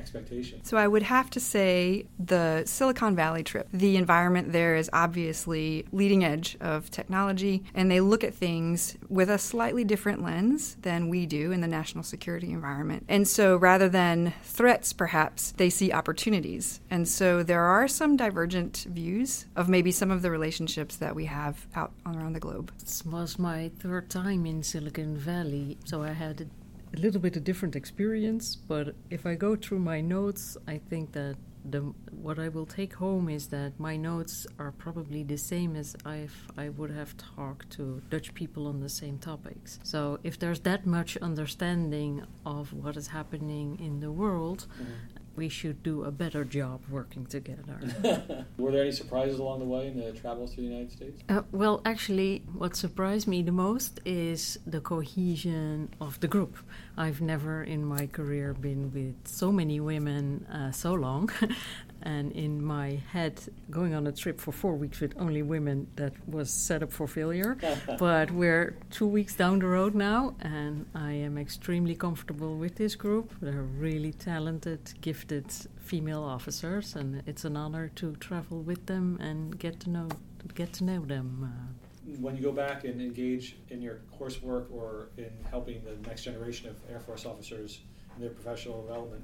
expectations. 0.00 0.68
So 0.68 0.76
I 0.76 0.88
would 0.88 1.02
have 1.02 1.30
to 1.30 1.40
say 1.40 2.06
the 2.18 2.62
Silicon 2.64 3.14
Valley 3.14 3.44
trip. 3.44 3.68
The 3.72 3.96
environment 3.96 4.52
there 4.52 4.76
is 4.76 4.88
obviously 4.92 5.84
leading 5.92 6.24
edge 6.24 6.56
of 6.60 6.90
technology, 6.90 7.62
and 7.74 7.90
they 7.90 8.00
look 8.00 8.24
at 8.24 8.34
things 8.34 8.96
with 9.08 9.28
a 9.30 9.38
slightly 9.38 9.84
different 9.84 10.22
lens 10.22 10.76
than 10.82 11.08
we 11.08 11.26
do 11.26 11.52
in 11.52 11.60
the 11.60 11.68
national 11.68 12.04
security 12.04 12.50
environment. 12.50 13.04
And 13.08 13.28
so 13.28 13.56
rather 13.56 13.88
than 13.88 14.32
threats, 14.42 14.92
perhaps, 14.92 15.52
they 15.52 15.70
see 15.70 15.92
opportunities. 15.92 16.80
And 16.90 17.06
so 17.06 17.42
there 17.42 17.62
are 17.62 17.86
some 17.86 18.16
divergent 18.16 18.86
views 18.88 19.46
of 19.54 19.68
maybe 19.68 19.92
some 19.92 20.10
of 20.10 20.22
the 20.22 20.30
relationships 20.30 20.96
that 20.96 21.14
we 21.14 21.26
have 21.26 21.66
out 21.74 21.92
around 22.06 22.32
the 22.32 22.40
globe. 22.40 22.72
This 22.80 23.04
was 23.04 23.38
my 23.38 23.70
third 23.78 24.08
time 24.08 24.46
in 24.46 24.62
Silicon 24.62 25.16
Valley, 25.16 25.76
so 25.84 26.02
I 26.02 26.12
had 26.12 26.48
a 26.94 26.98
little 26.98 27.20
bit 27.20 27.36
a 27.36 27.40
different 27.40 27.76
experience, 27.76 28.56
but 28.56 28.94
if 29.10 29.26
I 29.26 29.34
go 29.34 29.56
through 29.56 29.78
my 29.78 30.00
notes, 30.00 30.56
I 30.66 30.78
think 30.78 31.12
that 31.12 31.36
the 31.64 31.80
what 32.10 32.38
I 32.38 32.48
will 32.48 32.66
take 32.66 32.94
home 32.94 33.28
is 33.28 33.48
that 33.48 33.78
my 33.78 33.96
notes 33.96 34.46
are 34.58 34.72
probably 34.72 35.22
the 35.22 35.36
same 35.36 35.76
as 35.76 35.94
if 36.06 36.48
I 36.56 36.70
would 36.70 36.90
have 36.90 37.14
talked 37.16 37.70
to 37.72 38.02
Dutch 38.08 38.32
people 38.34 38.66
on 38.66 38.80
the 38.80 38.88
same 38.88 39.18
topics. 39.18 39.78
So 39.82 40.18
if 40.22 40.38
there's 40.38 40.60
that 40.60 40.86
much 40.86 41.16
understanding 41.18 42.24
of 42.46 42.72
what 42.72 42.96
is 42.96 43.08
happening 43.08 43.78
in 43.78 44.00
the 44.00 44.10
world, 44.10 44.66
mm-hmm. 44.74 44.92
We 45.40 45.48
should 45.48 45.82
do 45.82 46.04
a 46.04 46.10
better 46.10 46.44
job 46.44 46.82
working 46.90 47.24
together. 47.24 47.78
Were 48.58 48.70
there 48.70 48.82
any 48.82 48.92
surprises 48.92 49.38
along 49.38 49.60
the 49.60 49.70
way 49.74 49.86
in 49.86 49.98
the 49.98 50.12
travels 50.12 50.50
to 50.50 50.56
the 50.56 50.68
United 50.74 50.92
States? 50.92 51.22
Uh, 51.30 51.40
well, 51.50 51.80
actually, 51.86 52.42
what 52.52 52.76
surprised 52.76 53.26
me 53.26 53.40
the 53.42 53.56
most 53.66 54.00
is 54.04 54.58
the 54.66 54.82
cohesion 54.82 55.88
of 55.98 56.20
the 56.20 56.28
group. 56.28 56.58
I've 56.98 57.22
never 57.22 57.64
in 57.64 57.86
my 57.86 58.06
career 58.06 58.52
been 58.52 58.92
with 58.92 59.16
so 59.24 59.50
many 59.50 59.80
women 59.80 60.46
uh, 60.52 60.72
so 60.72 60.92
long. 60.92 61.30
and 62.02 62.32
in 62.32 62.64
my 62.64 63.00
head, 63.12 63.40
going 63.70 63.94
on 63.94 64.06
a 64.06 64.12
trip 64.12 64.40
for 64.40 64.52
four 64.52 64.74
weeks 64.74 65.00
with 65.00 65.14
only 65.18 65.42
women, 65.42 65.86
that 65.96 66.12
was 66.28 66.50
set 66.50 66.82
up 66.82 66.92
for 66.92 67.06
failure. 67.06 67.56
but 67.98 68.30
we're 68.30 68.76
two 68.90 69.06
weeks 69.06 69.34
down 69.34 69.58
the 69.58 69.66
road 69.66 69.94
now, 69.94 70.34
and 70.40 70.86
I 70.94 71.12
am 71.12 71.38
extremely 71.38 71.94
comfortable 71.94 72.56
with 72.56 72.76
this 72.76 72.94
group. 72.94 73.32
They're 73.40 73.62
really 73.62 74.12
talented, 74.12 74.92
gifted 75.00 75.46
female 75.78 76.22
officers, 76.22 76.96
and 76.96 77.22
it's 77.26 77.44
an 77.44 77.56
honor 77.56 77.88
to 77.96 78.16
travel 78.16 78.62
with 78.62 78.86
them 78.86 79.18
and 79.20 79.58
get 79.58 79.80
to 79.80 79.90
know 79.90 80.08
get 80.54 80.72
to 80.72 80.84
know 80.84 81.00
them. 81.00 81.28
Uh, 81.44 81.90
when 82.18 82.36
you 82.36 82.42
go 82.42 82.52
back 82.52 82.84
and 82.84 83.00
engage 83.00 83.56
in 83.68 83.82
your 83.82 84.00
coursework 84.18 84.72
or 84.72 85.08
in 85.16 85.30
helping 85.50 85.82
the 85.84 85.96
next 86.08 86.24
generation 86.24 86.68
of 86.68 86.76
Air 86.90 87.00
Force 87.00 87.26
officers 87.26 87.80
in 88.16 88.22
their 88.22 88.30
professional 88.30 88.82
development, 88.82 89.22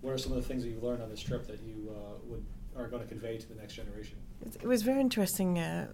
what 0.00 0.12
are 0.12 0.18
some 0.18 0.32
of 0.32 0.36
the 0.36 0.46
things 0.46 0.62
that 0.62 0.68
you've 0.68 0.82
learned 0.82 1.02
on 1.02 1.10
this 1.10 1.20
trip 1.20 1.46
that 1.46 1.60
you 1.62 1.90
uh, 1.90 2.18
would 2.24 2.44
are 2.76 2.88
going 2.88 3.02
to 3.02 3.08
convey 3.08 3.36
to 3.36 3.48
the 3.48 3.54
next 3.54 3.74
generation? 3.74 4.16
It 4.62 4.66
was 4.66 4.82
very 4.82 5.00
interesting 5.00 5.58
uh, 5.58 5.88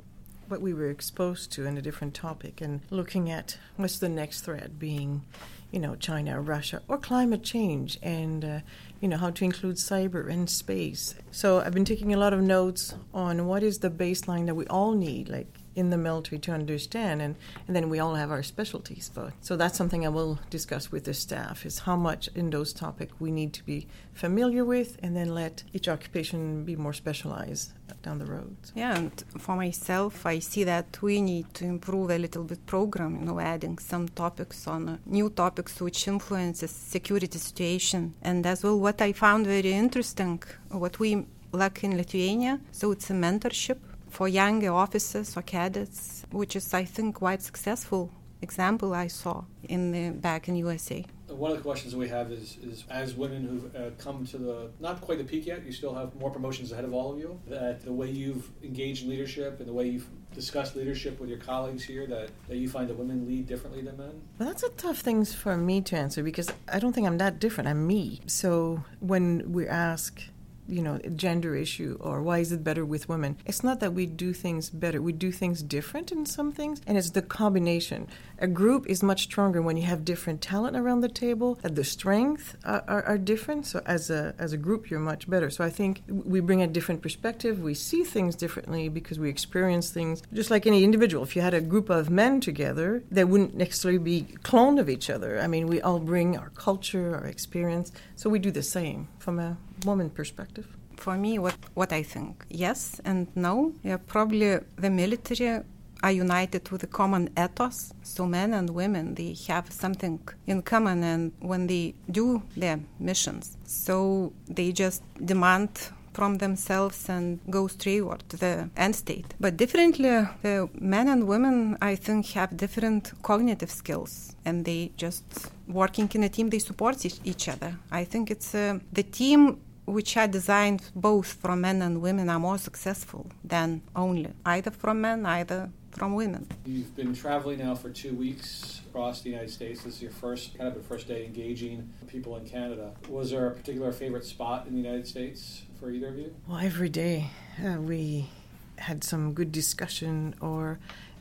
what 0.48 0.60
we 0.60 0.74
were 0.74 0.90
exposed 0.90 1.50
to 1.52 1.66
in 1.66 1.78
a 1.78 1.82
different 1.82 2.14
topic 2.14 2.60
and 2.60 2.82
looking 2.90 3.30
at 3.30 3.58
what's 3.76 3.98
the 3.98 4.08
next 4.08 4.42
threat 4.42 4.78
being, 4.78 5.24
you 5.70 5.78
know, 5.78 5.96
China, 5.96 6.40
Russia, 6.40 6.82
or 6.88 6.98
climate 6.98 7.42
change, 7.42 7.98
and 8.02 8.44
uh, 8.44 8.60
you 9.00 9.08
know 9.08 9.16
how 9.16 9.30
to 9.30 9.44
include 9.44 9.76
cyber 9.76 10.30
and 10.30 10.48
space. 10.50 11.14
So 11.30 11.60
I've 11.60 11.74
been 11.74 11.84
taking 11.84 12.12
a 12.12 12.18
lot 12.18 12.34
of 12.34 12.40
notes 12.40 12.94
on 13.12 13.46
what 13.46 13.62
is 13.62 13.78
the 13.78 13.90
baseline 13.90 14.46
that 14.46 14.54
we 14.54 14.66
all 14.66 14.92
need, 14.92 15.28
like 15.28 15.58
in 15.74 15.90
the 15.90 15.98
military 15.98 16.38
to 16.40 16.52
understand, 16.52 17.20
and, 17.22 17.36
and 17.66 17.74
then 17.74 17.88
we 17.88 17.98
all 17.98 18.14
have 18.14 18.30
our 18.30 18.42
specialties. 18.42 19.10
But 19.14 19.32
so 19.40 19.56
that's 19.56 19.76
something 19.76 20.04
I 20.04 20.10
will 20.10 20.38
discuss 20.50 20.92
with 20.92 21.04
the 21.04 21.14
staff: 21.14 21.66
is 21.66 21.80
how 21.80 21.96
much 21.96 22.28
in 22.34 22.50
those 22.50 22.72
topics 22.72 23.12
we 23.18 23.30
need 23.30 23.52
to 23.54 23.64
be 23.64 23.86
familiar 24.12 24.64
with, 24.64 24.96
and 25.02 25.16
then 25.16 25.34
let 25.34 25.64
each 25.72 25.88
occupation 25.88 26.64
be 26.64 26.76
more 26.76 26.92
specialized 26.92 27.72
down 28.02 28.18
the 28.18 28.26
road. 28.26 28.56
Yeah, 28.74 28.96
and 28.96 29.24
for 29.38 29.56
myself, 29.56 30.26
I 30.26 30.38
see 30.38 30.64
that 30.64 31.00
we 31.02 31.20
need 31.20 31.52
to 31.54 31.64
improve 31.64 32.10
a 32.10 32.18
little 32.18 32.44
bit 32.44 32.64
program, 32.66 33.20
you 33.20 33.26
know, 33.26 33.40
adding 33.40 33.78
some 33.78 34.08
topics 34.08 34.66
on 34.66 34.88
uh, 34.88 34.96
new 35.06 35.30
topics 35.30 35.80
which 35.80 36.06
influences 36.08 36.70
security 36.70 37.38
situation, 37.38 38.14
and 38.22 38.46
as 38.46 38.62
well 38.62 38.78
what 38.78 39.00
I 39.00 39.12
found 39.12 39.46
very 39.46 39.72
interesting, 39.72 40.42
what 40.70 40.98
we 40.98 41.26
lack 41.52 41.84
in 41.84 41.96
Lithuania. 41.96 42.60
So 42.72 42.92
it's 42.92 43.10
a 43.10 43.12
mentorship 43.12 43.78
for 44.14 44.28
younger 44.28 44.72
officers 44.72 45.36
or 45.36 45.42
cadets, 45.42 46.24
which 46.30 46.54
is, 46.54 46.72
I 46.72 46.84
think, 46.84 47.16
quite 47.16 47.42
successful 47.42 48.12
example 48.40 48.94
I 48.94 49.08
saw 49.08 49.44
in 49.64 49.90
the, 49.90 50.10
back 50.10 50.48
in 50.48 50.54
USA. 50.56 51.04
One 51.28 51.50
of 51.50 51.56
the 51.56 51.62
questions 51.64 51.96
we 51.96 52.08
have 52.10 52.30
is, 52.30 52.58
is 52.62 52.84
as 52.90 53.16
women 53.16 53.42
who've 53.48 53.74
uh, 53.74 53.90
come 53.98 54.24
to 54.26 54.38
the, 54.38 54.70
not 54.78 55.00
quite 55.00 55.18
the 55.18 55.24
peak 55.24 55.46
yet, 55.46 55.64
you 55.66 55.72
still 55.72 55.94
have 55.94 56.14
more 56.14 56.30
promotions 56.30 56.70
ahead 56.70 56.84
of 56.84 56.94
all 56.94 57.12
of 57.12 57.18
you, 57.18 57.40
that 57.48 57.84
the 57.84 57.92
way 57.92 58.08
you've 58.08 58.48
engaged 58.62 59.02
in 59.02 59.10
leadership 59.10 59.58
and 59.58 59.66
the 59.68 59.72
way 59.72 59.88
you've 59.88 60.06
discussed 60.32 60.76
leadership 60.76 61.18
with 61.18 61.28
your 61.28 61.38
colleagues 61.38 61.82
here, 61.82 62.06
that, 62.06 62.28
that 62.48 62.56
you 62.56 62.68
find 62.68 62.88
that 62.88 62.96
women 62.96 63.26
lead 63.26 63.48
differently 63.48 63.82
than 63.82 63.96
men? 63.96 64.22
Well, 64.38 64.48
that's 64.48 64.62
a 64.62 64.70
tough 64.70 64.98
thing 64.98 65.24
for 65.24 65.56
me 65.56 65.80
to 65.80 65.96
answer 65.96 66.22
because 66.22 66.52
I 66.72 66.78
don't 66.78 66.92
think 66.92 67.06
I'm 67.08 67.18
that 67.18 67.40
different. 67.40 67.68
I'm 67.68 67.84
me. 67.84 68.20
So 68.26 68.84
when 69.00 69.52
we 69.52 69.66
ask, 69.66 70.22
you 70.68 70.82
know, 70.82 70.98
gender 71.16 71.54
issue 71.54 71.96
or 72.00 72.22
why 72.22 72.38
is 72.38 72.52
it 72.52 72.64
better 72.64 72.84
with 72.84 73.08
women? 73.08 73.36
It's 73.46 73.62
not 73.62 73.80
that 73.80 73.92
we 73.92 74.06
do 74.06 74.32
things 74.32 74.70
better. 74.70 75.00
We 75.00 75.12
do 75.12 75.30
things 75.30 75.62
different 75.62 76.12
in 76.12 76.26
some 76.26 76.52
things, 76.52 76.80
and 76.86 76.96
it's 76.96 77.10
the 77.10 77.22
combination. 77.22 78.08
A 78.38 78.46
group 78.46 78.86
is 78.88 79.02
much 79.02 79.22
stronger 79.22 79.62
when 79.62 79.76
you 79.76 79.84
have 79.84 80.04
different 80.04 80.40
talent 80.40 80.76
around 80.76 81.00
the 81.00 81.08
table. 81.08 81.58
The 81.62 81.84
strength 81.84 82.56
are, 82.64 82.84
are, 82.88 83.02
are, 83.04 83.18
different. 83.18 83.66
So 83.66 83.80
as 83.86 84.10
a 84.10 84.34
as 84.38 84.52
a 84.52 84.56
group, 84.56 84.90
you're 84.90 85.00
much 85.00 85.30
better. 85.30 85.50
So 85.50 85.64
I 85.64 85.70
think 85.70 86.02
we 86.08 86.40
bring 86.40 86.62
a 86.62 86.66
different 86.66 87.00
perspective. 87.00 87.60
We 87.60 87.74
see 87.74 88.02
things 88.02 88.34
differently 88.34 88.88
because 88.88 89.18
we 89.18 89.30
experience 89.30 89.90
things 89.90 90.22
just 90.32 90.50
like 90.50 90.66
any 90.66 90.84
individual. 90.84 91.22
If 91.22 91.36
you 91.36 91.42
had 91.42 91.54
a 91.54 91.60
group 91.60 91.90
of 91.90 92.10
men 92.10 92.40
together, 92.40 93.02
they 93.10 93.24
wouldn't 93.24 93.54
necessarily 93.54 93.98
be 93.98 94.22
clone 94.42 94.78
of 94.78 94.88
each 94.88 95.08
other. 95.08 95.40
I 95.40 95.46
mean, 95.46 95.66
we 95.66 95.80
all 95.80 96.00
bring 96.00 96.36
our 96.36 96.50
culture, 96.50 97.14
our 97.14 97.26
experience. 97.26 97.92
So 98.16 98.28
we 98.28 98.38
do 98.38 98.50
the 98.50 98.62
same 98.62 99.08
from 99.18 99.38
a 99.38 99.56
woman 99.84 100.10
perspective? 100.10 100.66
For 100.96 101.16
me, 101.16 101.38
what, 101.38 101.56
what 101.74 101.92
I 101.92 102.02
think, 102.02 102.44
yes 102.48 103.00
and 103.04 103.26
no. 103.34 103.72
Yeah, 103.82 103.98
probably 104.06 104.58
the 104.76 104.90
military 104.90 105.62
are 106.02 106.12
united 106.12 106.70
with 106.70 106.82
a 106.82 106.86
common 106.86 107.30
ethos. 107.36 107.92
So 108.02 108.26
men 108.26 108.52
and 108.52 108.70
women, 108.70 109.14
they 109.14 109.36
have 109.48 109.72
something 109.72 110.20
in 110.46 110.62
common, 110.62 111.02
and 111.02 111.32
when 111.40 111.66
they 111.66 111.94
do 112.10 112.42
their 112.56 112.80
missions, 112.98 113.56
so 113.64 114.32
they 114.46 114.72
just 114.72 115.02
demand 115.24 115.70
from 116.12 116.38
themselves 116.38 117.08
and 117.08 117.40
go 117.50 117.66
straight 117.66 118.28
to 118.28 118.36
the 118.36 118.70
end 118.76 118.94
state. 118.94 119.34
But 119.40 119.56
differently, 119.56 120.28
the 120.42 120.68
men 120.78 121.08
and 121.08 121.26
women, 121.26 121.76
I 121.80 121.96
think, 121.96 122.26
have 122.32 122.56
different 122.56 123.12
cognitive 123.22 123.70
skills, 123.70 124.36
and 124.44 124.64
they 124.64 124.92
just 124.96 125.24
working 125.66 126.08
in 126.14 126.22
a 126.22 126.28
team, 126.28 126.50
they 126.50 126.60
support 126.60 127.04
each 127.04 127.48
other. 127.48 127.76
I 127.90 128.04
think 128.04 128.30
it's 128.30 128.54
uh, 128.54 128.78
the 128.92 129.02
team 129.02 129.58
which 129.86 130.16
are 130.16 130.28
designed 130.28 130.90
both 130.94 131.34
for 131.34 131.56
men 131.56 131.82
and 131.82 132.00
women 132.00 132.28
are 132.28 132.40
more 132.40 132.58
successful 132.58 133.26
than 133.42 133.82
only 133.94 134.30
either 134.44 134.70
from 134.70 135.00
men, 135.00 135.26
either 135.26 135.70
from 135.90 136.14
women. 136.14 136.46
You've 136.64 136.94
been 136.96 137.14
traveling 137.14 137.58
now 137.58 137.74
for 137.74 137.90
two 137.90 138.14
weeks 138.14 138.80
across 138.88 139.20
the 139.20 139.30
United 139.30 139.50
States. 139.50 139.82
This 139.82 139.96
is 139.96 140.02
your 140.02 140.10
first 140.10 140.56
kind 140.56 140.68
of 140.68 140.76
a 140.76 140.80
first 140.80 141.06
day 141.08 141.24
engaging 141.24 141.92
people 142.08 142.36
in 142.36 142.46
Canada. 142.46 142.92
Was 143.08 143.30
there 143.30 143.46
a 143.46 143.50
particular 143.50 143.92
favorite 143.92 144.24
spot 144.24 144.66
in 144.66 144.74
the 144.74 144.80
United 144.80 145.06
States 145.06 145.62
for 145.78 145.90
either 145.90 146.08
of 146.08 146.18
you? 146.18 146.34
Well, 146.48 146.58
every 146.58 146.88
day 146.88 147.30
uh, 147.64 147.80
we 147.80 148.28
had 148.76 149.04
some 149.04 149.34
good 149.34 149.52
discussion 149.52 150.34
or 150.40 150.78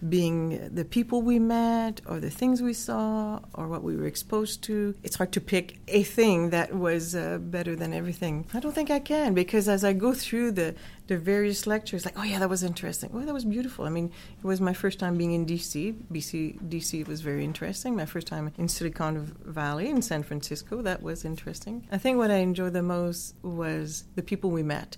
being 0.09 0.69
the 0.73 0.85
people 0.85 1.21
we 1.21 1.39
met 1.39 2.01
or 2.05 2.19
the 2.19 2.29
things 2.29 2.61
we 2.61 2.73
saw 2.73 3.39
or 3.53 3.67
what 3.67 3.83
we 3.83 3.95
were 3.95 4.05
exposed 4.05 4.63
to. 4.63 4.95
It's 5.03 5.15
hard 5.15 5.31
to 5.33 5.41
pick 5.41 5.79
a 5.87 6.03
thing 6.03 6.49
that 6.49 6.75
was 6.75 7.15
uh, 7.15 7.37
better 7.39 7.75
than 7.75 7.93
everything. 7.93 8.45
I 8.53 8.59
don't 8.59 8.73
think 8.73 8.91
I 8.91 8.99
can 8.99 9.33
because 9.33 9.69
as 9.69 9.83
I 9.83 9.93
go 9.93 10.13
through 10.13 10.51
the, 10.51 10.75
the 11.07 11.17
various 11.17 11.65
lectures, 11.67 12.05
like, 12.05 12.17
oh 12.17 12.23
yeah, 12.23 12.39
that 12.39 12.49
was 12.49 12.63
interesting. 12.63 13.11
Oh, 13.13 13.21
that 13.21 13.33
was 13.33 13.45
beautiful. 13.45 13.85
I 13.85 13.89
mean, 13.89 14.11
it 14.37 14.45
was 14.45 14.59
my 14.59 14.73
first 14.73 14.99
time 14.99 15.17
being 15.17 15.33
in 15.33 15.45
DC. 15.45 15.95
BC, 16.11 16.61
DC 16.69 17.07
was 17.07 17.21
very 17.21 17.43
interesting. 17.43 17.95
My 17.95 18.05
first 18.05 18.27
time 18.27 18.51
in 18.57 18.67
Silicon 18.67 19.35
Valley 19.45 19.89
in 19.89 20.01
San 20.01 20.23
Francisco, 20.23 20.81
that 20.81 21.01
was 21.01 21.23
interesting. 21.25 21.87
I 21.91 21.97
think 21.97 22.17
what 22.17 22.31
I 22.31 22.37
enjoyed 22.37 22.73
the 22.73 22.83
most 22.83 23.35
was 23.41 24.05
the 24.15 24.23
people 24.23 24.51
we 24.51 24.63
met 24.63 24.97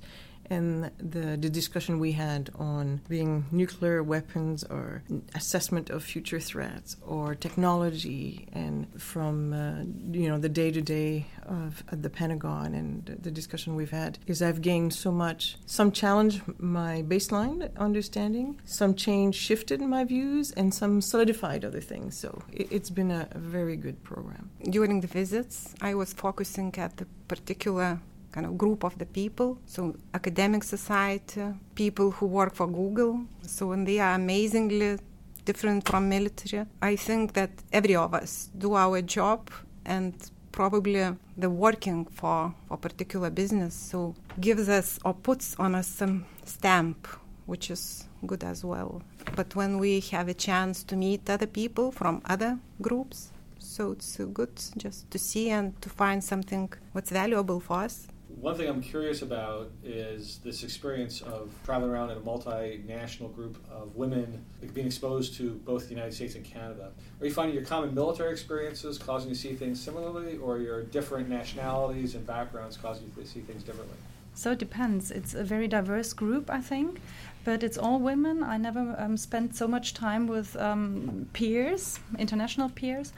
and 0.50 0.92
the, 0.98 1.38
the 1.38 1.50
discussion 1.50 2.00
we 2.00 2.14
had 2.14 2.50
on 2.56 3.02
being 3.08 3.46
nuclear 3.52 4.04
weapons 4.04 4.64
or 4.64 5.04
assessment 5.34 5.90
of 5.90 6.04
future 6.04 6.40
threats 6.40 6.98
or 7.02 7.36
technology 7.36 8.48
and 8.54 8.88
from 9.02 9.54
uh, 9.54 9.84
you 10.12 10.30
know 10.30 10.38
the 10.38 10.50
day 10.50 10.72
to 10.72 10.82
day 10.82 11.26
of 11.44 11.84
the 11.92 12.10
Pentagon 12.10 12.74
and 12.74 13.18
the 13.22 13.32
discussion 13.32 13.76
we've 13.76 13.92
had 13.92 14.18
is 14.28 14.42
I've 14.42 14.62
gained 14.62 14.94
so 14.94 15.12
much. 15.12 15.58
Some 15.66 15.92
challenge 15.92 16.42
my 16.58 17.04
baseline 17.04 17.76
understanding 17.78 18.60
some 18.66 18.96
change 18.96 19.36
shifted 19.36 19.82
my 19.82 20.04
views 20.04 20.52
and 20.52 20.74
some 20.74 21.02
solidified 21.02 21.64
other 21.66 21.82
things. 21.82 22.18
So 22.18 22.44
it, 22.52 22.72
has 22.72 22.90
been 22.90 23.12
a, 23.12 23.28
a 23.32 23.40
very 23.40 23.76
good 23.76 24.04
program. 24.04 24.50
During 24.70 25.02
the 25.02 25.08
visits 25.08 25.74
I 25.82 25.94
was 25.96 26.14
focusing 26.14 26.74
at 26.78 26.98
the 26.98 27.06
particular 27.28 28.00
kind 28.36 28.46
of 28.46 28.58
group 28.58 28.84
of 28.84 28.94
the 28.98 29.06
people. 29.06 29.58
So 29.66 29.96
academic 30.14 30.64
society, 30.64 31.42
people 31.74 32.12
who 32.12 32.26
work 32.28 32.54
for 32.54 32.68
Google. 32.68 33.22
So 33.48 33.68
when 33.68 33.86
they 33.86 34.00
are 34.00 34.14
amazingly 34.16 35.00
different 35.46 35.88
from 35.90 36.10
military, 36.10 36.66
I 36.82 36.98
think 36.98 37.34
that 37.34 37.52
every 37.72 37.96
of 37.96 38.14
us 38.14 38.50
do 38.58 38.74
our 38.76 39.02
job 39.02 39.50
and 39.86 40.14
probably 40.52 41.04
the 41.38 41.50
working 41.50 42.06
for 42.06 42.54
a 42.72 42.78
particular 42.78 43.30
business 43.30 43.74
so 43.76 44.16
gives 44.40 44.70
us 44.70 45.00
or 45.04 45.14
puts 45.14 45.56
on 45.60 45.76
us 45.76 45.88
some 45.88 46.26
stamp 46.46 47.08
which 47.46 47.70
is 47.70 48.06
good 48.26 48.42
as 48.42 48.64
well 48.64 49.02
but 49.36 49.54
when 49.54 49.78
we 49.78 50.00
have 50.00 50.30
a 50.30 50.34
chance 50.34 50.82
to 50.82 50.96
meet 50.96 51.30
other 51.30 51.46
people 51.46 51.92
from 51.92 52.22
other 52.34 52.58
groups 52.82 53.32
so 53.60 53.92
it's 53.92 54.18
good 54.34 54.56
just 54.78 55.12
to 55.12 55.20
see 55.20 55.50
and 55.50 55.80
to 55.82 55.90
find 55.90 56.24
something 56.24 56.72
what's 56.94 57.12
valuable 57.12 57.60
for 57.60 57.80
us 57.80 58.08
one 58.46 58.54
thing 58.54 58.70
I'm 58.70 58.80
curious 58.80 59.24
about 59.24 59.72
is 59.84 60.38
this 60.44 60.62
experience 60.62 61.22
of 61.22 61.52
traveling 61.64 61.90
around 61.90 62.12
in 62.12 62.18
a 62.18 62.22
multinational 62.22 63.34
group 63.34 63.58
of 63.72 63.96
women 63.96 64.46
being 64.76 64.86
exposed 64.86 65.36
to 65.38 65.56
both 65.66 65.86
the 65.86 65.90
United 65.90 66.14
States 66.14 66.36
and 66.36 66.46
Canada. 66.46 66.92
Are 67.20 67.26
you 67.26 67.34
finding 67.34 67.56
your 67.56 67.66
common 67.66 67.96
military 67.96 68.32
experiences 68.32 69.00
causing 69.00 69.30
you 69.30 69.36
to 69.36 69.42
see 69.42 69.56
things 69.56 69.82
similarly, 69.82 70.38
or 70.38 70.60
your 70.60 70.84
different 70.84 71.28
nationalities 71.28 72.14
and 72.14 72.24
backgrounds 72.28 72.78
causing 72.78 73.08
you 73.08 73.24
to 73.24 73.28
see 73.28 73.40
things 73.40 73.64
differently? 73.64 73.98
So 74.36 74.52
it 74.52 74.60
depends. 74.60 75.10
It's 75.10 75.34
a 75.34 75.44
very 75.44 75.68
diverse 75.68 76.14
group, 76.14 76.52
I 76.52 76.62
think, 76.62 77.02
but 77.46 77.64
it's 77.64 77.80
all 77.80 77.98
women. 77.98 78.44
I 78.44 78.58
never 78.58 78.96
um, 79.00 79.18
spent 79.18 79.56
so 79.56 79.68
much 79.68 79.96
time 79.96 80.28
with 80.28 80.56
um, 80.58 81.28
peers, 81.34 82.00
international 82.20 82.70
peers. 82.70 83.12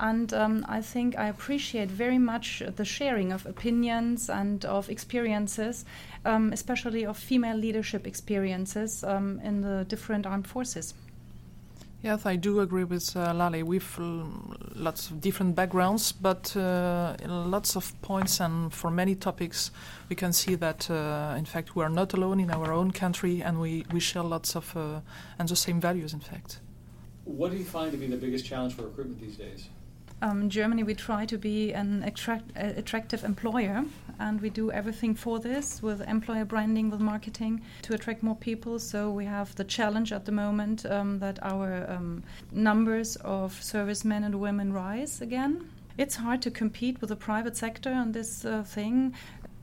And 0.00 0.32
um, 0.32 0.64
I 0.66 0.80
think 0.80 1.18
I 1.18 1.28
appreciate 1.28 1.90
very 1.90 2.18
much 2.18 2.62
the 2.76 2.86
sharing 2.86 3.32
of 3.32 3.44
opinions 3.44 4.30
and 4.30 4.64
of 4.64 4.88
experiences, 4.88 5.84
um, 6.24 6.54
especially 6.54 7.04
of 7.04 7.18
female 7.18 7.56
leadership 7.56 8.06
experiences 8.06 9.04
um, 9.04 9.40
in 9.44 9.60
the 9.60 9.84
different 9.84 10.26
armed 10.26 10.46
forces. 10.46 10.94
Yes, 12.02 12.24
I 12.24 12.36
do 12.36 12.60
agree 12.60 12.84
with 12.84 13.14
uh, 13.14 13.34
Lale. 13.34 13.62
We've 13.62 13.98
lots 14.74 15.10
of 15.10 15.20
different 15.20 15.54
backgrounds, 15.54 16.12
but 16.12 16.56
uh, 16.56 17.14
in 17.22 17.50
lots 17.50 17.76
of 17.76 17.92
points 18.00 18.40
and 18.40 18.72
for 18.72 18.90
many 18.90 19.14
topics, 19.14 19.70
we 20.08 20.16
can 20.16 20.32
see 20.32 20.54
that, 20.54 20.90
uh, 20.90 21.34
in 21.36 21.44
fact, 21.44 21.76
we 21.76 21.84
are 21.84 21.90
not 21.90 22.14
alone 22.14 22.40
in 22.40 22.50
our 22.50 22.72
own 22.72 22.90
country 22.90 23.42
and 23.42 23.60
we, 23.60 23.84
we 23.92 24.00
share 24.00 24.22
lots 24.22 24.56
of 24.56 24.74
uh, 24.74 25.00
and 25.38 25.46
the 25.46 25.56
same 25.56 25.78
values, 25.78 26.14
in 26.14 26.20
fact. 26.20 26.60
What 27.26 27.50
do 27.50 27.58
you 27.58 27.66
find 27.66 27.92
to 27.92 27.98
be 27.98 28.06
the 28.06 28.16
biggest 28.16 28.46
challenge 28.46 28.72
for 28.72 28.84
recruitment 28.84 29.20
these 29.20 29.36
days? 29.36 29.68
Um, 30.22 30.42
in 30.42 30.50
Germany, 30.50 30.82
we 30.82 30.94
try 30.94 31.24
to 31.26 31.38
be 31.38 31.72
an 31.72 32.02
attract, 32.02 32.50
uh, 32.56 32.72
attractive 32.76 33.24
employer, 33.24 33.84
and 34.18 34.40
we 34.40 34.50
do 34.50 34.70
everything 34.70 35.14
for 35.14 35.38
this 35.38 35.82
with 35.82 36.00
employer 36.02 36.44
branding, 36.44 36.90
with 36.90 37.00
marketing 37.00 37.62
to 37.82 37.94
attract 37.94 38.22
more 38.22 38.36
people. 38.36 38.78
So 38.78 39.10
we 39.10 39.24
have 39.24 39.54
the 39.56 39.64
challenge 39.64 40.12
at 40.12 40.24
the 40.26 40.32
moment 40.32 40.84
um, 40.86 41.18
that 41.20 41.38
our 41.42 41.86
um, 41.90 42.22
numbers 42.52 43.16
of 43.16 43.62
servicemen 43.62 44.24
and 44.24 44.34
women 44.40 44.72
rise 44.72 45.20
again. 45.20 45.70
It's 45.96 46.16
hard 46.16 46.40
to 46.42 46.50
compete 46.50 47.00
with 47.00 47.10
the 47.10 47.16
private 47.16 47.56
sector 47.56 47.92
on 47.92 48.12
this 48.12 48.44
uh, 48.44 48.62
thing. 48.62 49.14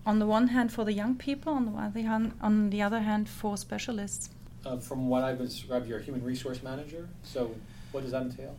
On 0.05 0.19
the 0.19 0.25
one 0.25 0.47
hand, 0.47 0.71
for 0.71 0.85
the 0.85 0.93
young 0.93 1.15
people, 1.15 1.53
on 1.53 1.65
the 1.65 1.77
other 1.79 2.01
hand, 2.01 2.31
on 2.41 2.69
the 2.69 2.81
other 2.81 2.99
hand, 3.01 3.27
for 3.27 3.57
specialists. 3.57 4.29
uh, 4.65 4.77
from 4.77 5.07
what 5.07 5.23
I've 5.23 5.37
described, 5.39 5.87
you're 5.87 5.99
a 5.99 6.03
human 6.03 6.23
resource 6.23 6.61
manager. 6.63 7.07
So, 7.23 7.55
what 7.91 8.03
does 8.03 8.11
that 8.11 8.23
entail? 8.23 8.55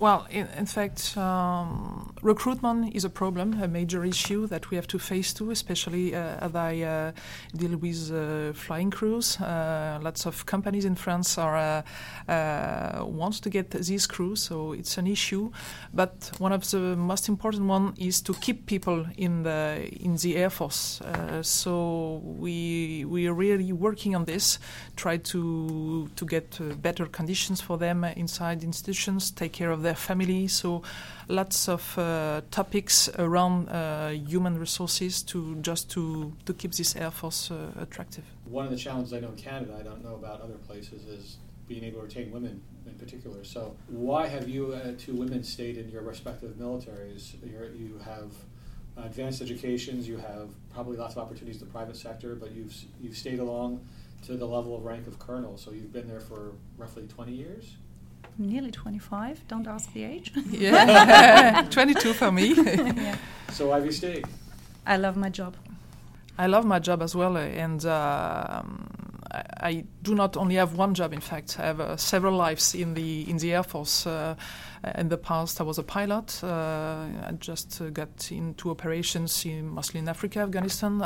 Well, 0.00 0.28
in, 0.30 0.46
in 0.56 0.66
fact, 0.66 1.16
um, 1.16 2.14
recruitment 2.22 2.94
is 2.94 3.04
a 3.04 3.10
problem, 3.10 3.60
a 3.60 3.66
major 3.66 4.04
issue 4.04 4.46
that 4.46 4.70
we 4.70 4.76
have 4.76 4.86
to 4.88 4.98
face 4.98 5.34
too, 5.34 5.50
especially 5.50 6.14
uh, 6.14 6.36
as 6.40 6.54
I 6.54 6.80
uh, 6.82 7.12
deal 7.56 7.76
with 7.76 8.12
uh, 8.12 8.52
flying 8.52 8.92
crews. 8.92 9.40
Uh, 9.40 9.98
lots 10.00 10.24
of 10.24 10.46
companies 10.46 10.84
in 10.84 10.94
France 10.94 11.36
are 11.36 11.82
uh, 12.28 12.30
uh, 12.30 13.30
to 13.42 13.50
get 13.50 13.70
these 13.72 14.06
crews, 14.06 14.42
so 14.42 14.72
it's 14.72 14.98
an 14.98 15.08
issue. 15.08 15.50
But 15.92 16.30
one 16.38 16.52
of 16.52 16.70
the 16.70 16.94
most 16.96 17.28
important 17.28 17.64
one 17.64 17.94
is 17.98 18.22
to 18.22 18.34
keep 18.34 18.66
people 18.66 19.04
in 19.16 19.42
the 19.42 19.88
in 20.00 20.16
the 20.16 20.36
air 20.36 20.50
force. 20.50 21.00
so 21.42 22.22
we 22.24 23.04
we 23.04 23.26
are 23.26 23.34
really 23.34 23.72
working 23.72 24.14
on 24.14 24.24
this, 24.24 24.58
try 24.96 25.18
to 25.18 26.08
to 26.14 26.24
get 26.24 26.58
better 26.80 27.06
conditions 27.06 27.60
for 27.60 27.78
them 27.78 28.04
inside 28.04 28.62
institutions, 28.62 29.30
take 29.30 29.52
care 29.52 29.70
of 29.70 29.82
their 29.88 30.00
family. 30.08 30.48
So 30.48 30.82
lots 31.40 31.68
of 31.68 31.82
uh, 31.98 32.40
topics 32.50 33.08
around 33.26 33.68
uh, 33.68 34.10
human 34.32 34.54
resources 34.66 35.22
to 35.30 35.38
just 35.68 35.84
to, 35.94 36.32
to 36.46 36.52
keep 36.60 36.72
this 36.80 36.90
air 36.96 37.10
force 37.10 37.50
uh, 37.50 37.84
attractive. 37.84 38.24
One 38.44 38.64
of 38.68 38.72
the 38.76 38.82
challenges 38.86 39.12
I 39.12 39.20
know 39.20 39.32
in 39.36 39.40
Canada, 39.48 39.72
I 39.80 39.84
don't 39.88 40.02
know 40.06 40.16
about 40.22 40.40
other 40.46 40.58
places, 40.68 41.00
is 41.18 41.38
being 41.70 41.84
able 41.84 41.98
to 42.00 42.06
retain 42.06 42.30
women 42.38 42.54
in 42.86 42.94
particular. 42.94 43.44
So 43.44 43.60
why 43.88 44.26
have 44.34 44.46
you 44.54 44.62
uh, 44.72 44.92
two 45.04 45.14
women 45.22 45.42
stayed 45.42 45.76
in 45.82 45.86
your 45.94 46.02
respective 46.02 46.52
militaries? 46.64 47.22
You're, 47.50 47.70
you 47.84 48.00
have 48.12 48.30
advanced 49.08 49.40
educations, 49.42 50.08
you 50.08 50.16
have 50.16 50.48
probably 50.74 50.96
lots 50.96 51.14
of 51.14 51.20
opportunities 51.24 51.60
in 51.60 51.66
the 51.66 51.72
private 51.78 51.96
sector, 51.96 52.34
but 52.34 52.50
you've 52.56 52.74
you've 53.00 53.16
stayed 53.24 53.38
along 53.38 53.70
to 54.26 54.36
the 54.36 54.48
level 54.56 54.72
of 54.76 54.82
rank 54.92 55.06
of 55.06 55.14
colonel. 55.18 55.56
So 55.62 55.70
you've 55.70 55.92
been 55.98 56.08
there 56.08 56.24
for 56.30 56.52
roughly 56.76 57.04
20 57.06 57.32
years 57.32 57.76
nearly 58.38 58.70
25. 58.70 59.46
Don't 59.48 59.66
ask 59.66 59.92
the 59.92 60.04
age. 60.04 60.32
yeah, 60.50 61.66
22 61.70 62.12
for 62.12 62.32
me. 62.32 62.54
yeah. 62.54 63.16
So 63.50 63.72
Ivy 63.72 63.92
State. 63.92 64.24
I 64.86 64.96
love 64.96 65.16
my 65.16 65.28
job. 65.28 65.56
I 66.38 66.46
love 66.46 66.64
my 66.64 66.78
job 66.78 67.02
as 67.02 67.16
well, 67.16 67.36
and 67.36 67.84
uh, 67.84 68.62
I, 69.30 69.42
I, 69.60 69.84
do 70.02 70.14
not 70.14 70.36
only 70.36 70.54
have 70.54 70.76
one 70.76 70.94
job. 70.94 71.12
In 71.12 71.20
fact, 71.20 71.58
I 71.58 71.66
have 71.66 71.80
uh, 71.80 71.96
several 71.96 72.36
lives 72.36 72.76
in 72.76 72.94
the 72.94 73.28
in 73.28 73.38
the 73.38 73.52
Air 73.54 73.64
Force. 73.64 74.06
Uh, 74.06 74.36
in 74.94 75.08
the 75.08 75.18
past, 75.18 75.60
I 75.60 75.64
was 75.64 75.78
a 75.78 75.82
pilot. 75.82 76.40
Uh, 76.44 77.06
I 77.26 77.32
just 77.40 77.80
uh, 77.80 77.90
got 77.90 78.30
into 78.30 78.70
operations 78.70 79.44
in, 79.44 79.68
mostly 79.68 79.98
in 79.98 80.08
Africa, 80.08 80.40
Afghanistan. 80.40 80.98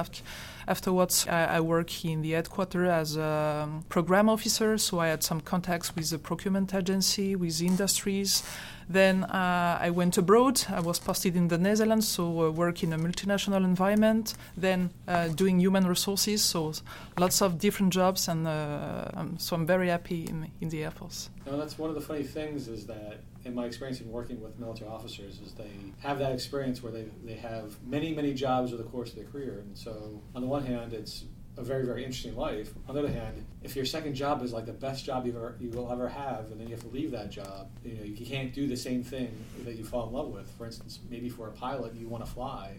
Afterwards, 0.67 1.27
I, 1.29 1.57
I 1.57 1.61
work 1.61 2.05
in 2.05 2.23
the 2.23 2.33
headquarters 2.33 2.89
as 2.89 3.17
a 3.17 3.69
program 3.89 4.29
officer, 4.29 4.79
so 4.79 5.01
I 5.01 5.09
had 5.09 5.23
some 5.23 5.41
contacts 5.41 5.95
with 5.95 6.11
the 6.11 6.19
procurement 6.19 6.75
agency, 6.75 7.35
with 7.37 7.61
industries. 7.61 8.43
Then 8.89 9.25
uh, 9.25 9.79
I 9.81 9.91
went 9.91 10.19
abroad. 10.19 10.65
I 10.69 10.81
was 10.81 10.99
posted 10.99 11.37
in 11.37 11.49
the 11.49 11.59
Netherlands, 11.59 12.09
so 12.09 12.47
uh, 12.47 12.51
work 12.51 12.83
in 12.83 12.93
a 12.93 12.99
multinational 12.99 13.65
environment. 13.65 14.35
Then 14.57 14.91
uh, 15.09 15.29
doing 15.29 15.61
human 15.61 15.87
resources, 15.87 16.43
so 16.43 16.73
lots 17.19 17.41
of 17.43 17.59
different 17.59 17.93
jobs, 17.93 18.29
and 18.29 18.47
uh, 18.47 19.09
um, 19.15 19.39
so 19.39 19.57
I'm 19.57 19.67
very 19.67 19.89
happy 19.89 20.25
in, 20.25 20.51
in 20.61 20.69
the 20.69 20.85
Air 20.85 20.91
Force. 20.91 21.31
No, 21.47 21.57
that's 21.57 21.79
one 21.79 21.89
of 21.89 21.95
the 21.95 22.01
funny 22.01 22.23
things 22.23 22.69
is 22.69 22.87
that 22.87 23.21
in 23.45 23.55
my 23.55 23.65
experience 23.65 24.01
in 24.01 24.11
working 24.11 24.41
with 24.41 24.59
military 24.59 24.89
officers 24.89 25.41
is 25.45 25.53
they 25.55 25.71
have 26.01 26.19
that 26.19 26.33
experience 26.33 26.83
where 26.83 26.93
they, 26.93 27.07
they 27.25 27.35
have 27.35 27.75
many, 27.85 28.15
many 28.15 28.33
jobs 28.33 28.73
over 28.73 28.83
the 28.83 28.89
course 28.89 29.11
of 29.11 29.17
their 29.17 29.25
career. 29.25 29.65
And 29.67 29.77
so, 29.77 30.21
on 30.35 30.43
the 30.43 30.49
one 30.53 30.67
hand, 30.67 30.93
it's 30.93 31.25
a 31.57 31.63
very, 31.63 31.85
very 31.85 32.05
interesting 32.05 32.37
life. 32.37 32.73
On 32.87 32.95
the 32.95 33.01
other 33.01 33.11
hand, 33.11 33.45
if 33.63 33.75
your 33.75 33.87
second 33.87 34.15
job 34.15 34.43
is 34.43 34.53
like 34.53 34.67
the 34.67 34.73
best 34.73 35.05
job 35.05 35.27
you 35.27 35.33
ever 35.35 35.57
you 35.59 35.71
will 35.71 35.91
ever 35.91 36.09
have, 36.09 36.51
and 36.51 36.61
then 36.61 36.69
you 36.69 36.75
have 36.75 36.85
to 36.85 36.91
leave 36.91 37.11
that 37.11 37.31
job, 37.31 37.71
you 37.85 37.95
know, 37.95 38.05
you 38.05 38.27
can't 38.27 38.53
do 38.53 38.67
the 38.67 38.77
same 38.77 39.03
thing 39.03 39.33
that 39.65 39.77
you 39.77 39.85
fall 39.85 40.07
in 40.09 40.13
love 40.13 40.29
with. 40.29 40.51
For 40.59 40.67
instance, 40.67 41.01
maybe 41.11 41.29
for 41.31 41.49
a 41.49 41.53
pilot, 41.53 41.95
you 41.95 42.07
want 42.07 42.25
to 42.25 42.31
fly, 42.31 42.75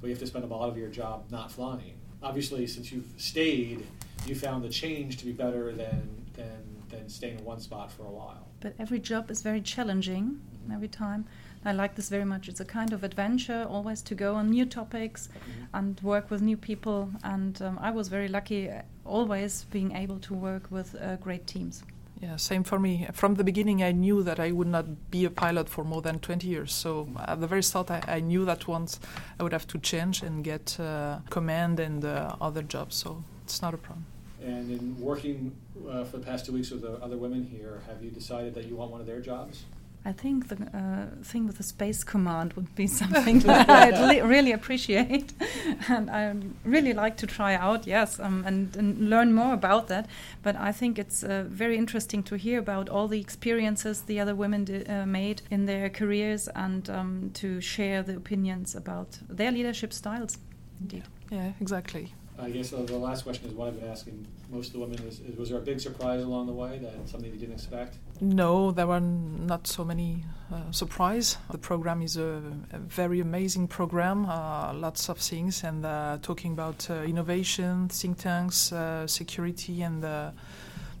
but 0.00 0.08
you 0.08 0.12
have 0.12 0.20
to 0.20 0.26
spend 0.26 0.44
a 0.44 0.48
lot 0.48 0.68
of 0.68 0.76
your 0.76 0.90
job 0.90 1.24
not 1.30 1.50
flying. 1.50 1.94
Obviously, 2.22 2.66
since 2.66 2.92
you've 2.92 3.10
stayed, 3.16 3.86
you 4.26 4.34
found 4.34 4.62
the 4.62 4.68
change 4.68 5.16
to 5.18 5.24
be 5.24 5.32
better 5.32 5.72
than 5.72 6.26
than 6.34 6.60
than 6.90 7.08
staying 7.08 7.38
in 7.38 7.44
one 7.44 7.60
spot 7.60 7.90
for 7.90 8.04
a 8.04 8.10
while 8.10 8.48
but 8.60 8.74
every 8.78 8.98
job 8.98 9.30
is 9.30 9.42
very 9.42 9.60
challenging 9.60 10.40
mm-hmm. 10.62 10.72
every 10.72 10.88
time. 10.88 11.26
I 11.64 11.72
like 11.72 11.94
this 11.94 12.08
very 12.08 12.24
much. 12.24 12.48
It's 12.48 12.60
a 12.60 12.64
kind 12.64 12.92
of 12.92 13.04
adventure, 13.04 13.66
always 13.68 14.02
to 14.02 14.14
go 14.14 14.34
on 14.34 14.50
new 14.50 14.64
topics 14.64 15.28
mm-hmm. 15.28 15.76
and 15.76 16.00
work 16.00 16.30
with 16.30 16.40
new 16.42 16.56
people. 16.56 17.10
And 17.24 17.60
um, 17.62 17.78
I 17.80 17.90
was 17.90 18.08
very 18.08 18.28
lucky, 18.28 18.70
uh, 18.70 18.82
always 19.04 19.64
being 19.64 19.92
able 19.92 20.18
to 20.20 20.34
work 20.34 20.70
with 20.70 20.94
uh, 20.94 21.16
great 21.16 21.46
teams. 21.46 21.82
Yeah, 22.20 22.36
same 22.36 22.64
for 22.64 22.80
me. 22.80 23.06
From 23.12 23.36
the 23.36 23.44
beginning, 23.44 23.82
I 23.82 23.92
knew 23.92 24.22
that 24.24 24.40
I 24.40 24.50
would 24.50 24.66
not 24.66 25.10
be 25.10 25.24
a 25.24 25.30
pilot 25.30 25.68
for 25.68 25.84
more 25.84 26.02
than 26.02 26.18
20 26.18 26.48
years. 26.48 26.72
So 26.72 27.08
at 27.26 27.40
the 27.40 27.46
very 27.46 27.62
start, 27.62 27.90
I, 27.90 28.02
I 28.08 28.20
knew 28.20 28.44
that 28.44 28.66
once 28.66 28.98
I 29.38 29.44
would 29.44 29.52
have 29.52 29.66
to 29.68 29.78
change 29.78 30.22
and 30.22 30.42
get 30.42 30.78
uh, 30.80 31.20
command 31.30 31.78
and 31.78 32.04
uh, 32.04 32.34
other 32.40 32.62
jobs. 32.62 32.96
So 32.96 33.22
it's 33.44 33.62
not 33.62 33.72
a 33.72 33.76
problem. 33.76 34.06
And 34.42 34.70
in 34.70 35.00
working 35.00 35.54
uh, 35.88 36.04
for 36.04 36.18
the 36.18 36.24
past 36.24 36.46
two 36.46 36.52
weeks 36.52 36.70
with 36.70 36.82
the 36.82 36.94
other 36.94 37.16
women 37.16 37.44
here, 37.44 37.82
have 37.86 38.02
you 38.02 38.10
decided 38.10 38.54
that 38.54 38.64
you 38.66 38.76
want 38.76 38.90
one 38.90 39.00
of 39.00 39.06
their 39.06 39.20
jobs? 39.20 39.64
I 40.08 40.12
think 40.12 40.48
the 40.48 40.56
uh, 40.56 41.22
thing 41.22 41.46
with 41.46 41.58
the 41.58 41.62
Space 41.62 42.02
Command 42.02 42.54
would 42.54 42.74
be 42.74 42.86
something 43.02 43.40
that 43.40 43.68
I'd 43.68 44.24
really 44.24 44.52
appreciate, 44.52 45.34
and 45.88 46.08
I 46.08 46.34
really 46.64 46.94
like 46.94 47.18
to 47.18 47.26
try 47.26 47.54
out. 47.54 47.86
Yes, 47.86 48.18
um, 48.18 48.42
and, 48.46 48.74
and, 48.74 49.10
learn 49.10 49.34
more 49.34 49.52
about 49.52 49.88
that. 49.88 50.08
But 50.42 50.56
I 50.56 50.72
think 50.72 50.98
it's 50.98 51.22
uh, 51.22 51.44
very 51.46 51.76
interesting 51.76 52.22
to 52.24 52.36
hear 52.36 52.58
about 52.58 52.88
all 52.88 53.06
the 53.06 53.20
experiences 53.20 54.02
the 54.02 54.18
other 54.18 54.34
women 54.34 54.62
uh, 54.88 55.04
made 55.04 55.42
in 55.50 55.66
their 55.66 55.90
careers, 55.90 56.48
and 56.54 56.88
um, 56.88 57.30
to 57.34 57.60
share 57.60 58.02
the 58.02 58.16
opinions 58.16 58.74
about 58.74 59.18
their 59.28 59.52
leadership 59.52 59.92
styles. 59.92 60.38
Indeed. 60.80 61.04
Yeah, 61.30 61.52
exactly. 61.60 62.14
I 62.40 62.50
guess 62.50 62.72
uh, 62.72 62.82
the 62.82 62.96
last 62.96 63.24
question 63.24 63.48
is 63.48 63.54
what 63.54 63.68
I've 63.68 63.80
been 63.80 63.90
asking 63.90 64.24
most 64.48 64.68
of 64.68 64.74
the 64.74 64.78
women 64.78 65.00
is, 65.02 65.18
is, 65.20 65.36
was 65.36 65.48
there 65.50 65.58
a 65.58 65.62
big 65.62 65.80
surprise 65.80 66.22
along 66.22 66.46
the 66.46 66.52
way 66.52 66.78
that 66.78 67.08
something 67.08 67.32
you 67.32 67.38
didn't 67.38 67.54
expect? 67.54 67.96
No, 68.20 68.70
there 68.70 68.86
were 68.86 69.00
not 69.00 69.66
so 69.66 69.84
many 69.84 70.24
uh, 70.52 70.70
surprise. 70.70 71.36
The 71.50 71.58
program 71.58 72.00
is 72.00 72.16
a, 72.16 72.40
a 72.72 72.78
very 72.78 73.18
amazing 73.20 73.66
program, 73.66 74.26
uh, 74.26 74.72
lots 74.72 75.08
of 75.08 75.18
things, 75.18 75.64
and 75.64 75.84
uh, 75.84 76.18
talking 76.22 76.52
about 76.52 76.88
uh, 76.88 77.02
innovation, 77.02 77.88
think 77.88 78.18
tanks, 78.18 78.72
uh, 78.72 79.06
security, 79.08 79.82
and 79.82 80.06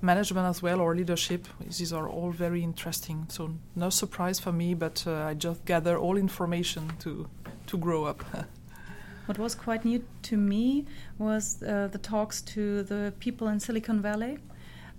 management 0.02 0.46
as 0.46 0.60
well, 0.60 0.80
or 0.80 0.94
leadership. 0.96 1.46
These 1.60 1.92
are 1.92 2.08
all 2.08 2.32
very 2.32 2.64
interesting. 2.64 3.26
So 3.28 3.54
no 3.76 3.90
surprise 3.90 4.40
for 4.40 4.52
me, 4.52 4.74
but 4.74 5.06
I 5.06 5.34
just 5.34 5.64
gather 5.64 5.96
all 5.96 6.16
information 6.16 6.92
to 7.00 7.28
to 7.68 7.78
grow 7.78 8.04
up. 8.04 8.24
What 9.28 9.38
was 9.38 9.54
quite 9.54 9.84
new 9.84 10.02
to 10.22 10.38
me 10.38 10.86
was 11.18 11.62
uh, 11.62 11.88
the 11.92 11.98
talks 11.98 12.40
to 12.54 12.82
the 12.82 13.12
people 13.20 13.48
in 13.48 13.60
Silicon 13.60 14.00
Valley 14.00 14.38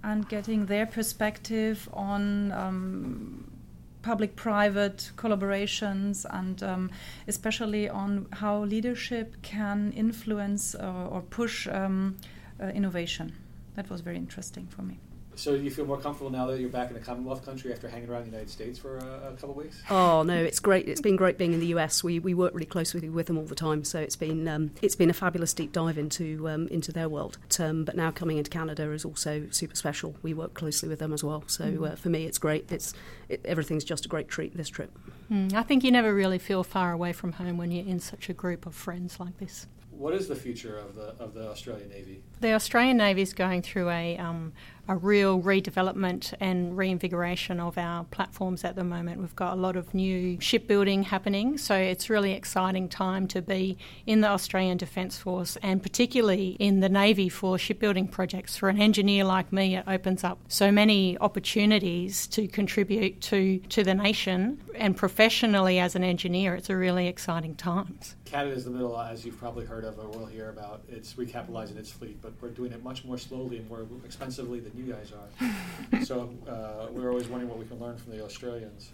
and 0.03 0.29
getting 0.29 0.67
their 0.67 0.85
perspective 0.85 1.89
on 1.93 2.51
um, 2.51 3.51
public 4.03 4.35
private 4.35 5.11
collaborations 5.15 6.27
and 6.29 6.61
um, 6.61 6.91
especially 7.27 7.89
on 7.89 8.27
how 8.33 8.65
leadership 8.65 9.35
can 9.41 9.91
influence 9.93 10.75
uh, 10.75 11.07
or 11.09 11.23
push 11.23 11.67
um, 11.67 12.15
uh, 12.61 12.67
innovation. 12.67 13.33
That 13.73 13.89
was 13.89 14.01
very 14.01 14.17
interesting 14.17 14.67
for 14.67 14.83
me. 14.83 14.99
So 15.39 15.53
you 15.53 15.71
feel 15.71 15.85
more 15.85 15.97
comfortable 15.97 16.29
now 16.29 16.47
that 16.47 16.59
you're 16.59 16.69
back 16.69 16.91
in 16.91 16.97
a 16.97 16.99
Commonwealth 16.99 17.45
country 17.45 17.71
after 17.71 17.87
hanging 17.87 18.09
around 18.09 18.23
the 18.23 18.31
United 18.31 18.49
States 18.49 18.77
for 18.77 18.97
a, 18.97 19.29
a 19.29 19.31
couple 19.31 19.51
of 19.51 19.55
weeks? 19.55 19.81
Oh 19.89 20.21
no, 20.23 20.35
it's 20.35 20.59
great. 20.59 20.89
It's 20.89 20.99
been 20.99 21.15
great 21.15 21.37
being 21.37 21.53
in 21.53 21.61
the 21.61 21.67
US. 21.67 22.03
We, 22.03 22.19
we 22.19 22.33
work 22.33 22.53
really 22.53 22.65
closely 22.65 23.07
with 23.09 23.27
them 23.27 23.37
all 23.37 23.45
the 23.45 23.55
time, 23.55 23.85
so 23.85 23.99
it's 24.01 24.17
been 24.17 24.49
um, 24.49 24.71
it's 24.81 24.97
been 24.97 25.09
a 25.09 25.13
fabulous 25.13 25.53
deep 25.53 25.71
dive 25.71 25.97
into 25.97 26.49
um, 26.49 26.67
into 26.67 26.91
their 26.91 27.07
world. 27.07 27.37
But, 27.47 27.59
um, 27.61 27.85
but, 27.85 27.95
now 27.95 28.11
coming 28.11 28.37
into 28.37 28.49
Canada 28.49 28.91
is 28.91 29.05
also 29.05 29.47
super 29.49 29.75
special. 29.75 30.15
We 30.21 30.33
work 30.33 30.55
closely 30.55 30.89
with 30.89 30.99
them 30.99 31.13
as 31.13 31.23
well. 31.23 31.45
So 31.47 31.63
mm. 31.63 31.91
uh, 31.91 31.95
for 31.95 32.09
me, 32.09 32.25
it's 32.25 32.37
great. 32.37 32.69
It's 32.69 32.93
it, 33.29 33.39
everything's 33.45 33.85
just 33.85 34.05
a 34.05 34.09
great 34.09 34.27
treat 34.27 34.57
this 34.57 34.67
trip. 34.67 34.91
Mm, 35.31 35.53
I 35.53 35.63
think 35.63 35.85
you 35.85 35.91
never 35.91 36.13
really 36.13 36.39
feel 36.39 36.65
far 36.65 36.91
away 36.91 37.13
from 37.13 37.33
home 37.33 37.57
when 37.57 37.71
you're 37.71 37.85
in 37.85 38.01
such 38.01 38.27
a 38.27 38.33
group 38.33 38.65
of 38.65 38.75
friends 38.75 39.21
like 39.21 39.37
this 39.37 39.67
what 39.99 40.13
is 40.13 40.29
the 40.29 40.35
future 40.35 40.77
of 40.77 40.95
the 40.95 41.13
of 41.21 41.33
the 41.33 41.49
Australian 41.49 41.89
Navy? 41.89 42.23
The 42.39 42.53
Australian 42.53 42.97
Navy 42.97 43.21
is 43.21 43.33
going 43.33 43.61
through 43.61 43.89
a, 43.89 44.17
um, 44.17 44.53
a 44.89 44.95
real 44.95 45.39
redevelopment 45.39 46.33
and 46.39 46.75
reinvigoration 46.75 47.59
of 47.59 47.77
our 47.77 48.03
platforms 48.05 48.63
at 48.63 48.75
the 48.75 48.83
moment. 48.83 49.21
We've 49.21 49.35
got 49.35 49.53
a 49.53 49.55
lot 49.55 49.75
of 49.75 49.93
new 49.93 50.41
shipbuilding 50.41 51.03
happening, 51.03 51.59
so 51.59 51.75
it's 51.75 52.09
really 52.09 52.33
exciting 52.33 52.89
time 52.89 53.27
to 53.27 53.41
be 53.41 53.77
in 54.07 54.21
the 54.21 54.27
Australian 54.27 54.77
Defence 54.77 55.15
Force 55.15 55.57
and 55.61 55.83
particularly 55.83 56.57
in 56.59 56.79
the 56.79 56.89
Navy 56.89 57.29
for 57.29 57.59
shipbuilding 57.59 58.07
projects. 58.07 58.57
For 58.57 58.67
an 58.67 58.81
engineer 58.81 59.25
like 59.25 59.53
me, 59.53 59.75
it 59.75 59.83
opens 59.87 60.23
up 60.23 60.39
so 60.47 60.71
many 60.71 61.15
opportunities 61.19 62.25
to 62.27 62.47
contribute 62.47 63.21
to, 63.21 63.59
to 63.59 63.83
the 63.83 63.93
nation 63.93 64.59
and 64.79 64.97
professionally 64.97 65.77
as 65.77 65.95
an 65.95 66.03
engineer, 66.03 66.55
it's 66.55 66.69
a 66.69 66.75
really 66.75 67.07
exciting 67.07 67.53
times. 67.55 68.15
Canada's 68.25 68.63
the 68.63 68.71
middle, 68.71 68.99
as 68.99 69.25
you've 69.25 69.37
probably 69.37 69.65
heard 69.65 69.83
of, 69.83 69.99
or 69.99 70.07
will 70.07 70.25
hear 70.25 70.49
about. 70.49 70.81
It's 70.87 71.13
recapitalizing 71.13 71.77
its 71.77 71.91
fleet, 71.91 72.21
but 72.21 72.33
we're 72.41 72.49
doing 72.49 72.71
it 72.71 72.83
much 72.83 73.03
more 73.03 73.17
slowly 73.17 73.57
and 73.57 73.67
more 73.67 73.85
expensively 74.05 74.59
than 74.59 74.71
you 74.79 74.93
guys 74.93 75.11
are. 75.11 76.03
so 76.05 76.33
uh, 76.47 76.87
we're 76.91 77.09
always 77.09 77.27
wondering 77.27 77.49
what 77.49 77.59
we 77.59 77.65
can 77.65 77.79
learn 77.79 77.97
from 77.97 78.13
the 78.13 78.23
Australians. 78.23 78.91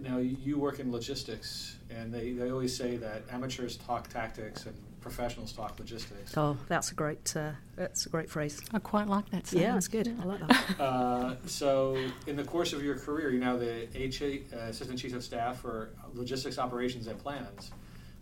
Now, 0.00 0.18
you 0.18 0.58
work 0.58 0.78
in 0.78 0.92
logistics, 0.92 1.76
and 1.90 2.12
they, 2.12 2.32
they 2.32 2.50
always 2.50 2.76
say 2.76 2.96
that 2.98 3.22
amateurs 3.32 3.76
talk 3.76 4.08
tactics 4.08 4.66
and 4.66 4.74
professionals 5.00 5.52
talk 5.52 5.78
logistics. 5.78 6.36
Oh, 6.36 6.56
that's 6.68 6.92
a 6.92 6.94
great 6.94 7.34
uh, 7.36 7.52
that's 7.76 8.06
a 8.06 8.08
great 8.08 8.30
phrase. 8.30 8.60
I 8.72 8.78
quite 8.78 9.08
like 9.08 9.28
that. 9.30 9.52
Yeah, 9.52 9.72
that's 9.74 9.88
good. 9.88 10.14
I 10.20 10.24
like 10.24 10.46
that. 10.46 10.80
uh, 10.80 11.34
so, 11.46 11.96
in 12.26 12.36
the 12.36 12.44
course 12.44 12.72
of 12.72 12.82
your 12.82 12.96
career, 12.98 13.30
you're 13.30 13.40
now 13.40 13.56
the 13.56 13.88
HA, 13.94 14.42
uh, 14.52 14.56
Assistant 14.68 14.98
Chief 14.98 15.14
of 15.14 15.24
Staff 15.24 15.60
for 15.60 15.90
Logistics 16.14 16.58
Operations 16.58 17.06
and 17.06 17.18
Plans. 17.18 17.66
So 17.66 17.72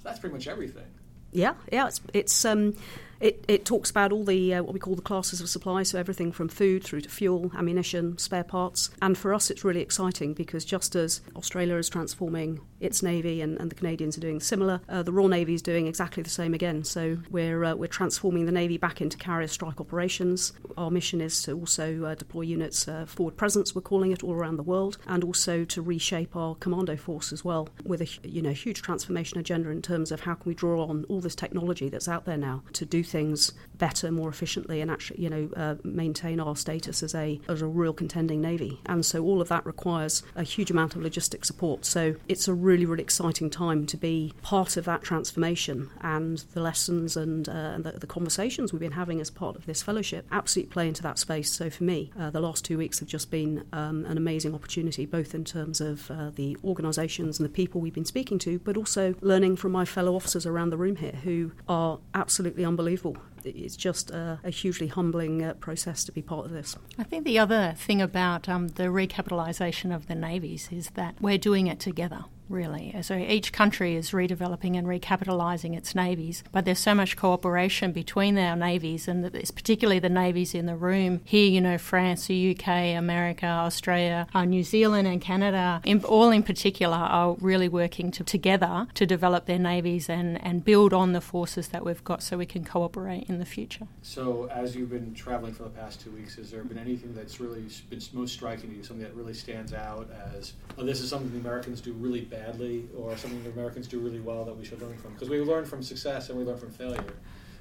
that's 0.04 0.18
pretty 0.18 0.34
much 0.34 0.46
everything. 0.46 0.86
Yeah, 1.32 1.54
yeah. 1.72 1.88
It's 1.88 2.00
it's 2.14 2.44
um, 2.44 2.74
it, 3.20 3.44
it 3.48 3.64
talks 3.64 3.90
about 3.90 4.12
all 4.12 4.24
the 4.24 4.54
uh, 4.54 4.62
what 4.62 4.74
we 4.74 4.80
call 4.80 4.94
the 4.94 5.02
classes 5.02 5.40
of 5.40 5.48
supply, 5.48 5.82
so 5.82 5.98
everything 5.98 6.32
from 6.32 6.48
food 6.48 6.84
through 6.84 7.02
to 7.02 7.08
fuel, 7.08 7.50
ammunition, 7.56 8.18
spare 8.18 8.44
parts. 8.44 8.90
And 9.00 9.16
for 9.16 9.32
us, 9.32 9.50
it's 9.50 9.64
really 9.64 9.80
exciting 9.80 10.34
because 10.34 10.64
just 10.64 10.94
as 10.94 11.20
Australia 11.34 11.76
is 11.76 11.88
transforming 11.88 12.60
its 12.78 13.02
navy 13.02 13.40
and, 13.40 13.58
and 13.58 13.70
the 13.70 13.74
Canadians 13.74 14.18
are 14.18 14.20
doing 14.20 14.40
similar, 14.40 14.80
uh, 14.88 15.02
the 15.02 15.12
Royal 15.12 15.28
Navy 15.28 15.54
is 15.54 15.62
doing 15.62 15.86
exactly 15.86 16.22
the 16.22 16.30
same 16.30 16.54
again. 16.54 16.84
So 16.84 17.18
we're 17.30 17.64
uh, 17.64 17.74
we're 17.74 17.86
transforming 17.86 18.46
the 18.46 18.52
navy 18.52 18.76
back 18.76 19.00
into 19.00 19.16
carrier 19.16 19.48
strike 19.48 19.80
operations. 19.80 20.52
Our 20.76 20.90
mission 20.90 21.20
is 21.20 21.42
to 21.42 21.52
also 21.52 22.04
uh, 22.04 22.14
deploy 22.14 22.42
units 22.42 22.86
uh, 22.88 23.06
forward 23.06 23.36
presence, 23.36 23.74
we're 23.74 23.82
calling 23.82 24.12
it, 24.12 24.22
all 24.22 24.34
around 24.34 24.56
the 24.56 24.62
world, 24.62 24.98
and 25.06 25.24
also 25.24 25.64
to 25.64 25.82
reshape 25.82 26.36
our 26.36 26.54
commando 26.56 26.96
force 26.96 27.32
as 27.32 27.44
well 27.44 27.68
with 27.84 28.00
a 28.02 28.08
you 28.28 28.42
know 28.42 28.52
huge 28.52 28.82
transformation 28.82 29.38
agenda 29.38 29.70
in 29.70 29.80
terms 29.80 30.12
of 30.12 30.20
how 30.20 30.34
can 30.34 30.48
we 30.48 30.54
draw 30.54 30.86
on 30.86 31.04
all 31.08 31.20
this 31.20 31.34
technology 31.34 31.88
that's 31.88 32.08
out 32.08 32.24
there 32.24 32.36
now 32.36 32.62
to 32.72 32.84
do 32.84 33.02
things 33.06 33.52
better, 33.78 34.10
more 34.10 34.28
efficiently, 34.28 34.80
and 34.80 34.90
actually, 34.90 35.22
you 35.22 35.30
know, 35.30 35.48
uh, 35.56 35.74
maintain 35.84 36.40
our 36.40 36.56
status 36.56 37.02
as 37.02 37.14
a 37.14 37.40
as 37.48 37.62
a 37.62 37.66
real 37.66 37.92
contending 37.92 38.40
navy. 38.40 38.80
And 38.86 39.04
so 39.04 39.22
all 39.22 39.40
of 39.40 39.48
that 39.48 39.64
requires 39.66 40.22
a 40.34 40.42
huge 40.42 40.70
amount 40.70 40.96
of 40.96 41.02
logistic 41.02 41.44
support. 41.44 41.84
So 41.84 42.16
it's 42.28 42.48
a 42.48 42.54
really, 42.54 42.86
really 42.86 43.02
exciting 43.02 43.50
time 43.50 43.86
to 43.86 43.96
be 43.96 44.34
part 44.42 44.76
of 44.76 44.84
that 44.86 45.02
transformation. 45.02 45.90
And 46.00 46.38
the 46.54 46.60
lessons 46.60 47.16
and, 47.16 47.48
uh, 47.48 47.52
and 47.52 47.84
the, 47.84 47.92
the, 47.92 48.06
conversations 48.06 48.72
we've 48.72 48.80
been 48.80 48.92
having 48.92 49.20
as 49.20 49.30
part 49.30 49.56
of 49.56 49.66
this 49.66 49.82
fellowship 49.82 50.26
absolutely 50.32 50.72
play 50.72 50.88
into 50.88 51.02
that 51.02 51.18
space. 51.18 51.52
So 51.52 51.68
for 51.68 51.84
me, 51.84 52.10
uh, 52.18 52.30
the 52.30 52.40
last 52.40 52.64
two 52.64 52.78
weeks 52.78 53.00
have 53.00 53.08
just 53.08 53.30
been 53.30 53.64
um, 53.72 54.04
an 54.06 54.16
amazing 54.16 54.54
opportunity, 54.54 55.04
both 55.04 55.34
in 55.34 55.44
terms 55.44 55.80
of 55.80 56.10
uh, 56.10 56.30
the 56.34 56.56
organisations 56.64 57.38
and 57.38 57.44
the 57.44 57.52
people 57.52 57.80
we've 57.80 57.94
been 57.94 58.04
speaking 58.04 58.38
to, 58.40 58.58
but 58.60 58.76
also 58.76 59.14
learning 59.20 59.56
from 59.56 59.72
my 59.72 59.84
fellow 59.84 60.14
officers 60.16 60.46
around 60.46 60.70
the 60.70 60.76
room 60.76 60.96
here 60.96 61.18
who 61.24 61.52
are 61.68 61.98
absolutely 62.14 62.64
unbelievable 62.64 62.95
it's 63.44 63.76
just 63.76 64.10
a, 64.10 64.40
a 64.44 64.50
hugely 64.50 64.88
humbling 64.88 65.42
uh, 65.42 65.54
process 65.54 66.04
to 66.04 66.12
be 66.12 66.22
part 66.22 66.46
of 66.46 66.52
this. 66.52 66.76
I 66.98 67.04
think 67.04 67.24
the 67.24 67.38
other 67.38 67.74
thing 67.76 68.02
about 68.02 68.48
um, 68.48 68.68
the 68.68 68.84
recapitalisation 68.84 69.94
of 69.94 70.06
the 70.06 70.14
navies 70.14 70.68
is 70.72 70.90
that 70.90 71.16
we're 71.20 71.38
doing 71.38 71.66
it 71.66 71.80
together 71.80 72.24
really. 72.48 72.94
So 73.02 73.16
each 73.16 73.52
country 73.52 73.96
is 73.96 74.10
redeveloping 74.10 74.76
and 74.76 74.86
recapitalising 74.86 75.76
its 75.76 75.94
navies, 75.94 76.42
but 76.52 76.64
there's 76.64 76.78
so 76.78 76.94
much 76.94 77.16
cooperation 77.16 77.92
between 77.92 78.38
our 78.38 78.56
navies, 78.56 79.08
and 79.08 79.24
it's 79.34 79.50
particularly 79.50 79.98
the 79.98 80.08
navies 80.08 80.54
in 80.54 80.66
the 80.66 80.76
room 80.76 81.20
here. 81.24 81.48
You 81.48 81.60
know, 81.60 81.78
France, 81.78 82.26
the 82.26 82.56
UK, 82.56 82.96
America, 82.96 83.46
Australia, 83.46 84.26
uh, 84.34 84.44
New 84.44 84.62
Zealand, 84.62 85.08
and 85.08 85.20
Canada, 85.20 85.80
in, 85.84 86.04
all 86.04 86.30
in 86.30 86.42
particular, 86.42 86.96
are 86.96 87.36
really 87.40 87.68
working 87.68 88.10
to, 88.12 88.24
together 88.24 88.86
to 88.94 89.06
develop 89.06 89.46
their 89.46 89.58
navies 89.58 90.08
and 90.08 90.44
and 90.44 90.64
build 90.64 90.92
on 90.92 91.12
the 91.12 91.20
forces 91.20 91.68
that 91.68 91.84
we've 91.84 92.04
got, 92.04 92.22
so 92.22 92.36
we 92.36 92.46
can 92.46 92.64
cooperate 92.64 93.24
in 93.28 93.38
the 93.38 93.44
future. 93.44 93.86
So, 94.02 94.48
as 94.52 94.76
you've 94.76 94.90
been 94.90 95.14
traveling 95.14 95.52
for 95.52 95.64
the 95.64 95.70
past 95.70 96.00
two 96.00 96.10
weeks, 96.10 96.36
has 96.36 96.50
there 96.50 96.64
been 96.64 96.78
anything 96.78 97.14
that's 97.14 97.40
really 97.40 97.64
been 97.90 98.00
most 98.12 98.32
striking 98.32 98.70
to 98.70 98.76
you? 98.76 98.82
Something 98.82 99.04
that 99.04 99.14
really 99.14 99.34
stands 99.34 99.72
out 99.72 100.08
as, 100.34 100.52
oh, 100.78 100.84
this 100.84 101.00
is 101.00 101.10
something 101.10 101.32
the 101.32 101.38
Americans 101.38 101.80
do 101.80 101.92
really 101.92 102.20
badly 102.36 102.88
or 102.96 103.16
something 103.16 103.42
the 103.42 103.50
Americans 103.50 103.86
do 103.86 103.98
really 103.98 104.20
well 104.20 104.44
that 104.44 104.56
we 104.56 104.64
should 104.64 104.80
learn 104.80 104.96
from? 104.96 105.12
Because 105.14 105.28
we 105.28 105.40
learn 105.40 105.64
from 105.64 105.82
success 105.82 106.28
and 106.28 106.38
we 106.38 106.44
learn 106.44 106.58
from 106.58 106.70
failure. 106.70 107.04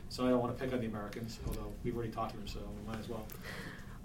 So 0.09 0.25
I 0.25 0.29
don't 0.29 0.39
want 0.39 0.55
to 0.57 0.63
pick 0.63 0.73
on 0.73 0.81
the 0.81 0.87
Americans, 0.87 1.39
although 1.47 1.71
we've 1.83 1.95
already 1.95 2.11
talked 2.11 2.31
to 2.31 2.37
them, 2.37 2.47
so 2.47 2.59
we 2.59 2.91
might 2.91 2.99
as 2.99 3.09
well. 3.09 3.25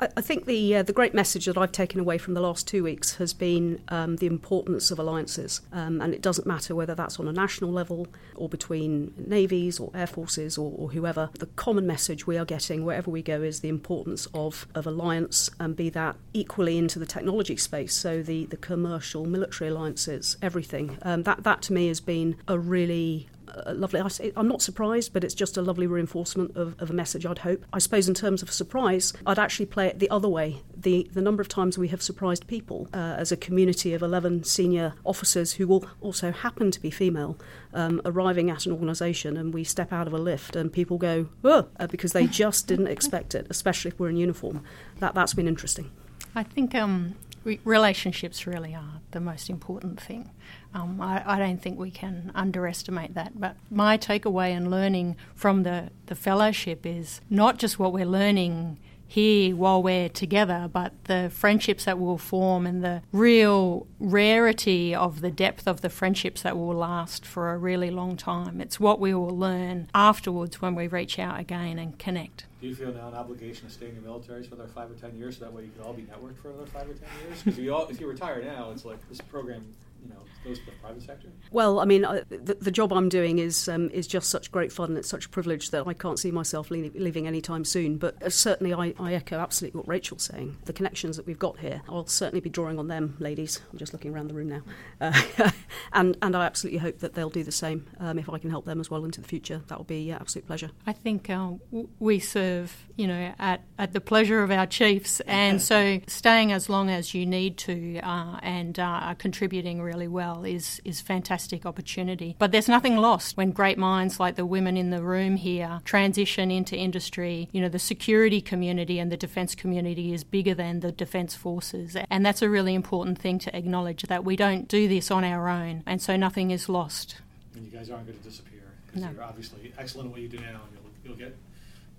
I, 0.01 0.21
think 0.23 0.47
the 0.47 0.77
uh, 0.77 0.83
the 0.83 0.95
great 0.95 1.13
message 1.13 1.45
that 1.45 1.59
I've 1.59 1.73
taken 1.73 2.01
away 2.01 2.17
from 2.17 2.33
the 2.33 2.41
last 2.41 2.67
two 2.67 2.83
weeks 2.83 3.17
has 3.17 3.35
been 3.35 3.83
um, 3.89 4.17
the 4.17 4.27
importance 4.27 4.91
of 4.91 4.99
alliances, 4.99 5.61
um, 5.73 6.01
and 6.01 6.15
it 6.15 6.23
doesn't 6.23 6.47
matter 6.47 6.75
whether 6.75 6.95
that's 6.95 7.21
on 7.21 7.29
a 7.29 7.33
national 7.33 7.71
level 7.71 8.07
or 8.35 8.49
between 8.49 9.13
navies 9.19 9.79
or 9.79 9.91
air 9.95 10.07
forces 10.07 10.57
or, 10.57 10.73
or, 10.77 10.91
whoever. 10.93 11.29
The 11.39 11.47
common 11.47 11.87
message 11.87 12.27
we 12.27 12.39
are 12.39 12.47
getting 12.47 12.85
wherever 12.85 13.11
we 13.11 13.21
go 13.21 13.43
is 13.43 13.61
the 13.61 13.69
importance 13.69 14.27
of, 14.33 14.67
of 14.75 14.87
alliance, 14.87 15.51
and 15.61 15.77
be 15.77 15.91
that 15.91 16.17
equally 16.33 16.79
into 16.79 16.99
the 16.99 17.07
technology 17.07 17.57
space. 17.57 17.95
So 17.95 18.23
the 18.23 18.47
the 18.47 18.57
commercial, 18.57 19.27
military 19.27 19.71
alliances, 19.71 20.39
everything. 20.41 20.97
Um, 21.03 21.25
that 21.25 21.45
that 21.45 21.61
to 21.63 21.75
me 21.75 21.89
has 21.89 22.01
been 22.01 22.37
a 22.49 22.59
really 22.59 23.29
lovely. 23.73 24.01
I, 24.01 24.11
am 24.37 24.49
not 24.49 24.63
surprised, 24.63 25.13
but 25.13 25.25
it's 25.25 25.35
just 25.35 25.57
a 25.57 25.63
lovely 25.63 25.87
reinforcement 25.87 26.57
of, 26.57 26.81
of, 26.81 26.91
a 26.91 26.93
message, 26.93 27.27
I'd 27.27 27.39
hope. 27.39 27.65
I 27.73 27.79
suppose 27.79 28.09
in 28.09 28.15
terms 28.15 28.43
of 28.43 28.51
surprise, 28.51 29.13
I'd 29.27 29.39
actually 29.39 29.67
play 29.67 29.87
it 29.87 29.99
the 29.99 30.11
other 30.11 30.29
way. 30.29 30.63
The, 30.77 31.09
the 31.13 31.21
number 31.21 31.41
of 31.41 31.49
times 31.49 31.79
we 31.79 31.89
have 31.89 32.03
surprised 32.03 32.47
people 32.47 32.89
uh, 32.93 33.15
as 33.19 33.33
a 33.33 33.37
community 33.37 33.95
of 33.95 34.03
11 34.03 34.45
senior 34.45 34.95
officers 35.05 35.53
who 35.55 35.67
will 35.67 35.85
also 36.01 36.33
happen 36.33 36.71
to 36.71 36.81
be 36.81 36.91
female 36.91 37.39
um, 37.73 38.01
arriving 38.05 38.51
at 38.51 38.67
an 38.67 38.73
organisation 38.73 39.37
and 39.37 39.55
we 39.55 39.65
step 39.65 39.93
out 39.93 40.07
of 40.07 40.13
a 40.13 40.19
lift 40.19 40.57
and 40.57 40.73
people 40.73 40.99
go, 40.99 41.29
oh, 41.45 41.67
uh, 41.79 41.87
because 41.87 42.13
they 42.13 42.27
just 42.27 42.67
didn't 42.67 42.87
expect 42.89 43.35
it, 43.35 43.47
especially 43.51 43.91
if 43.91 43.99
we're 43.99 44.11
in 44.11 44.17
uniform. 44.17 44.65
That, 44.99 45.15
that's 45.15 45.35
been 45.35 45.49
interesting. 45.49 45.91
I 46.35 46.43
think 46.43 46.75
um, 46.75 47.17
re- 47.45 47.61
relationships 47.65 48.47
really 48.47 48.75
are 48.75 49.01
the 49.11 49.21
most 49.21 49.51
important 49.51 50.01
thing. 50.01 50.31
Um, 50.75 51.01
I, 51.01 51.23
I, 51.27 51.39
don't 51.39 51.61
think 51.61 51.79
we 51.79 51.91
can 51.91 52.31
underestimate 52.35 53.15
that. 53.15 53.41
But 53.41 53.57
my 53.71 53.99
takeaway 53.99 54.51
and 54.57 54.71
learning 54.71 55.17
from 55.35 55.65
the, 55.65 55.91
the 56.07 56.15
fellowship 56.15 56.87
is 56.87 57.21
not 57.29 57.59
just 57.59 57.79
what 57.79 57.93
we're 57.93 58.07
learning 58.07 58.79
here 59.11 59.57
while 59.57 59.83
we're 59.83 60.09
together, 60.09 60.71
but 60.73 60.93
the 61.07 61.29
friendships 61.35 61.85
that 61.85 61.99
will 61.99 62.17
form 62.17 62.65
and 62.65 62.85
the 62.85 63.03
real 63.11 63.89
rarity 63.99 64.95
of 64.95 65.21
the 65.21 65.33
depth 65.33 65.67
of 65.67 65.81
the 65.81 65.89
friendships 65.89 66.43
that 66.43 66.57
will 66.57 66.77
last 66.77 67.27
for 67.27 67.53
a 67.53 67.59
really 67.59 67.91
long 67.91 68.17
time. 68.17 68.61
It's 68.61 68.79
what 68.79 69.01
we 69.01 69.13
will 69.13 69.37
learn 69.37 69.91
afterwards 69.93 70.63
when 70.63 70.77
we 70.77 70.87
reach 70.87 71.19
out 71.19 71.41
again 71.41 71.77
and 71.77 71.99
connect. 71.99 72.47
Do 72.61 72.69
you 72.69 72.75
feel 72.75 72.93
now 72.93 73.09
an 73.09 73.15
obligation 73.15 73.67
to 73.69 73.73
stay 73.73 73.89
in 73.89 73.95
the 73.95 74.03
military 74.03 74.43
for 74.43 74.55
another 74.55 74.71
five 74.71 74.91
or 74.91 74.95
ten 74.95 75.17
years 75.17 75.39
so 75.39 75.45
that 75.45 75.53
way 75.53 75.63
you 75.63 75.71
can 75.71 75.83
all 75.83 75.95
be 75.95 76.03
networked 76.03 76.37
for 76.37 76.51
another 76.51 76.67
five 76.67 76.83
or 76.83 76.93
ten 76.93 77.09
years? 77.27 77.43
Because 77.43 77.59
if, 77.59 77.91
if 77.91 78.01
you 78.01 78.07
retire 78.07 78.43
now, 78.43 78.71
it's 78.71 78.85
like 78.85 78.99
this 79.09 79.21
program 79.21 79.65
you 80.03 80.09
know 80.09 80.21
goes 80.45 80.59
to 80.61 80.67
the 80.67 80.73
private 80.73 81.03
sector? 81.03 81.29
Well, 81.51 81.81
I 81.81 81.85
mean, 81.85 82.05
uh, 82.05 82.25
the, 82.29 82.55
the, 82.55 82.71
job 82.71 82.93
I'm 82.93 83.09
doing 83.09 83.39
is 83.39 83.69
um, 83.69 83.91
is 83.91 84.07
just 84.07 84.31
such 84.31 84.51
great 84.51 84.73
fun. 84.73 84.91
And 84.91 84.99
it's 84.99 85.09
such 85.09 85.27
a 85.27 85.29
privilege 85.29 85.71
that 85.71 85.87
I 85.87 85.93
can't 85.93 86.19
see 86.19 86.31
myself 86.31 86.71
leaving, 86.71 86.93
leaving 86.95 87.27
anytime 87.27 87.65
soon. 87.65 87.99
But 87.99 88.23
uh, 88.23 88.31
certainly, 88.31 88.73
I, 88.73 88.95
I, 88.99 89.15
echo 89.15 89.39
absolutely 89.39 89.79
what 89.79 89.89
Rachel's 89.89 90.23
saying. 90.23 90.57
The 90.65 90.73
connections 90.73 91.17
that 91.17 91.27
we've 91.27 91.39
got 91.39 91.59
here, 91.59 91.83
I'll 91.89 92.07
certainly 92.07 92.41
be 92.41 92.51
drawing 92.51 92.79
on 92.79 92.89
them, 92.89 93.17
ladies. 93.19 93.61
I'm 93.71 93.79
just 93.79 93.93
looking 93.93 94.15
around 94.15 94.29
the 94.29 94.35
room 94.35 94.49
now, 94.49 94.63
uh, 95.01 95.51
and 95.93 96.17
and 96.23 96.37
I 96.37 96.47
absolutely 96.47 96.79
hope 96.79 97.01
that 97.01 97.15
they'll 97.15 97.31
do 97.31 97.45
the 97.45 97.53
same. 97.53 97.87
Um, 97.99 98.19
if 98.19 98.29
I 98.29 98.39
can 98.39 98.51
help 98.51 98.65
them 98.65 98.81
as 98.81 98.91
well 98.91 99.05
into 99.05 99.21
the 99.21 99.29
future, 99.29 99.63
that 99.69 99.77
will 99.77 99.85
be 99.85 100.11
an 100.11 100.19
absolute 100.21 100.47
pleasure. 100.47 100.71
I 100.87 100.93
think 100.93 101.29
uh, 101.29 101.53
we 101.99 102.19
serve, 102.19 102.87
you 102.97 103.07
know, 103.07 103.35
at 103.39 103.63
at 103.79 103.93
the 103.93 104.01
pleasure 104.01 104.43
of 104.43 104.51
our 104.51 104.67
chiefs, 104.67 105.21
and 105.21 105.61
so 105.61 106.01
staying 106.07 106.53
as 106.53 106.69
long 106.69 106.91
as 106.91 107.15
you 107.15 107.27
need 107.27 107.59
to 107.59 107.99
uh, 108.01 108.39
and 108.43 108.79
uh, 108.79 109.15
contributing 109.19 109.81
really 109.91 110.09
well 110.09 110.45
is 110.45 110.81
is 110.85 111.01
fantastic 111.01 111.67
opportunity. 111.67 112.37
But 112.39 112.53
there's 112.53 112.69
nothing 112.69 112.97
lost 112.97 113.37
when 113.37 113.51
great 113.51 113.79
minds 113.79 114.21
like 114.21 114.37
the 114.37 114.47
women 114.47 114.77
in 114.77 114.91
the 114.91 115.03
room 115.03 115.35
here 115.37 115.81
transition 115.85 116.51
into 116.51 116.77
industry. 116.77 117.49
You 117.53 117.61
know, 117.63 117.69
the 117.69 117.79
security 117.79 118.41
community 118.41 118.99
and 119.01 119.11
the 119.11 119.17
defence 119.17 119.55
community 119.55 120.13
is 120.13 120.23
bigger 120.23 120.55
than 120.55 120.81
the 120.81 120.93
defence 120.93 121.35
forces, 121.35 121.97
and 122.09 122.25
that's 122.25 122.43
a 122.43 122.49
really 122.49 122.75
important 122.75 123.19
thing 123.19 123.39
to 123.41 123.57
acknowledge 123.57 124.03
that 124.03 124.25
we 124.25 124.37
don't 124.37 124.69
do 124.69 124.87
this 124.87 125.11
on 125.11 125.25
our 125.25 125.49
own, 125.49 125.83
and 125.87 126.01
so 126.01 126.17
nothing 126.17 126.51
is 126.53 126.69
lost. 126.69 127.17
And 127.55 127.65
you 127.65 127.73
guys 127.73 127.91
aren't 127.91 128.07
going 128.07 128.19
to 128.19 128.25
disappear 128.25 128.63
because 128.87 129.03
no. 129.03 129.11
you're 129.11 129.25
obviously 129.25 129.73
excellent 129.77 130.07
at 130.07 130.13
what 130.13 130.21
you 130.21 130.29
do 130.29 130.39
now, 130.39 130.61
and 130.65 130.73
you'll, 130.73 130.93
you'll 131.05 131.19
get 131.19 131.37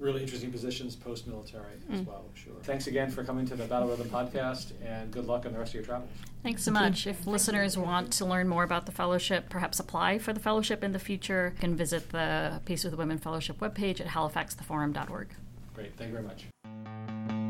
really 0.02 0.22
interesting 0.24 0.52
positions 0.52 0.96
post 0.96 1.28
military 1.28 1.76
as 1.92 2.02
Mm. 2.02 2.08
well, 2.08 2.26
sure. 2.34 2.54
Thanks 2.64 2.88
again 2.88 3.12
for 3.12 3.24
coming 3.24 3.46
to 3.46 3.56
the 3.56 3.66
Battle 3.66 3.88
Rhythm 3.88 4.10
podcast, 4.10 4.74
and 4.84 5.12
good 5.12 5.26
luck 5.28 5.46
on 5.46 5.54
the 5.54 5.60
rest 5.60 5.70
of 5.72 5.76
your 5.76 5.84
travels. 5.84 6.10
Thanks 6.42 6.64
so 6.64 6.72
much. 6.72 7.06
If 7.06 7.28
listeners 7.28 7.78
want 7.78 8.12
to 8.14 8.26
learn 8.26 8.48
more 8.48 8.64
about 8.64 8.88
the 8.88 8.92
fellowship, 8.92 9.48
perhaps 9.50 9.80
apply 9.80 10.18
for 10.18 10.34
the 10.34 10.40
fellowship 10.40 10.84
in 10.84 10.92
the 10.92 11.00
future, 11.00 11.54
you 11.56 11.62
can 11.62 11.76
visit 11.76 12.10
the 12.10 12.62
Peace 12.66 12.84
with 12.84 12.96
Women 12.96 13.20
Fellowship 13.20 13.60
webpage 13.60 14.02
at 14.02 14.08
halifaxtheforum.org. 14.08 15.28
Great, 15.76 15.96
thank 15.98 16.10
you 16.12 16.18
very 16.18 16.28
much. 16.28 17.41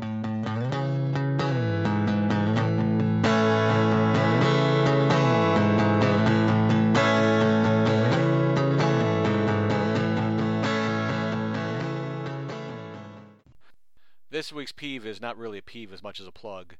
This 14.32 14.50
week's 14.50 14.72
peeve 14.72 15.04
is 15.04 15.20
not 15.20 15.36
really 15.36 15.58
a 15.58 15.62
peeve 15.62 15.92
as 15.92 16.02
much 16.02 16.18
as 16.18 16.26
a 16.26 16.32
plug. 16.32 16.76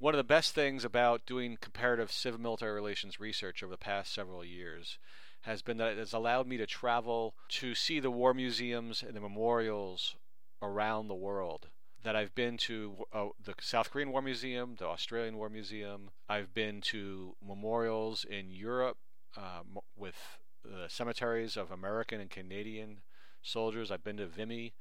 One 0.00 0.14
of 0.14 0.18
the 0.18 0.24
best 0.24 0.52
things 0.52 0.84
about 0.84 1.24
doing 1.24 1.56
comparative 1.60 2.10
civil 2.10 2.40
military 2.40 2.72
relations 2.72 3.20
research 3.20 3.62
over 3.62 3.70
the 3.70 3.78
past 3.78 4.12
several 4.12 4.44
years 4.44 4.98
has 5.42 5.62
been 5.62 5.76
that 5.76 5.92
it 5.92 5.98
has 5.98 6.12
allowed 6.12 6.48
me 6.48 6.56
to 6.56 6.66
travel 6.66 7.36
to 7.50 7.76
see 7.76 8.00
the 8.00 8.10
war 8.10 8.34
museums 8.34 9.00
and 9.00 9.14
the 9.14 9.20
memorials 9.20 10.16
around 10.60 11.06
the 11.06 11.14
world. 11.14 11.68
That 12.02 12.16
I've 12.16 12.34
been 12.34 12.56
to 12.56 13.04
uh, 13.12 13.26
the 13.40 13.54
South 13.60 13.92
Korean 13.92 14.10
War 14.10 14.20
Museum, 14.20 14.74
the 14.76 14.86
Australian 14.86 15.36
War 15.36 15.48
Museum. 15.48 16.10
I've 16.28 16.52
been 16.52 16.80
to 16.80 17.36
memorials 17.40 18.24
in 18.28 18.50
Europe 18.50 18.96
um, 19.36 19.78
with 19.96 20.16
the 20.64 20.88
cemeteries 20.88 21.56
of 21.56 21.70
American 21.70 22.20
and 22.20 22.28
Canadian 22.28 23.02
soldiers. 23.40 23.92
I've 23.92 24.02
been 24.02 24.16
to 24.16 24.26
Vimy. 24.26 24.74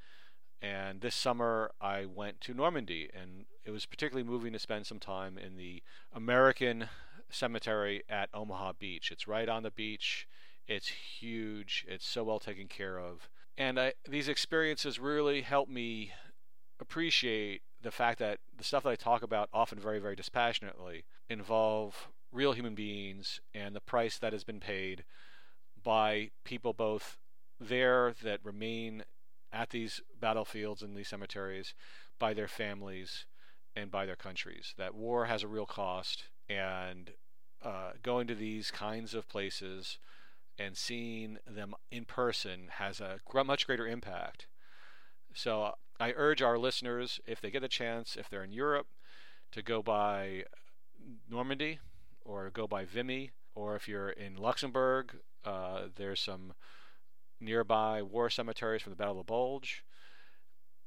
And 0.62 1.02
this 1.02 1.16
summer, 1.16 1.72
I 1.82 2.06
went 2.06 2.40
to 2.42 2.54
Normandy, 2.54 3.10
and 3.14 3.46
it 3.66 3.72
was 3.72 3.86
particularly 3.86 4.28
moving 4.28 4.54
to 4.54 4.60
spend 4.60 4.86
some 4.86 5.00
time 5.00 5.38
in 5.38 5.58
the 5.58 5.82
American 6.14 6.88
cemetery 7.30 8.04
at 8.08 8.30
Omaha 8.34 8.74
Beach. 8.80 9.10
It's 9.12 9.28
right 9.28 9.50
on 9.50 9.64
the 9.64 9.72
beach. 9.72 10.28
It's 10.68 10.88
huge. 10.88 11.86
It's 11.88 12.08
so 12.08 12.24
well 12.24 12.40
taken 12.40 12.68
care 12.68 13.00
of. 13.00 13.30
And 13.58 13.80
I, 13.80 13.94
these 14.08 14.28
experiences 14.28 15.00
really 15.00 15.42
help 15.42 15.68
me 15.68 16.12
appreciate 16.80 17.62
the 17.82 17.92
fact 17.92 18.20
that 18.20 18.40
the 18.56 18.64
stuff 18.64 18.84
that 18.84 18.90
I 18.90 18.96
talk 18.96 19.24
about, 19.24 19.50
often 19.52 19.80
very, 19.80 20.00
very 20.00 20.16
dispassionately, 20.16 21.06
involve 21.30 22.10
real 22.32 22.54
human 22.54 22.76
beings 22.76 23.42
and 23.54 23.76
the 23.76 23.82
price 23.82 24.18
that 24.20 24.34
has 24.34 24.44
been 24.44 24.60
paid 24.60 25.04
by 25.84 26.30
people 26.44 26.74
both 26.74 27.18
there 27.60 28.14
that 28.24 28.40
remain 28.44 29.04
at 29.54 29.70
these 29.70 30.02
battlefields 30.20 30.82
and 30.82 30.96
these 30.96 31.10
cemeteries 31.10 31.74
by 32.20 32.34
their 32.34 32.48
families 32.48 33.26
and 33.76 33.92
by 33.92 34.06
their 34.06 34.16
countries. 34.16 34.74
That 34.78 34.96
war 34.96 35.26
has 35.26 35.44
a 35.44 35.48
real 35.48 35.66
cost, 35.66 36.26
and 36.50 37.12
uh, 37.64 37.92
going 38.02 38.28
to 38.28 38.36
these 38.36 38.72
kinds 38.72 39.14
of 39.14 39.30
places 39.30 39.98
and 40.58 40.78
seeing 40.78 41.38
them 41.48 41.74
in 41.92 42.06
person 42.06 42.68
has 42.72 43.00
a 43.00 43.20
much 43.46 43.66
greater 43.66 43.88
impact. 43.88 44.48
So 45.34 45.74
I 46.00 46.14
urge 46.16 46.42
our 46.42 46.58
listeners, 46.58 47.20
if 47.26 47.40
they 47.42 47.52
get 47.52 47.64
a 47.64 47.70
chance, 47.70 48.16
if 48.16 48.30
they're 48.30 48.44
in 48.44 48.52
Europe, 48.52 48.88
to 49.52 49.62
go 49.62 49.82
by 49.82 50.44
Normandy 51.30 51.80
or 52.26 52.50
go 52.50 52.68
by 52.68 52.86
Vimy, 52.86 53.32
or 53.56 53.76
if 53.76 53.88
you're 53.88 54.10
in 54.10 54.36
Luxembourg, 54.36 55.18
uh, 55.46 55.84
there's 55.96 56.20
some 56.20 56.54
nearby 57.42 58.02
war 58.02 58.30
cemeteries 58.30 58.82
from 58.82 58.92
the 58.92 58.98
Battle 58.98 59.20
of 59.20 59.26
the 59.26 59.32
Bulge. 59.32 59.84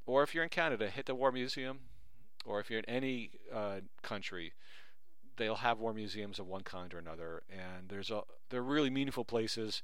Or 0.06 0.22
if 0.22 0.34
you're 0.34 0.44
in 0.44 0.50
Canada, 0.50 0.90
hit 0.90 1.06
the 1.06 1.14
War 1.14 1.32
Museum. 1.32 1.80
Or 2.44 2.60
if 2.60 2.70
you're 2.70 2.80
in 2.80 2.88
any 2.88 3.30
uh, 3.52 3.80
country, 4.02 4.52
they'll 5.36 5.56
have 5.56 5.78
war 5.78 5.92
museums 5.92 6.38
of 6.38 6.46
one 6.46 6.62
kind 6.62 6.92
or 6.92 6.98
another. 6.98 7.42
And 7.50 7.88
there's 7.88 8.10
a 8.10 8.22
they're 8.50 8.62
really 8.62 8.90
meaningful 8.90 9.24
places. 9.24 9.82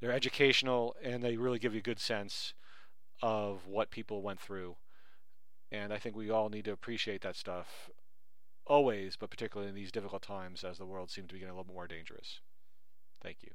They're 0.00 0.12
educational 0.12 0.94
and 1.02 1.22
they 1.22 1.36
really 1.36 1.58
give 1.58 1.72
you 1.72 1.80
a 1.80 1.82
good 1.82 2.00
sense 2.00 2.54
of 3.22 3.66
what 3.66 3.90
people 3.90 4.22
went 4.22 4.40
through. 4.40 4.76
And 5.72 5.92
I 5.92 5.98
think 5.98 6.14
we 6.14 6.30
all 6.30 6.48
need 6.48 6.66
to 6.66 6.72
appreciate 6.72 7.22
that 7.22 7.34
stuff 7.34 7.90
always, 8.66 9.16
but 9.16 9.30
particularly 9.30 9.68
in 9.68 9.74
these 9.74 9.92
difficult 9.92 10.22
times 10.22 10.64
as 10.64 10.78
the 10.78 10.86
world 10.86 11.10
seems 11.10 11.28
to 11.28 11.34
be 11.34 11.40
getting 11.40 11.54
a 11.54 11.58
little 11.58 11.72
more 11.72 11.86
dangerous. 11.86 12.40
Thank 13.22 13.38
you. 13.42 13.50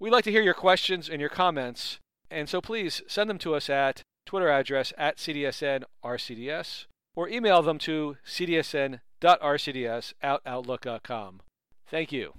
We'd 0.00 0.10
like 0.10 0.24
to 0.24 0.30
hear 0.30 0.42
your 0.42 0.54
questions 0.54 1.08
and 1.08 1.20
your 1.20 1.30
comments, 1.30 1.98
and 2.30 2.48
so 2.48 2.60
please 2.60 3.02
send 3.06 3.28
them 3.30 3.38
to 3.38 3.54
us 3.54 3.68
at 3.70 4.02
Twitter 4.26 4.48
address 4.48 4.92
at 4.96 5.18
CDSNRCDS 5.18 6.86
or 7.14 7.28
email 7.28 7.62
them 7.62 7.78
to 7.78 8.16
cdsn.rcds 8.26 10.12
at 10.22 10.40
outlook.com. 10.46 11.40
Thank 11.86 12.12
you. 12.12 12.34